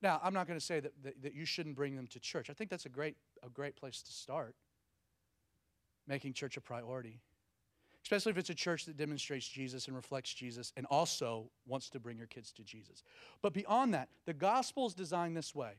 Now, 0.00 0.22
I'm 0.24 0.32
not 0.32 0.46
going 0.46 0.58
to 0.58 0.64
say 0.64 0.80
that, 0.80 0.92
that, 1.02 1.22
that, 1.22 1.34
you 1.34 1.44
shouldn't 1.44 1.76
bring 1.76 1.96
them 1.96 2.06
to 2.08 2.18
church. 2.18 2.48
I 2.48 2.54
think 2.54 2.70
that's 2.70 2.86
a 2.86 2.88
great, 2.88 3.16
a 3.44 3.50
great 3.50 3.76
place 3.76 4.00
to 4.02 4.12
start, 4.12 4.54
making 6.08 6.32
church 6.32 6.56
a 6.56 6.62
priority 6.62 7.20
especially 8.04 8.30
if 8.30 8.38
it's 8.38 8.50
a 8.50 8.54
church 8.54 8.84
that 8.86 8.96
demonstrates 8.96 9.46
Jesus 9.46 9.86
and 9.86 9.96
reflects 9.96 10.32
Jesus 10.34 10.72
and 10.76 10.86
also 10.86 11.50
wants 11.66 11.88
to 11.90 12.00
bring 12.00 12.18
your 12.18 12.26
kids 12.26 12.52
to 12.52 12.62
Jesus. 12.62 13.02
But 13.42 13.52
beyond 13.52 13.94
that, 13.94 14.08
the 14.26 14.34
gospel 14.34 14.86
is 14.86 14.94
designed 14.94 15.36
this 15.36 15.54
way. 15.54 15.72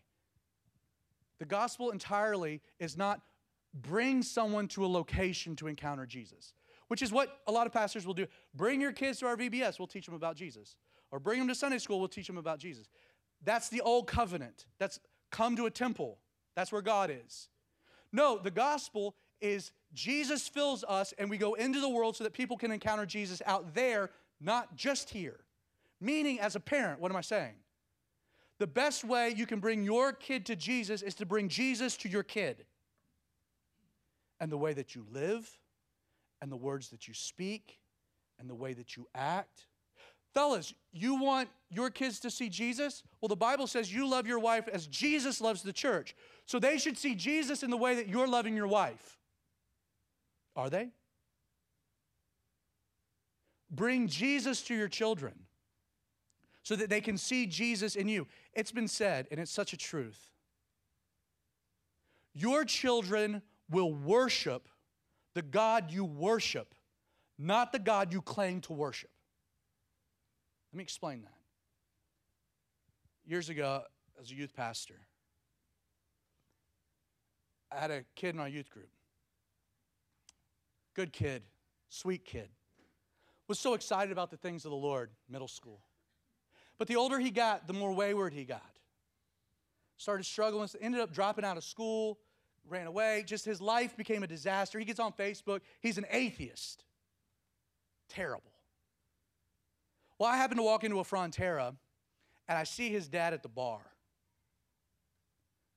The 1.40 1.46
gospel 1.46 1.92
entirely 1.92 2.62
is 2.80 2.98
not 2.98 3.22
bring 3.74 4.22
someone 4.22 4.68
to 4.70 4.86
a 4.86 4.88
location 4.88 5.56
to 5.58 5.68
encounter 5.68 6.06
Jesus, 6.06 6.54
which 6.88 7.02
is 7.02 7.12
what 7.12 7.40
a 7.48 7.52
lot 7.52 7.68
of 7.68 7.74
pastors 7.74 8.06
will 8.06 8.14
do. 8.14 8.28
Bring 8.54 8.80
your 8.80 8.94
kids 8.94 9.20
to 9.20 9.26
our 9.26 9.36
VBS, 9.36 9.80
we'll 9.80 9.88
teach 9.88 10.06
them 10.06 10.16
about 10.16 10.36
Jesus. 10.36 10.78
Or 11.12 11.20
bring 11.20 11.40
them 11.40 11.48
to 11.48 11.56
Sunday 11.56 11.78
school, 11.78 12.00
we'll 12.00 12.08
teach 12.08 12.28
them 12.28 12.38
about 12.38 12.60
Jesus. 12.60 12.88
That's 13.44 13.70
the 13.70 13.82
old 13.82 14.08
covenant. 14.08 14.66
That's 14.80 15.00
come 15.32 15.56
to 15.58 15.66
a 15.66 15.72
temple. 15.72 16.18
That's 16.56 16.72
where 16.72 16.82
God 16.82 17.12
is. 17.12 17.50
No, 18.12 18.38
the 18.38 18.52
gospel 18.52 19.16
is 19.44 19.72
Jesus 19.94 20.48
fills 20.48 20.84
us 20.86 21.14
and 21.18 21.30
we 21.30 21.38
go 21.38 21.54
into 21.54 21.80
the 21.80 21.90
world 21.90 22.16
so 22.16 22.24
that 22.24 22.34
people 22.34 22.58
can 22.58 22.72
encounter 22.72 23.06
Jesus 23.06 23.42
out 23.46 23.76
there, 23.76 24.10
not 24.42 24.76
just 24.76 25.10
here. 25.10 25.42
Meaning, 26.02 26.40
as 26.40 26.56
a 26.56 26.60
parent, 26.60 27.00
what 27.00 27.12
am 27.12 27.18
I 27.18 27.22
saying? 27.22 27.54
The 28.60 28.68
best 28.68 29.04
way 29.04 29.34
you 29.36 29.46
can 29.46 29.60
bring 29.60 29.84
your 29.84 30.14
kid 30.14 30.46
to 30.48 30.56
Jesus 30.56 31.02
is 31.02 31.16
to 31.16 31.26
bring 31.26 31.50
Jesus 31.50 31.98
to 31.98 32.10
your 32.10 32.24
kid. 32.24 32.66
And 34.40 34.52
the 34.52 34.58
way 34.58 34.74
that 34.74 34.96
you 34.96 35.06
live, 35.12 35.50
and 36.42 36.52
the 36.52 36.58
words 36.58 36.90
that 36.90 37.08
you 37.08 37.14
speak, 37.14 37.80
and 38.40 38.50
the 38.50 38.56
way 38.56 38.74
that 38.74 38.98
you 38.98 39.08
act. 39.16 39.68
Fellas, 40.34 40.74
you 40.92 41.16
want 41.16 41.48
your 41.70 41.90
kids 41.90 42.20
to 42.22 42.32
see 42.32 42.50
Jesus? 42.50 43.04
Well, 43.22 43.30
the 43.30 43.36
Bible 43.36 43.68
says 43.68 43.94
you 43.94 44.10
love 44.10 44.28
your 44.28 44.40
wife 44.40 44.68
as 44.68 44.88
Jesus 44.88 45.40
loves 45.40 45.62
the 45.62 45.72
church. 45.72 46.16
So 46.46 46.60
they 46.60 46.78
should 46.78 46.98
see 46.98 47.16
Jesus 47.16 47.64
in 47.64 47.70
the 47.70 47.78
way 47.78 47.96
that 47.96 48.10
you're 48.10 48.28
loving 48.28 48.56
your 48.56 48.68
wife. 48.68 49.20
Are 50.56 50.70
they? 50.70 50.90
Bring 53.72 54.08
Jesus 54.08 54.62
to 54.64 54.76
your 54.76 54.88
children 54.88 55.34
so 56.62 56.76
that 56.76 56.90
they 56.90 57.02
can 57.02 57.18
see 57.18 57.46
Jesus 57.46 57.96
in 57.96 58.08
you. 58.08 58.28
It's 58.54 58.72
been 58.72 58.88
said, 58.88 59.28
and 59.32 59.40
it's 59.40 59.52
such 59.52 59.74
a 59.74 59.78
truth. 59.78 60.32
Your 62.34 62.66
children 62.66 63.42
will 63.70 63.94
worship 63.94 64.68
the 65.34 65.42
God 65.42 65.92
you 65.92 66.06
worship, 66.06 66.76
not 67.38 67.72
the 67.72 67.80
God 67.80 68.14
you 68.14 68.22
claim 68.22 68.62
to 68.62 68.74
worship. 68.74 69.10
Let 70.72 70.78
me 70.78 70.84
explain 70.84 71.24
that. 71.24 71.34
Years 73.26 73.50
ago, 73.50 73.84
as 74.22 74.32
a 74.32 74.36
youth 74.36 74.54
pastor, 74.56 75.00
I 77.72 77.80
had 77.80 77.92
a 77.92 78.04
kid 78.16 78.36
in 78.36 78.42
our 78.42 78.48
youth 78.48 78.70
group. 78.70 78.90
Good 80.94 81.12
kid, 81.12 81.44
sweet 81.90 82.26
kid. 82.26 82.50
Was 83.48 83.60
so 83.60 83.74
excited 83.74 84.12
about 84.12 84.32
the 84.32 84.38
things 84.38 84.66
of 84.66 84.72
the 84.72 84.78
Lord, 84.78 85.10
middle 85.30 85.48
school. 85.48 85.82
But 86.78 86.88
the 86.88 86.96
older 86.96 87.20
he 87.20 87.30
got, 87.30 87.68
the 87.68 87.74
more 87.74 87.94
wayward 87.94 88.34
he 88.34 88.46
got. 88.46 88.62
Started 89.98 90.26
struggling, 90.26 90.68
ended 90.82 91.02
up 91.02 91.14
dropping 91.14 91.46
out 91.46 91.58
of 91.58 91.64
school, 91.64 92.20
ran 92.68 92.88
away. 92.88 93.24
Just 93.26 93.46
his 93.46 93.62
life 93.62 93.96
became 93.96 94.24
a 94.24 94.28
disaster. 94.28 94.80
He 94.80 94.86
gets 94.86 95.00
on 95.00 95.12
Facebook, 95.14 95.62
he's 95.82 95.98
an 95.98 96.06
atheist. 96.10 96.84
Terrible. 98.10 98.52
Well, 100.20 100.30
I 100.30 100.38
happened 100.38 100.60
to 100.60 100.64
walk 100.64 100.84
into 100.84 101.00
a 101.00 101.04
Frontera 101.04 101.76
and 102.48 102.58
I 102.58 102.64
see 102.64 102.90
his 102.90 103.08
dad 103.08 103.34
at 103.34 103.44
the 103.44 103.50
bar. 103.50 103.82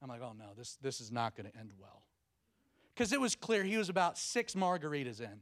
I'm 0.02 0.08
like, 0.08 0.20
oh 0.22 0.34
no, 0.38 0.46
this, 0.56 0.76
this 0.82 1.00
is 1.00 1.10
not 1.10 1.36
going 1.36 1.50
to 1.50 1.58
end 1.58 1.72
well. 1.80 2.02
Because 2.96 3.12
it 3.12 3.20
was 3.20 3.34
clear 3.34 3.62
he 3.62 3.76
was 3.76 3.90
about 3.90 4.16
six 4.16 4.54
margaritas 4.54 5.20
in. 5.20 5.40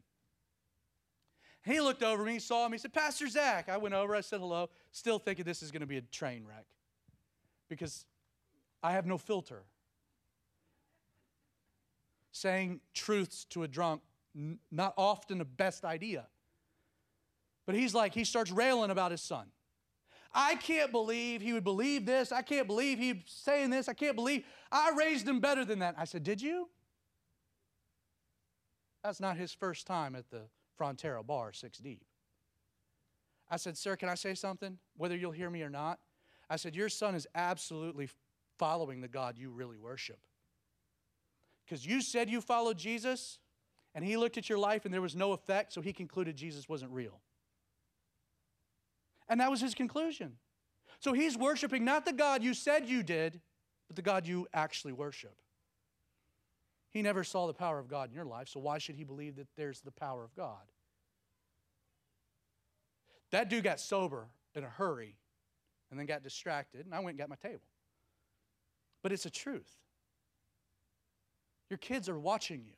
He 1.64 1.80
looked 1.80 2.02
over 2.02 2.24
me, 2.24 2.40
saw 2.40 2.68
me, 2.68 2.74
he 2.74 2.78
said, 2.80 2.92
Pastor 2.92 3.28
Zach. 3.28 3.68
I 3.68 3.76
went 3.76 3.94
over, 3.94 4.14
I 4.14 4.20
said 4.22 4.40
hello, 4.40 4.70
still 4.90 5.20
thinking 5.20 5.44
this 5.44 5.62
is 5.62 5.70
going 5.70 5.80
to 5.80 5.86
be 5.86 5.96
a 5.96 6.02
train 6.02 6.44
wreck 6.46 6.66
because 7.68 8.06
I 8.82 8.92
have 8.92 9.06
no 9.06 9.16
filter. 9.16 9.62
Saying 12.32 12.80
truths 12.92 13.44
to 13.50 13.62
a 13.62 13.68
drunk, 13.68 14.02
not 14.72 14.92
often 14.98 15.38
the 15.38 15.44
best 15.44 15.84
idea. 15.84 16.26
But 17.66 17.76
he's 17.76 17.94
like, 17.94 18.12
he 18.12 18.24
starts 18.24 18.50
railing 18.50 18.90
about 18.90 19.12
his 19.12 19.22
son. 19.22 19.46
I 20.34 20.56
can't 20.56 20.90
believe 20.90 21.40
he 21.40 21.52
would 21.52 21.62
believe 21.62 22.04
this. 22.04 22.32
I 22.32 22.42
can't 22.42 22.66
believe 22.66 22.98
he's 22.98 23.22
saying 23.26 23.70
this. 23.70 23.88
I 23.88 23.94
can't 23.94 24.16
believe 24.16 24.44
I 24.72 24.92
raised 24.98 25.28
him 25.28 25.38
better 25.38 25.64
than 25.64 25.78
that. 25.78 25.94
I 25.96 26.04
said, 26.04 26.24
Did 26.24 26.42
you? 26.42 26.68
That's 29.04 29.20
not 29.20 29.36
his 29.36 29.52
first 29.52 29.86
time 29.86 30.16
at 30.16 30.30
the 30.30 30.40
Frontera 30.80 31.24
bar, 31.24 31.52
six 31.52 31.78
deep. 31.78 32.02
I 33.50 33.58
said, 33.58 33.76
Sir, 33.76 33.94
can 33.94 34.08
I 34.08 34.14
say 34.14 34.34
something? 34.34 34.78
Whether 34.96 35.16
you'll 35.16 35.30
hear 35.30 35.50
me 35.50 35.62
or 35.62 35.70
not. 35.70 36.00
I 36.48 36.56
said, 36.56 36.74
Your 36.74 36.88
son 36.88 37.14
is 37.14 37.26
absolutely 37.34 38.08
following 38.58 39.02
the 39.02 39.08
God 39.08 39.38
you 39.38 39.50
really 39.50 39.76
worship. 39.76 40.18
Because 41.64 41.86
you 41.86 42.00
said 42.00 42.30
you 42.30 42.40
followed 42.40 42.78
Jesus, 42.78 43.38
and 43.94 44.04
he 44.04 44.16
looked 44.16 44.38
at 44.38 44.48
your 44.48 44.58
life 44.58 44.84
and 44.84 44.92
there 44.92 45.02
was 45.02 45.14
no 45.14 45.32
effect, 45.32 45.72
so 45.72 45.80
he 45.80 45.92
concluded 45.92 46.36
Jesus 46.36 46.68
wasn't 46.68 46.90
real. 46.90 47.20
And 49.28 49.40
that 49.40 49.50
was 49.50 49.60
his 49.60 49.74
conclusion. 49.74 50.32
So 50.98 51.12
he's 51.12 51.36
worshiping 51.36 51.84
not 51.84 52.04
the 52.04 52.12
God 52.12 52.42
you 52.42 52.54
said 52.54 52.88
you 52.88 53.02
did, 53.02 53.40
but 53.86 53.96
the 53.96 54.02
God 54.02 54.26
you 54.26 54.46
actually 54.52 54.92
worship. 54.92 55.36
He 56.94 57.02
never 57.02 57.24
saw 57.24 57.48
the 57.48 57.52
power 57.52 57.80
of 57.80 57.88
God 57.88 58.10
in 58.10 58.14
your 58.14 58.24
life, 58.24 58.48
so 58.48 58.60
why 58.60 58.78
should 58.78 58.94
he 58.94 59.02
believe 59.02 59.34
that 59.36 59.48
there's 59.56 59.80
the 59.80 59.90
power 59.90 60.22
of 60.22 60.34
God? 60.36 60.62
That 63.32 63.50
dude 63.50 63.64
got 63.64 63.80
sober 63.80 64.28
in 64.54 64.62
a 64.62 64.68
hurry 64.68 65.16
and 65.90 65.98
then 65.98 66.06
got 66.06 66.22
distracted, 66.22 66.86
and 66.86 66.94
I 66.94 67.00
went 67.00 67.14
and 67.14 67.18
got 67.18 67.28
my 67.28 67.36
table. 67.36 67.64
But 69.02 69.10
it's 69.10 69.26
a 69.26 69.30
truth. 69.30 69.74
Your 71.68 71.78
kids 71.78 72.08
are 72.08 72.18
watching 72.18 72.62
you. 72.64 72.76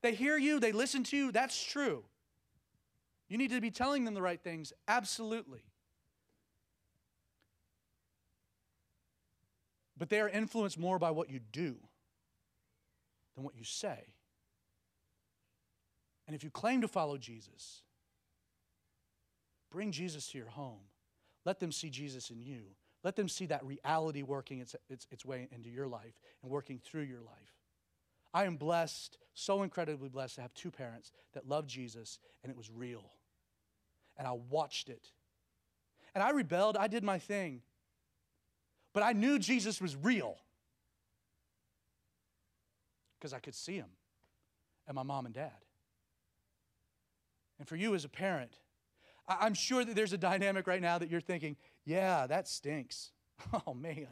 They 0.00 0.14
hear 0.14 0.38
you, 0.38 0.58
they 0.58 0.72
listen 0.72 1.04
to 1.04 1.16
you, 1.16 1.30
that's 1.30 1.62
true. 1.62 2.04
You 3.28 3.36
need 3.36 3.50
to 3.50 3.60
be 3.60 3.70
telling 3.70 4.04
them 4.04 4.14
the 4.14 4.22
right 4.22 4.42
things, 4.42 4.72
absolutely. 4.88 5.64
But 9.98 10.08
they 10.08 10.20
are 10.20 10.28
influenced 10.28 10.78
more 10.78 10.98
by 10.98 11.10
what 11.10 11.28
you 11.28 11.38
do 11.38 11.76
than 13.34 13.44
what 13.44 13.56
you 13.56 13.64
say. 13.64 14.14
And 16.26 16.36
if 16.36 16.44
you 16.44 16.50
claim 16.50 16.80
to 16.82 16.88
follow 16.88 17.18
Jesus, 17.18 17.82
bring 19.70 19.92
Jesus 19.92 20.28
to 20.28 20.38
your 20.38 20.48
home. 20.48 20.80
Let 21.44 21.58
them 21.58 21.72
see 21.72 21.90
Jesus 21.90 22.30
in 22.30 22.40
you. 22.40 22.62
Let 23.02 23.16
them 23.16 23.28
see 23.28 23.46
that 23.46 23.64
reality 23.64 24.22
working 24.22 24.60
its, 24.60 24.76
its, 24.88 25.06
its 25.10 25.24
way 25.24 25.48
into 25.50 25.68
your 25.68 25.88
life 25.88 26.14
and 26.42 26.50
working 26.50 26.78
through 26.78 27.02
your 27.02 27.20
life. 27.20 27.56
I 28.32 28.44
am 28.44 28.56
blessed, 28.56 29.18
so 29.34 29.62
incredibly 29.62 30.08
blessed, 30.08 30.36
to 30.36 30.42
have 30.42 30.54
two 30.54 30.70
parents 30.70 31.10
that 31.34 31.48
loved 31.48 31.68
Jesus 31.68 32.18
and 32.42 32.50
it 32.50 32.56
was 32.56 32.70
real. 32.70 33.10
And 34.16 34.26
I 34.26 34.32
watched 34.32 34.88
it. 34.88 35.08
And 36.14 36.22
I 36.22 36.30
rebelled, 36.30 36.76
I 36.76 36.86
did 36.86 37.02
my 37.02 37.18
thing. 37.18 37.62
But 38.94 39.02
I 39.02 39.12
knew 39.12 39.38
Jesus 39.38 39.80
was 39.80 39.96
real 39.96 40.36
because 43.22 43.32
I 43.32 43.38
could 43.38 43.54
see 43.54 43.78
them 43.78 43.90
and 44.88 44.96
my 44.96 45.04
mom 45.04 45.26
and 45.26 45.34
dad. 45.34 45.52
And 47.60 47.68
for 47.68 47.76
you 47.76 47.94
as 47.94 48.04
a 48.04 48.08
parent, 48.08 48.58
I'm 49.28 49.54
sure 49.54 49.84
that 49.84 49.94
there's 49.94 50.12
a 50.12 50.18
dynamic 50.18 50.66
right 50.66 50.82
now 50.82 50.98
that 50.98 51.08
you're 51.08 51.20
thinking, 51.20 51.56
yeah, 51.84 52.26
that 52.26 52.48
stinks. 52.48 53.12
Oh, 53.66 53.74
man. 53.74 54.06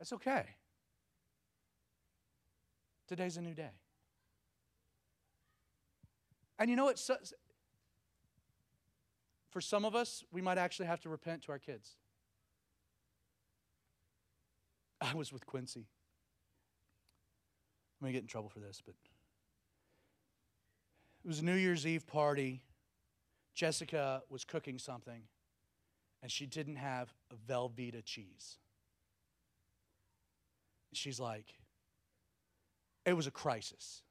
That's 0.00 0.12
okay. 0.14 0.46
Today's 3.06 3.36
a 3.36 3.40
new 3.40 3.54
day. 3.54 3.70
And 6.58 6.68
you 6.68 6.74
know 6.74 6.86
what? 6.86 7.00
For 9.50 9.60
some 9.60 9.84
of 9.84 9.94
us, 9.94 10.24
we 10.32 10.40
might 10.40 10.58
actually 10.58 10.86
have 10.86 11.00
to 11.02 11.08
repent 11.08 11.42
to 11.42 11.52
our 11.52 11.60
kids. 11.60 11.98
I 15.10 15.14
was 15.14 15.32
with 15.32 15.46
Quincy. 15.46 15.86
I'm 18.00 18.04
going 18.04 18.12
to 18.12 18.16
get 18.16 18.22
in 18.22 18.28
trouble 18.28 18.48
for 18.48 18.60
this, 18.60 18.82
but 18.84 18.94
it 21.24 21.28
was 21.28 21.40
a 21.40 21.44
New 21.44 21.54
Year's 21.54 21.86
Eve 21.86 22.06
party. 22.06 22.62
Jessica 23.54 24.22
was 24.28 24.44
cooking 24.44 24.78
something, 24.78 25.22
and 26.22 26.30
she 26.30 26.46
didn't 26.46 26.76
have 26.76 27.12
a 27.30 27.52
Velveeta 27.52 28.04
cheese. 28.04 28.58
She's 30.94 31.20
like, 31.20 31.54
it 33.06 33.14
was 33.14 33.26
a 33.26 33.30
crisis. 33.30 34.02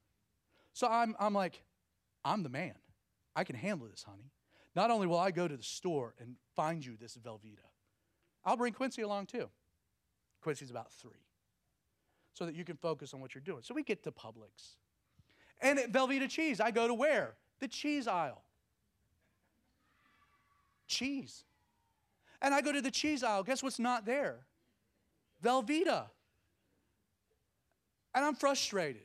So 0.72 0.86
I'm, 0.88 1.14
I'm 1.18 1.34
like, 1.34 1.62
I'm 2.24 2.42
the 2.42 2.48
man. 2.48 2.74
I 3.34 3.44
can 3.44 3.56
handle 3.56 3.88
this, 3.88 4.02
honey. 4.02 4.30
Not 4.74 4.90
only 4.90 5.06
will 5.06 5.18
I 5.18 5.30
go 5.30 5.46
to 5.46 5.56
the 5.56 5.62
store 5.62 6.14
and 6.18 6.36
find 6.56 6.84
you 6.84 6.96
this 6.98 7.16
Velveeta, 7.16 7.66
I'll 8.44 8.56
bring 8.56 8.72
Quincy 8.72 9.02
along 9.02 9.26
too. 9.26 9.48
Quincy's 10.42 10.70
about 10.70 10.92
three, 10.92 11.24
so 12.34 12.46
that 12.46 12.54
you 12.54 12.64
can 12.64 12.76
focus 12.76 13.14
on 13.14 13.20
what 13.20 13.34
you're 13.34 13.42
doing. 13.42 13.62
So 13.62 13.74
we 13.74 13.82
get 13.82 14.02
to 14.04 14.12
Publix. 14.12 14.76
And 15.60 15.78
at 15.78 15.92
Velveeta 15.92 16.28
cheese, 16.28 16.60
I 16.60 16.70
go 16.70 16.88
to 16.88 16.94
where? 16.94 17.34
The 17.60 17.68
cheese 17.68 18.08
aisle. 18.08 18.42
Cheese. 20.88 21.44
And 22.40 22.52
I 22.52 22.60
go 22.60 22.72
to 22.72 22.82
the 22.82 22.90
cheese 22.90 23.22
aisle. 23.22 23.44
Guess 23.44 23.62
what's 23.62 23.78
not 23.78 24.04
there? 24.04 24.46
Velveeta. 25.42 26.06
And 28.14 28.24
I'm 28.24 28.34
frustrated. 28.34 29.02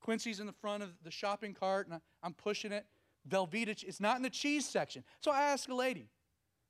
Quincy's 0.00 0.40
in 0.40 0.46
the 0.46 0.52
front 0.52 0.82
of 0.82 0.90
the 1.04 1.10
shopping 1.10 1.52
cart, 1.52 1.88
and 1.88 2.00
I'm 2.22 2.32
pushing 2.32 2.72
it. 2.72 2.86
Velveeta, 3.28 3.84
it's 3.84 4.00
not 4.00 4.16
in 4.16 4.22
the 4.22 4.30
cheese 4.30 4.66
section. 4.66 5.04
So 5.20 5.30
I 5.30 5.42
ask 5.42 5.68
a 5.68 5.74
lady, 5.74 6.08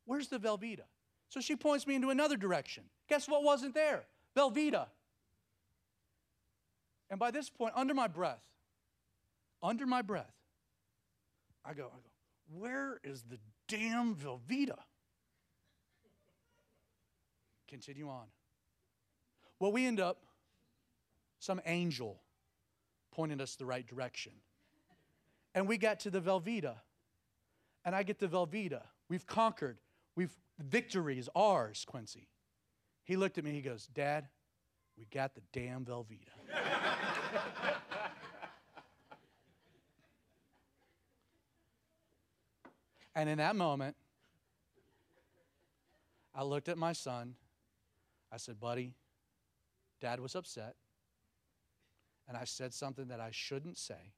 Where's 0.07 0.29
the 0.29 0.39
Velveeta? 0.39 0.85
So 1.29 1.41
she 1.41 1.57
points 1.57 1.87
me 1.87 1.97
into 1.97 2.11
another 2.11 2.37
direction. 2.37 2.85
Guess 3.09 3.29
what 3.29 3.43
wasn't 3.43 3.75
there? 3.75 4.05
Velveeta. 4.37 4.87
And 7.09 7.21
by 7.21 7.31
this 7.31 7.49
point, 7.49 7.73
under 7.77 7.95
my 7.95 8.09
breath, 8.09 8.43
under 9.63 9.87
my 9.87 10.03
breath, 10.03 10.35
I 11.65 11.73
go, 11.73 11.85
I 11.85 11.99
go, 11.99 12.59
where 12.59 13.01
is 13.05 13.23
the 13.23 13.39
damn 13.69 14.15
Velveeta? 14.15 14.79
Continue 17.69 18.09
on. 18.09 18.27
Well, 19.59 19.73
we 19.73 19.87
end 19.87 20.01
up, 20.01 20.23
some 21.39 21.61
angel 21.67 22.21
pointed 23.13 23.41
us 23.41 23.57
the 23.57 23.67
right 23.67 23.87
direction. 23.87 24.33
And 25.55 25.67
we 25.67 25.79
got 25.79 26.01
to 26.01 26.11
the 26.11 26.21
Velveeta. 26.21 26.75
And 27.85 27.95
I 27.95 28.03
get 28.03 28.19
the 28.19 28.29
Velveeta. 28.29 28.83
We've 29.09 29.27
conquered. 29.27 29.79
We've 30.17 30.35
victory 30.59 31.19
is 31.19 31.31
ours, 31.35 31.85
Quincy. 31.87 32.29
He 33.07 33.17
looked 33.17 33.39
at 33.39 33.45
me, 33.45 33.53
he 33.53 33.63
goes, 33.63 33.87
Dad, 33.87 34.27
we 34.99 35.07
got 35.07 35.35
the 35.37 35.43
damn 35.53 35.85
Velveeta. 35.85 36.33
and 43.15 43.29
in 43.29 43.39
that 43.39 43.55
moment, 43.55 43.95
I 46.35 46.43
looked 46.43 46.69
at 46.69 46.77
my 46.77 46.93
son. 46.93 47.37
I 48.33 48.39
said, 48.39 48.59
Buddy, 48.59 48.95
dad 50.01 50.19
was 50.19 50.35
upset. 50.35 50.75
And 52.27 52.37
I 52.37 52.43
said 52.43 52.75
something 52.75 53.07
that 53.07 53.21
I 53.21 53.29
shouldn't 53.31 53.79
say. 53.79 54.15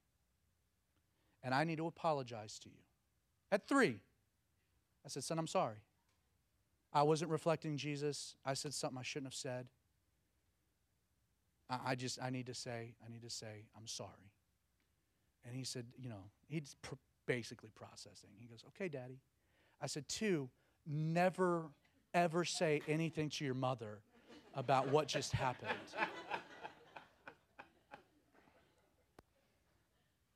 And 1.42 1.54
I 1.54 1.64
need 1.64 1.76
to 1.76 1.86
apologize 1.86 2.58
to 2.60 2.70
you. 2.70 2.80
At 3.52 3.68
three, 3.68 4.00
I 5.04 5.10
said, 5.10 5.24
Son, 5.24 5.38
I'm 5.38 5.46
sorry. 5.46 5.76
I 6.92 7.02
wasn't 7.02 7.30
reflecting 7.30 7.76
Jesus. 7.76 8.36
I 8.44 8.54
said 8.54 8.74
something 8.74 8.98
I 8.98 9.02
shouldn't 9.02 9.26
have 9.26 9.34
said. 9.34 9.66
I, 11.70 11.94
just, 11.96 12.18
I 12.22 12.30
need 12.30 12.46
to 12.46 12.54
say, 12.54 12.94
I 13.06 13.12
need 13.12 13.22
to 13.22 13.30
say, 13.30 13.66
I'm 13.76 13.86
sorry. 13.86 14.32
And 15.46 15.54
he 15.54 15.64
said, 15.64 15.84
you 15.98 16.08
know, 16.08 16.24
he's 16.48 16.76
pr- 16.80 16.94
basically 17.26 17.68
processing. 17.74 18.30
He 18.38 18.46
goes, 18.46 18.64
okay, 18.68 18.88
daddy. 18.88 19.20
I 19.80 19.86
said, 19.86 20.08
two, 20.08 20.48
never, 20.86 21.66
ever 22.14 22.44
say 22.44 22.80
anything 22.88 23.28
to 23.30 23.44
your 23.44 23.54
mother 23.54 23.98
about 24.54 24.88
what 24.88 25.08
just 25.08 25.32
happened. 25.32 25.70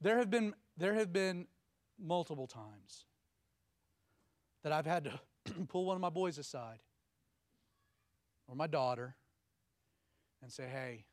there 0.03 0.19
have 0.19 0.29
been, 0.29 0.55
there 0.77 0.93
have 0.95 1.15
been 1.15 1.47
multiple 1.99 2.47
times 2.47 3.07
that 4.63 4.73
I've 4.73 4.87
had 4.87 5.05
to 5.05 5.19
pull 5.68 5.84
one 5.84 5.97
of 5.97 6.01
my 6.01 6.11
boys 6.11 6.38
aside 6.38 6.78
or 8.49 8.55
my 8.55 8.66
daughter 8.66 9.14
and 10.43 10.53
say, 10.53 10.64
hey, 10.64 11.05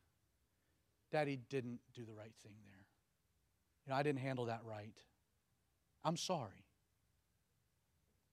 daddy 1.11 1.39
didn't 1.49 1.80
do 1.93 2.05
the 2.05 2.13
right 2.13 2.34
thing 2.43 2.53
there. 2.65 2.86
You 3.86 3.91
know, 3.91 3.97
I 3.97 4.03
didn't 4.03 4.19
handle 4.19 4.45
that 4.45 4.61
right. 4.63 4.97
I'm 6.03 6.17
sorry. 6.17 6.65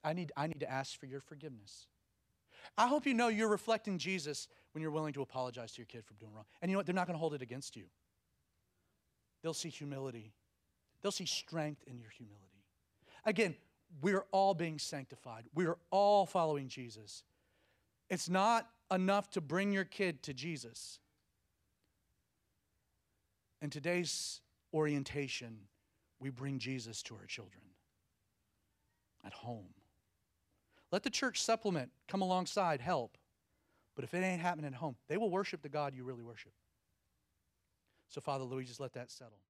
I 0.05 0.12
need, 0.12 0.32
I 0.36 0.47
need 0.47 0.61
to 0.61 0.70
ask 0.70 0.99
for 0.99 1.07
your 1.07 1.20
forgiveness. 1.20 1.86
I 2.76 2.86
hope 2.86 3.07
you 3.07 3.14
know 3.14 3.28
you're 3.28 3.49
reflecting 3.49 3.99
Jesus 3.99 4.49
when 4.72 4.82
you're 4.82 4.90
willing 4.90 5.12
to 5.14 5.22
apologize 5.22 5.72
to 5.72 5.78
your 5.78 5.86
kid 5.86 6.05
for 6.05 6.14
doing 6.14 6.32
wrong. 6.32 6.44
And 6.61 6.70
you 6.70 6.74
know 6.74 6.78
what? 6.78 6.86
They're 6.86 6.94
not 6.94 7.07
going 7.07 7.14
to 7.14 7.20
hold 7.20 7.34
it 7.34 7.42
against 7.42 7.76
you. 7.76 7.84
They'll 9.42 9.55
see 9.55 9.68
humility, 9.68 10.32
they'll 11.03 11.12
see 11.12 11.26
strength 11.26 11.82
in 11.86 11.99
your 11.99 12.11
humility. 12.11 12.42
Again, 13.24 13.57
we're 14.01 14.24
all 14.32 14.55
being 14.55 14.78
sanctified, 14.78 15.45
we're 15.55 15.76
all 15.91 16.26
following 16.26 16.68
Jesus. 16.68 17.22
It's 18.09 18.28
not 18.28 18.68
enough 18.91 19.30
to 19.30 19.41
bring 19.41 19.72
your 19.72 19.84
kid 19.84 20.22
to 20.24 20.34
Jesus. 20.34 21.01
In 23.61 23.70
today's 23.70 24.41
orientation, 24.72 25.59
we 26.20 26.30
bring 26.30 26.59
Jesus 26.59 27.03
to 27.05 27.16
our 27.16 27.26
children 27.26 27.62
at 29.24 29.32
home. 29.32 29.74
Let 30.93 31.03
the 31.03 31.11
church 31.11 31.43
supplement, 31.43 31.91
come 32.07 32.22
alongside, 32.22 32.80
help. 32.80 33.18
But 33.97 34.05
if 34.05 34.14
it 34.14 34.22
ain't 34.22 34.41
happening 34.41 34.66
at 34.66 34.74
home, 34.74 34.97
they 35.09 35.16
will 35.16 35.30
worship 35.30 35.62
the 35.62 35.68
God 35.68 35.95
you 35.95 36.05
really 36.05 36.22
worship. 36.22 36.53
So, 38.09 38.20
Father 38.20 38.45
Louis, 38.45 38.66
just 38.66 38.78
let 38.78 38.93
that 38.93 39.11
settle. 39.11 39.41